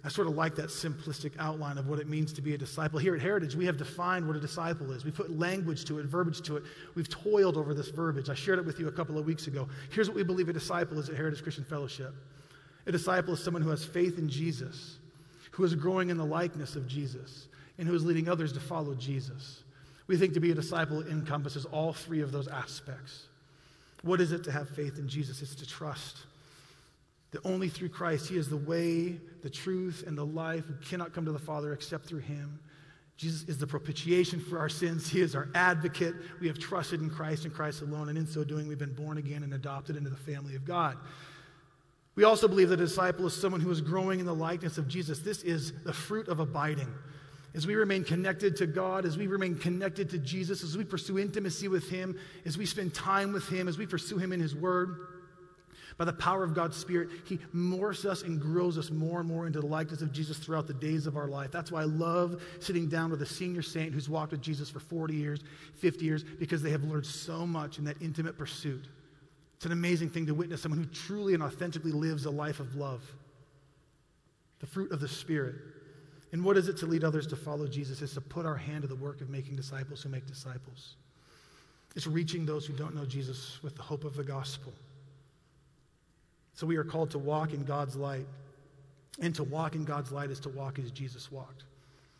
I 0.10 0.12
sort 0.12 0.28
of 0.28 0.34
like 0.34 0.56
that 0.56 0.70
simplistic 0.70 1.34
outline 1.38 1.78
of 1.78 1.88
what 1.88 2.00
it 2.00 2.10
means 2.10 2.34
to 2.34 2.42
be 2.42 2.56
a 2.56 2.58
disciple. 2.58 2.98
Here 2.98 3.14
at 3.14 3.22
Heritage, 3.22 3.56
we 3.56 3.68
have 3.68 3.78
defined 3.78 4.26
what 4.26 4.36
a 4.36 4.40
disciple 4.40 4.92
is. 4.92 5.06
We 5.06 5.12
put 5.12 5.38
language 5.38 5.86
to 5.86 6.00
it, 6.00 6.08
verbiage 6.08 6.42
to 6.48 6.58
it. 6.58 6.64
We've 6.96 7.08
toiled 7.08 7.58
over 7.58 7.76
this 7.76 7.90
verbiage. 7.90 8.28
I 8.28 8.34
shared 8.34 8.58
it 8.58 8.66
with 8.66 8.80
you 8.80 8.88
a 8.88 8.92
couple 8.92 9.20
of 9.20 9.28
weeks 9.28 9.46
ago. 9.46 9.70
Here's 9.92 10.10
what 10.10 10.16
we 10.16 10.24
believe 10.24 10.50
a 10.50 10.54
disciple 10.54 10.98
is 10.98 11.10
at 11.10 11.16
Heritage 11.16 11.44
Christian 11.44 11.64
Fellowship 11.64 12.16
a 12.88 12.92
disciple 12.92 13.36
is 13.36 13.44
someone 13.44 13.62
who 13.62 13.70
has 13.70 13.86
faith 13.86 14.18
in 14.18 14.28
Jesus, 14.28 14.98
who 15.52 15.64
is 15.64 15.76
growing 15.76 16.10
in 16.10 16.18
the 16.18 16.26
likeness 16.26 16.76
of 16.76 16.88
Jesus, 16.88 17.48
and 17.78 17.88
who 17.88 17.94
is 17.94 18.04
leading 18.04 18.28
others 18.28 18.52
to 18.54 18.60
follow 18.60 18.96
Jesus. 18.96 19.62
We 20.08 20.18
think 20.18 20.34
to 20.34 20.40
be 20.40 20.50
a 20.50 20.56
disciple 20.56 21.06
encompasses 21.06 21.66
all 21.66 21.94
three 21.94 22.22
of 22.22 22.32
those 22.32 22.48
aspects. 22.48 23.28
What 24.02 24.22
is 24.22 24.32
it 24.32 24.44
to 24.46 24.52
have 24.52 24.70
faith 24.70 24.98
in 24.98 25.08
Jesus? 25.08 25.44
It's 25.44 25.54
to 25.54 25.68
trust 25.68 26.26
that 27.32 27.42
only 27.46 27.70
through 27.70 27.90
Christ, 27.90 28.28
He 28.30 28.38
is 28.38 28.50
the 28.50 28.58
way, 28.58 29.20
the 29.42 29.50
truth, 29.50 30.04
and 30.08 30.18
the 30.18 30.26
life. 30.26 30.64
We 30.68 30.86
cannot 30.86 31.14
come 31.14 31.26
to 31.26 31.32
the 31.32 31.40
Father 31.40 31.74
except 31.74 32.06
through 32.06 32.20
Him. 32.20 32.60
Jesus 33.18 33.48
is 33.50 33.58
the 33.58 33.68
propitiation 33.68 34.40
for 34.40 34.58
our 34.60 34.70
sins. 34.70 35.10
He 35.10 35.20
is 35.20 35.36
our 35.36 35.50
advocate. 35.54 36.16
We 36.40 36.48
have 36.48 36.58
trusted 36.58 37.02
in 37.02 37.10
Christ 37.10 37.44
and 37.44 37.54
Christ 37.54 37.82
alone, 37.82 38.08
and 38.08 38.18
in 38.18 38.26
so 38.26 38.46
doing, 38.46 38.68
we've 38.68 38.80
been 38.80 38.94
born 38.94 39.18
again 39.18 39.44
and 39.44 39.54
adopted 39.54 39.98
into 39.98 40.10
the 40.10 40.16
family 40.16 40.56
of 40.56 40.64
God. 40.64 40.98
We 42.16 42.24
also 42.24 42.48
believe 42.48 42.70
that 42.70 42.80
a 42.80 42.86
disciple 42.86 43.28
is 43.28 43.34
someone 43.34 43.62
who 43.62 43.72
is 43.72 43.82
growing 43.82 44.20
in 44.20 44.26
the 44.26 44.34
likeness 44.34 44.78
of 44.78 44.88
Jesus. 44.88 45.20
This 45.20 45.44
is 45.44 45.84
the 45.84 45.94
fruit 45.94 46.30
of 46.30 46.40
abiding. 46.40 46.88
As 47.56 47.68
we 47.68 47.76
remain 47.76 48.04
connected 48.04 48.56
to 48.58 48.68
God, 48.68 49.06
as 49.06 49.18
we 49.18 49.28
remain 49.28 49.58
connected 49.58 50.10
to 50.12 50.18
Jesus, 50.18 50.64
as 50.64 50.78
we 50.78 50.86
pursue 50.86 51.20
intimacy 51.20 51.68
with 51.68 51.90
Him, 51.90 52.18
as 52.46 52.58
we 52.58 52.66
spend 52.66 52.94
time 52.94 53.34
with 53.34 53.50
Him, 53.50 53.68
as 53.68 53.78
we 53.78 53.86
pursue 53.86 54.18
Him 54.18 54.32
in 54.32 54.40
His 54.40 54.56
Word, 54.56 54.96
by 56.00 56.06
the 56.06 56.14
power 56.14 56.46
of 56.46 56.54
God's 56.54 56.78
Spirit, 56.78 57.10
He 57.26 57.38
morphs 57.54 58.06
us 58.06 58.24
and 58.24 58.40
grows 58.40 58.78
us 58.78 58.90
more 58.90 59.20
and 59.20 59.28
more 59.28 59.46
into 59.46 59.60
the 59.60 59.66
likeness 59.66 60.02
of 60.02 60.14
Jesus 60.14 60.38
throughout 60.38 60.66
the 60.66 60.74
days 60.74 61.06
of 61.06 61.18
our 61.18 61.28
life. 61.28 61.52
That's 61.52 61.74
why 61.74 61.82
I 61.82 61.86
love 61.86 62.42
sitting 62.62 62.88
down 62.88 63.12
with 63.12 63.22
a 63.22 63.26
senior 63.26 63.62
saint 63.62 63.94
who's 63.94 64.08
walked 64.08 64.32
with 64.32 64.42
Jesus 64.42 64.70
for 64.70 64.80
40 64.80 65.14
years, 65.14 65.42
50 65.76 66.06
years, 66.06 66.24
because 66.24 66.64
they 66.64 66.70
have 66.70 66.86
learned 66.86 67.06
so 67.06 67.46
much 67.46 67.80
in 67.80 67.84
that 67.84 68.02
intimate 68.02 68.38
pursuit. 68.38 68.88
It's 69.58 69.66
an 69.66 69.74
amazing 69.74 70.10
thing 70.10 70.26
to 70.28 70.34
witness 70.34 70.62
someone 70.62 70.80
who 70.80 70.86
truly 70.86 71.34
and 71.34 71.44
authentically 71.44 71.92
lives 71.92 72.24
a 72.24 72.32
life 72.32 72.62
of 72.62 72.76
love, 72.76 73.04
the 74.62 74.68
fruit 74.68 74.94
of 74.94 75.02
the 75.02 75.08
Spirit. 75.10 75.56
And 76.32 76.46
what 76.46 76.56
is 76.56 76.70
it 76.70 76.78
to 76.78 76.86
lead 76.86 77.04
others 77.04 77.28
to 77.28 77.36
follow 77.36 77.68
Jesus? 77.68 78.02
It's 78.02 78.14
to 78.14 78.22
put 78.22 78.46
our 78.46 78.56
hand 78.56 78.84
to 78.84 78.88
the 78.88 78.96
work 78.96 79.20
of 79.20 79.30
making 79.30 79.58
disciples 79.58 80.02
who 80.02 80.08
make 80.08 80.26
disciples. 80.26 80.96
It's 81.98 82.08
reaching 82.08 82.46
those 82.46 82.66
who 82.66 82.72
don't 82.72 82.96
know 82.96 83.04
Jesus 83.04 83.62
with 83.62 83.76
the 83.76 83.82
hope 83.82 84.06
of 84.06 84.16
the 84.16 84.24
gospel. 84.24 84.72
So 86.60 86.68
we 86.68 86.76
are 86.76 86.84
called 86.84 87.10
to 87.12 87.18
walk 87.18 87.54
in 87.54 87.64
God's 87.64 87.96
light. 87.96 88.28
And 89.22 89.34
to 89.36 89.46
walk 89.46 89.76
in 89.76 89.86
God's 89.86 90.12
light 90.12 90.30
is 90.30 90.42
to 90.42 90.50
walk 90.50 90.78
as 90.78 90.92
Jesus 90.92 91.32
walked. 91.32 91.64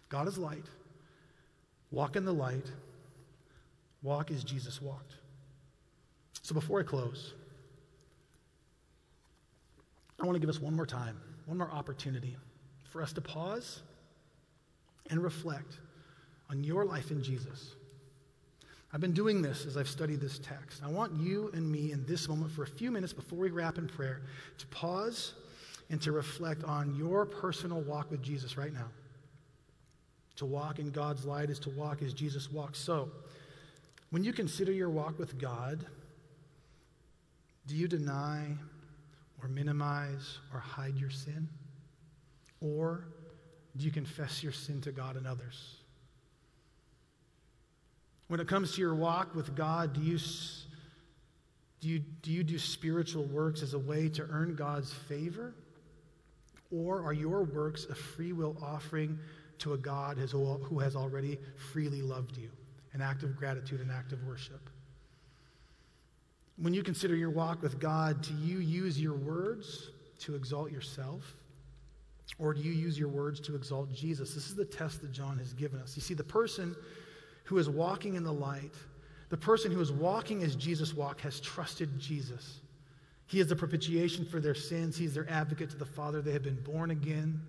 God 0.08 0.30
is 0.30 0.38
light. 0.38 0.64
Walk 1.92 2.16
in 2.16 2.24
the 2.24 2.32
light. 2.32 2.72
Walk 4.02 4.32
as 4.32 4.46
Jesus 4.46 4.82
walked. 4.82 5.16
So 6.42 6.56
before 6.56 6.80
I 6.80 6.84
close, 6.84 7.34
I 10.22 10.26
want 10.26 10.38
to 10.38 10.40
give 10.40 10.50
us 10.50 10.62
one 10.62 10.74
more 10.74 10.86
time, 10.86 11.20
one 11.46 11.58
more 11.58 11.72
opportunity 11.72 12.38
for 12.90 13.02
us 13.02 13.12
to 13.12 13.20
pause 13.20 13.82
and 15.10 15.22
reflect 15.22 15.80
on 16.50 16.64
your 16.64 16.86
life 16.86 17.12
in 17.12 17.22
Jesus. 17.22 17.76
I've 18.92 19.02
been 19.02 19.14
doing 19.14 19.42
this 19.42 19.66
as 19.66 19.78
I've 19.78 19.88
studied 19.88 20.20
this 20.20 20.40
text. 20.40 20.82
I 20.84 20.90
want 20.90 21.14
you 21.16 21.52
and 21.54 21.72
me 21.72 21.92
in 21.92 22.06
this 22.06 22.28
moment 22.28 22.52
for 22.52 22.64
a 22.64 22.68
few 22.68 22.90
minutes 22.90 23.14
before 23.14 23.38
we 23.38 23.52
wrap 23.52 23.78
in 23.78 23.88
prayer 23.88 24.22
to 24.58 24.68
pause 24.68 25.34
and 25.92 26.02
to 26.02 26.12
reflect 26.12 26.64
on 26.64 26.96
your 26.96 27.26
personal 27.26 27.82
walk 27.82 28.10
with 28.10 28.24
Jesus 28.24 28.58
right 28.58 28.74
now. 28.74 28.88
To 30.38 30.46
walk 30.46 30.80
in 30.80 30.90
God's 30.90 31.26
light 31.26 31.50
is 31.50 31.60
to 31.60 31.70
walk 31.70 32.02
as 32.02 32.14
Jesus 32.14 32.52
walked. 32.52 32.78
So, 32.78 33.10
when 34.10 34.24
you 34.24 34.34
consider 34.34 34.72
your 34.72 34.90
walk 34.90 35.20
with 35.20 35.38
God, 35.38 35.86
do 37.68 37.76
you 37.76 37.88
deny 37.88 38.48
or 39.42 39.50
minimize 39.50 40.40
or 40.52 40.60
hide 40.60 40.98
your 40.98 41.12
sin? 41.12 41.48
Or 42.62 43.06
do 43.78 43.86
you 43.86 43.92
confess 43.92 44.42
your 44.42 44.52
sin 44.52 44.82
to 44.82 44.92
God 44.92 45.16
and 45.16 45.28
others? 45.28 45.79
When 48.30 48.40
it 48.40 48.48
comes 48.48 48.76
to 48.76 48.82
your 48.82 48.94
walk 48.94 49.34
with 49.34 49.56
God, 49.56 49.94
do 49.94 50.02
you, 50.02 50.20
do 51.82 51.90
you, 51.90 52.00
do 52.22 52.32
you 52.32 52.44
do 52.44 52.60
spiritual 52.60 53.26
works 53.26 53.64
as 53.64 53.74
a 53.74 53.80
way 53.80 54.08
to 54.10 54.24
earn 54.30 54.56
God's 54.56 54.94
favor? 54.94 55.56
Or 56.72 57.04
are 57.04 57.12
your 57.12 57.42
works 57.44 57.86
a 57.90 57.96
free 57.96 58.32
will 58.32 58.56
offering 58.62 59.18
to 59.58 59.74
a 59.74 59.78
God 59.78 60.18
who 60.20 60.80
has 60.80 60.96
already 60.96 61.40
freely 61.74 62.04
loved 62.04 62.38
you? 62.38 62.52
An 62.94 63.02
act 63.02 63.24
of 63.24 63.36
gratitude, 63.36 63.82
an 63.82 63.90
act 63.90 64.12
of 64.14 64.24
worship. 64.24 64.70
When 66.58 66.72
you 66.72 66.84
consider 66.84 67.16
your 67.16 67.32
walk 67.32 67.64
with 67.64 67.80
God, 67.80 68.22
do 68.22 68.36
you 68.36 68.60
use 68.60 69.02
your 69.02 69.16
words 69.16 69.90
to 70.20 70.36
exalt 70.36 70.72
yourself? 70.72 71.36
Or 72.38 72.54
do 72.54 72.62
you 72.62 72.74
use 72.74 73.00
your 73.00 73.10
words 73.10 73.40
to 73.40 73.56
exalt 73.56 73.92
Jesus? 73.92 74.36
This 74.36 74.50
is 74.50 74.56
the 74.56 74.66
test 74.66 75.02
that 75.02 75.12
John 75.12 75.40
has 75.40 75.54
given 75.54 75.80
us. 75.80 75.96
You 75.96 76.04
see, 76.04 76.14
the 76.14 76.24
person 76.24 76.76
who 77.50 77.58
is 77.58 77.68
walking 77.68 78.14
in 78.14 78.24
the 78.24 78.32
light, 78.32 78.76
the 79.30 79.38
person 79.38 79.72
who 79.72 79.82
is 79.82 79.92
walking 79.92 80.44
as 80.44 80.56
Jesus 80.56 80.94
walked, 80.94 81.20
has 81.22 81.40
trusted 81.40 82.00
Jesus. 82.00 82.60
He 83.26 83.40
is 83.40 83.48
the 83.48 83.56
propitiation 83.56 84.24
for 84.24 84.40
their 84.40 84.54
sins. 84.54 84.96
He's 84.96 85.16
their 85.16 85.28
advocate 85.28 85.72
to 85.72 85.76
the 85.76 85.84
Father. 85.84 86.22
They 86.22 86.32
have 86.32 86.44
been 86.44 86.62
born 86.62 86.92
again. 86.92 87.42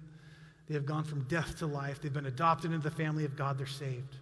They 0.68 0.74
have 0.74 0.86
gone 0.86 1.04
from 1.04 1.24
death 1.24 1.58
to 1.58 1.66
life. 1.66 2.00
They've 2.00 2.10
been 2.10 2.24
adopted 2.24 2.72
into 2.72 2.88
the 2.88 2.96
family 2.96 3.26
of 3.26 3.36
God. 3.36 3.58
They're 3.58 3.66
saved. 3.66 4.16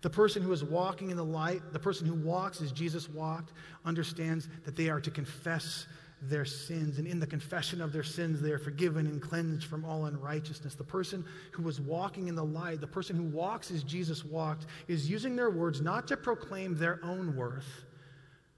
The 0.00 0.08
person 0.08 0.42
who 0.42 0.52
is 0.52 0.64
walking 0.64 1.10
in 1.10 1.18
the 1.18 1.22
light, 1.22 1.60
the 1.74 1.78
person 1.78 2.06
who 2.06 2.14
walks 2.14 2.62
as 2.62 2.72
Jesus 2.72 3.06
walked, 3.10 3.52
understands 3.84 4.48
that 4.64 4.74
they 4.74 4.88
are 4.88 5.02
to 5.02 5.10
confess 5.10 5.86
their 6.22 6.44
sins. 6.44 6.98
And 6.98 7.06
in 7.06 7.18
the 7.18 7.26
confession 7.26 7.80
of 7.80 7.92
their 7.92 8.02
sins, 8.02 8.40
they 8.40 8.50
are 8.50 8.58
forgiven 8.58 9.06
and 9.06 9.22
cleansed 9.22 9.66
from 9.66 9.84
all 9.84 10.06
unrighteousness. 10.06 10.74
The 10.74 10.84
person 10.84 11.24
who 11.52 11.62
was 11.62 11.80
walking 11.80 12.28
in 12.28 12.34
the 12.34 12.44
light, 12.44 12.80
the 12.80 12.86
person 12.86 13.16
who 13.16 13.24
walks 13.24 13.70
as 13.70 13.82
Jesus 13.82 14.24
walked, 14.24 14.66
is 14.88 15.10
using 15.10 15.36
their 15.36 15.50
words 15.50 15.80
not 15.80 16.06
to 16.08 16.16
proclaim 16.16 16.76
their 16.76 17.00
own 17.02 17.36
worth, 17.36 17.84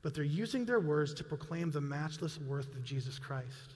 but 0.02 0.14
they're 0.14 0.24
using 0.24 0.64
their 0.64 0.80
words 0.80 1.14
to 1.14 1.24
proclaim 1.24 1.70
the 1.70 1.80
matchless 1.80 2.38
worth 2.40 2.74
of 2.74 2.82
Jesus 2.82 3.18
Christ. 3.18 3.74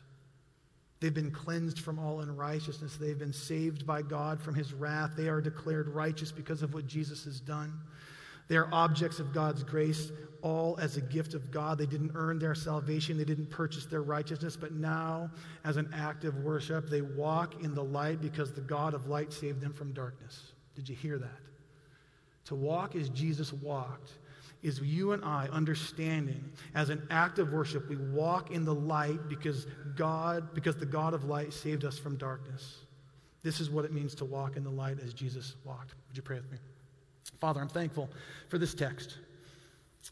They've 0.99 1.14
been 1.14 1.30
cleansed 1.30 1.78
from 1.78 1.99
all 1.99 2.20
unrighteousness. 2.20 2.97
They've 2.97 3.18
been 3.18 3.32
saved 3.32 3.87
by 3.87 4.03
God 4.03 4.41
from 4.41 4.55
his 4.55 4.72
wrath. 4.72 5.12
They 5.16 5.28
are 5.28 5.43
declared 5.43 5.89
righteous 5.89 6.32
because 6.32 6.62
of 6.62 6.74
what 6.74 6.87
Jesus 6.87 7.24
has 7.24 7.39
done. 7.39 7.72
They 8.49 8.57
are 8.57 8.68
objects 8.72 9.18
of 9.18 9.34
God's 9.34 9.62
grace, 9.62 10.11
all 10.47 10.78
as 10.80 10.97
a 10.97 11.01
gift 11.01 11.34
of 11.34 11.51
God. 11.51 11.76
They 11.76 11.86
didn't 11.86 12.12
earn 12.14 12.38
their 12.38 12.55
salvation, 12.55 13.18
they 13.18 13.24
didn't 13.24 13.51
purchase 13.51 13.84
their 13.84 14.03
righteousness, 14.03 14.57
but 14.57 14.72
now, 14.72 15.28
as 15.64 15.76
an 15.76 15.92
act 15.92 16.24
of 16.24 16.36
worship, 16.44 16.88
they 16.88 17.03
walk 17.03 17.64
in 17.64 17.74
the 17.74 17.82
light 17.82 18.20
because 18.20 18.53
the 18.53 18.61
God 18.61 18.94
of 18.94 19.09
light 19.09 19.32
saved 19.32 19.61
them 19.61 19.72
from 19.72 19.92
darkness. 19.92 20.53
Did 20.76 20.88
you 20.88 20.94
hear 20.94 21.18
that? 21.18 21.40
To 22.44 22.55
walk 22.55 22.94
as 22.94 23.09
Jesus 23.09 23.53
walked 23.53 24.12
is 24.62 24.80
you 24.80 25.12
and 25.12 25.24
I 25.24 25.49
understanding 25.51 26.53
as 26.76 26.90
an 26.90 27.05
act 27.11 27.40
of 27.40 27.53
worship, 27.53 27.88
we 27.88 27.97
walk 27.97 28.53
in 28.53 28.64
the 28.64 28.74
light 28.74 29.28
because 29.28 29.66
God, 29.97 30.55
because 30.55 30.76
the 30.76 30.86
God 30.86 31.12
of 31.12 31.24
light 31.24 31.53
saved 31.53 31.84
us 31.84 31.99
from 31.99 32.16
darkness. 32.16 32.76
This 33.42 33.59
is 33.59 33.68
what 33.68 33.84
it 33.84 33.92
means 33.92 34.14
to 34.16 34.24
walk 34.24 34.57
in 34.57 34.62
the 34.62 34.70
light 34.70 34.99
as 35.05 35.12
Jesus 35.12 35.57
walked. 35.64 35.94
Would 36.07 36.16
you 36.16 36.22
pray 36.22 36.36
with 36.36 36.53
me? 36.53 36.59
Father, 37.40 37.61
I'm 37.61 37.68
thankful 37.68 38.09
for 38.49 38.59
this 38.59 38.74
text. 38.74 39.18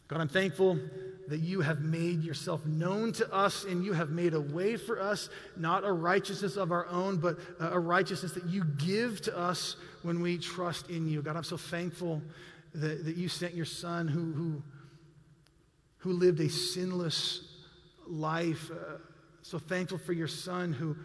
God, 0.07 0.21
I'm 0.21 0.27
thankful 0.27 0.79
that 1.27 1.39
you 1.39 1.61
have 1.61 1.81
made 1.81 2.23
yourself 2.23 2.65
known 2.65 3.11
to 3.13 3.33
us 3.33 3.63
and 3.63 3.83
you 3.83 3.93
have 3.93 4.09
made 4.09 4.33
a 4.33 4.39
way 4.39 4.77
for 4.77 5.01
us, 5.01 5.29
not 5.57 5.83
a 5.83 5.91
righteousness 5.91 6.55
of 6.55 6.71
our 6.71 6.87
own, 6.87 7.17
but 7.17 7.37
a 7.59 7.79
righteousness 7.79 8.33
that 8.33 8.45
you 8.45 8.63
give 8.63 9.21
to 9.21 9.37
us 9.37 9.75
when 10.03 10.21
we 10.21 10.37
trust 10.37 10.89
in 10.89 11.07
you. 11.07 11.21
God, 11.21 11.35
I'm 11.35 11.43
so 11.43 11.57
thankful 11.57 12.21
that, 12.75 13.05
that 13.05 13.15
you 13.15 13.27
sent 13.27 13.55
your 13.55 13.65
son 13.65 14.07
who, 14.07 14.33
who, 14.33 14.63
who 15.97 16.13
lived 16.13 16.39
a 16.41 16.49
sinless 16.49 17.41
life. 18.07 18.69
Uh, 18.71 18.97
so 19.41 19.57
thankful 19.57 19.97
for 19.97 20.13
your 20.13 20.27
son 20.27 20.73
who 20.73 20.95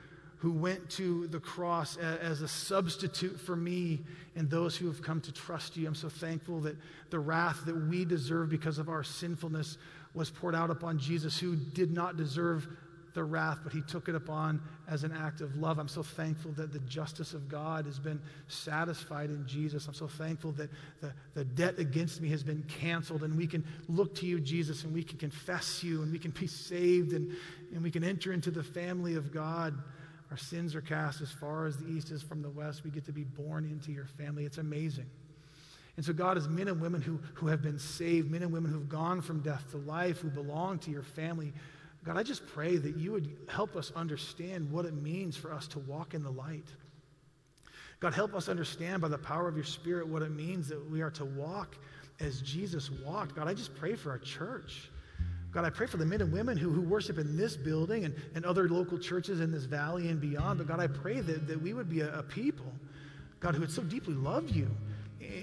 who 0.41 0.53
went 0.53 0.88
to 0.88 1.26
the 1.28 1.38
cross 1.38 1.99
as 1.99 2.41
a 2.41 2.49
substitute 2.49 3.38
for 3.38 3.55
me 3.55 4.01
and 4.36 4.49
those 4.49 4.74
who 4.74 4.86
have 4.86 5.03
come 5.03 5.20
to 5.20 5.32
trust 5.32 5.76
you. 5.76 5.86
I'm 5.86 5.95
so 5.95 6.09
thankful 6.09 6.61
that 6.61 6.76
the 7.11 7.18
wrath 7.18 7.64
that 7.66 7.76
we 7.76 8.07
deserve 8.07 8.49
because 8.49 8.78
of 8.78 8.88
our 8.88 9.05
sinfulness 9.05 9.76
was 10.14 10.30
poured 10.30 10.55
out 10.55 10.70
upon 10.70 10.99
Jesus, 10.99 11.38
who 11.38 11.57
did 11.57 11.93
not 11.93 12.16
deserve 12.16 12.66
the 13.12 13.22
wrath, 13.22 13.59
but 13.62 13.72
he 13.72 13.82
took 13.82 14.09
it 14.09 14.14
upon 14.14 14.62
as 14.88 15.05
an 15.05 15.12
act 15.12 15.43
of 15.43 15.57
love. 15.57 15.78
I'm 15.78 15.88
so 15.88 16.03
thankful 16.03 16.53
that 16.53 16.72
the 16.72 16.78
justice 16.80 17.34
of 17.34 17.49
God 17.49 17.84
has 17.84 17.99
been 17.99 18.20
satisfied 18.49 19.30
in 19.30 19.47
Jesus. 19.47 19.86
I'm 19.88 19.95
so 19.95 20.07
thankful 20.07 20.53
that 20.53 20.70
the, 21.01 21.12
the 21.34 21.45
debt 21.45 21.78
against 21.78 22.20
me 22.22 22.28
has 22.30 22.43
been 22.43 22.62
canceled, 22.66 23.24
and 23.24 23.36
we 23.36 23.47
can 23.47 23.64
look 23.88 24.14
to 24.16 24.26
you, 24.26 24.41
Jesus, 24.41 24.84
and 24.84 24.95
we 24.95 25.03
can 25.03 25.18
confess 25.18 25.82
you, 25.82 26.03
and 26.03 26.12
we 26.12 26.18
can 26.18 26.30
be 26.30 26.47
saved, 26.47 27.12
and, 27.12 27.36
and 27.74 27.82
we 27.82 27.91
can 27.91 28.05
enter 28.05 28.32
into 28.32 28.51
the 28.51 28.62
family 28.62 29.16
of 29.16 29.32
God 29.32 29.74
Our 30.31 30.37
sins 30.37 30.74
are 30.74 30.81
cast 30.81 31.20
as 31.20 31.31
far 31.31 31.66
as 31.66 31.76
the 31.76 31.89
east 31.89 32.11
is 32.11 32.22
from 32.22 32.41
the 32.43 32.51
west. 32.51 32.85
We 32.85 32.91
get 32.91 33.05
to 33.07 33.12
be 33.12 33.24
born 33.24 33.64
into 33.64 33.91
your 33.91 34.07
family. 34.07 34.45
It's 34.45 34.59
amazing. 34.59 35.07
And 35.97 36.07
so, 36.07 36.12
God, 36.12 36.39
as 36.39 36.49
men 36.49 36.68
and 36.68 36.81
women 36.81 37.03
who, 37.03 37.18
who 37.35 37.49
have 37.49 37.62
been 37.62 37.78
saved, 37.78 38.31
men 38.31 38.43
and 38.43 38.53
women 38.53 38.70
who've 38.70 38.89
gone 38.89 39.20
from 39.20 39.41
death 39.41 39.70
to 39.72 39.76
life, 39.78 40.18
who 40.20 40.31
belong 40.31 40.78
to 40.81 40.91
your 40.91 41.03
family, 41.03 41.53
God, 42.05 42.16
I 42.16 42.22
just 42.22 42.47
pray 42.47 42.76
that 42.76 42.97
you 42.97 43.12
would 43.12 43.37
help 43.49 43.76
us 43.76 43.93
understand 43.95 44.70
what 44.70 44.87
it 44.87 44.95
means 44.95 45.37
for 45.37 45.53
us 45.53 45.66
to 45.68 45.78
walk 45.81 46.14
in 46.14 46.22
the 46.22 46.31
light. 46.31 46.68
God, 47.99 48.14
help 48.14 48.35
us 48.35 48.49
understand 48.49 49.03
by 49.03 49.09
the 49.09 49.18
power 49.18 49.47
of 49.47 49.57
your 49.57 49.64
Spirit 49.64 50.09
what 50.09 50.22
it 50.22 50.31
means 50.31 50.68
that 50.68 50.91
we 50.91 51.03
are 51.03 51.11
to 51.11 51.24
walk 51.24 51.76
as 52.18 52.41
Jesus 52.41 52.91
walked. 52.91 53.35
God, 53.35 53.49
I 53.49 53.55
just 53.55 53.74
pray 53.74 53.95
for 53.95 54.11
our 54.11 54.18
church. 54.18 54.91
God, 55.53 55.64
I 55.64 55.70
pray 55.70 55.86
for 55.86 55.96
the 55.96 56.07
men 56.07 56.20
and 56.20 56.32
women 56.32 56.57
who, 56.57 56.70
who 56.70 56.80
worship 56.80 57.18
in 57.18 57.36
this 57.36 57.57
building 57.57 58.05
and, 58.05 58.14
and 58.34 58.44
other 58.44 58.68
local 58.68 58.98
churches 58.98 59.40
in 59.40 59.51
this 59.51 59.64
valley 59.64 60.09
and 60.09 60.20
beyond. 60.20 60.59
But 60.59 60.68
God, 60.68 60.80
I 60.80 60.86
pray 60.86 61.20
that, 61.20 61.48
that 61.48 61.61
we 61.61 61.72
would 61.72 61.88
be 61.88 62.01
a, 62.01 62.18
a 62.18 62.22
people, 62.22 62.72
God, 63.40 63.55
who 63.55 63.61
would 63.61 63.70
so 63.70 63.82
deeply 63.82 64.14
love 64.14 64.51
you 64.51 64.70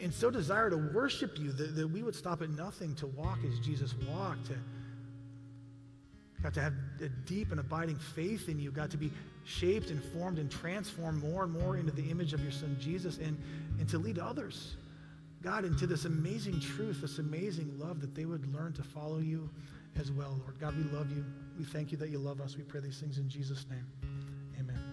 and 0.01 0.13
so 0.13 0.29
desire 0.29 0.69
to 0.69 0.77
worship 0.77 1.37
you 1.37 1.51
that, 1.51 1.75
that 1.75 1.87
we 1.87 2.03
would 2.03 2.15
stop 2.15 2.41
at 2.41 2.49
nothing 2.49 2.95
to 2.95 3.07
walk 3.07 3.39
as 3.45 3.59
Jesus 3.59 3.93
walked, 4.09 4.47
to, 4.47 4.53
God, 6.41 6.53
to 6.53 6.61
have 6.61 6.73
a 7.01 7.09
deep 7.09 7.51
and 7.51 7.59
abiding 7.59 7.97
faith 7.97 8.47
in 8.47 8.59
you, 8.59 8.71
God, 8.71 8.89
to 8.91 8.97
be 8.97 9.11
shaped 9.43 9.89
and 9.89 10.01
formed 10.03 10.39
and 10.39 10.49
transformed 10.49 11.21
more 11.21 11.43
and 11.43 11.51
more 11.51 11.77
into 11.77 11.91
the 11.91 12.09
image 12.09 12.33
of 12.33 12.41
your 12.41 12.51
Son 12.51 12.77
Jesus 12.79 13.17
and, 13.17 13.37
and 13.79 13.89
to 13.89 13.97
lead 13.97 14.19
others, 14.19 14.75
God, 15.41 15.65
into 15.65 15.85
this 15.85 16.05
amazing 16.05 16.59
truth, 16.59 17.01
this 17.01 17.19
amazing 17.19 17.77
love 17.77 18.01
that 18.01 18.15
they 18.15 18.25
would 18.25 18.53
learn 18.53 18.73
to 18.73 18.83
follow 18.83 19.19
you 19.19 19.49
as 19.99 20.11
well, 20.11 20.39
Lord. 20.41 20.59
God, 20.59 20.75
we 20.77 20.83
love 20.97 21.09
you. 21.11 21.25
We 21.57 21.65
thank 21.65 21.91
you 21.91 21.97
that 21.97 22.09
you 22.09 22.19
love 22.19 22.41
us. 22.41 22.55
We 22.55 22.63
pray 22.63 22.81
these 22.81 22.99
things 22.99 23.17
in 23.17 23.29
Jesus' 23.29 23.65
name. 23.69 23.85
Amen. 24.59 24.86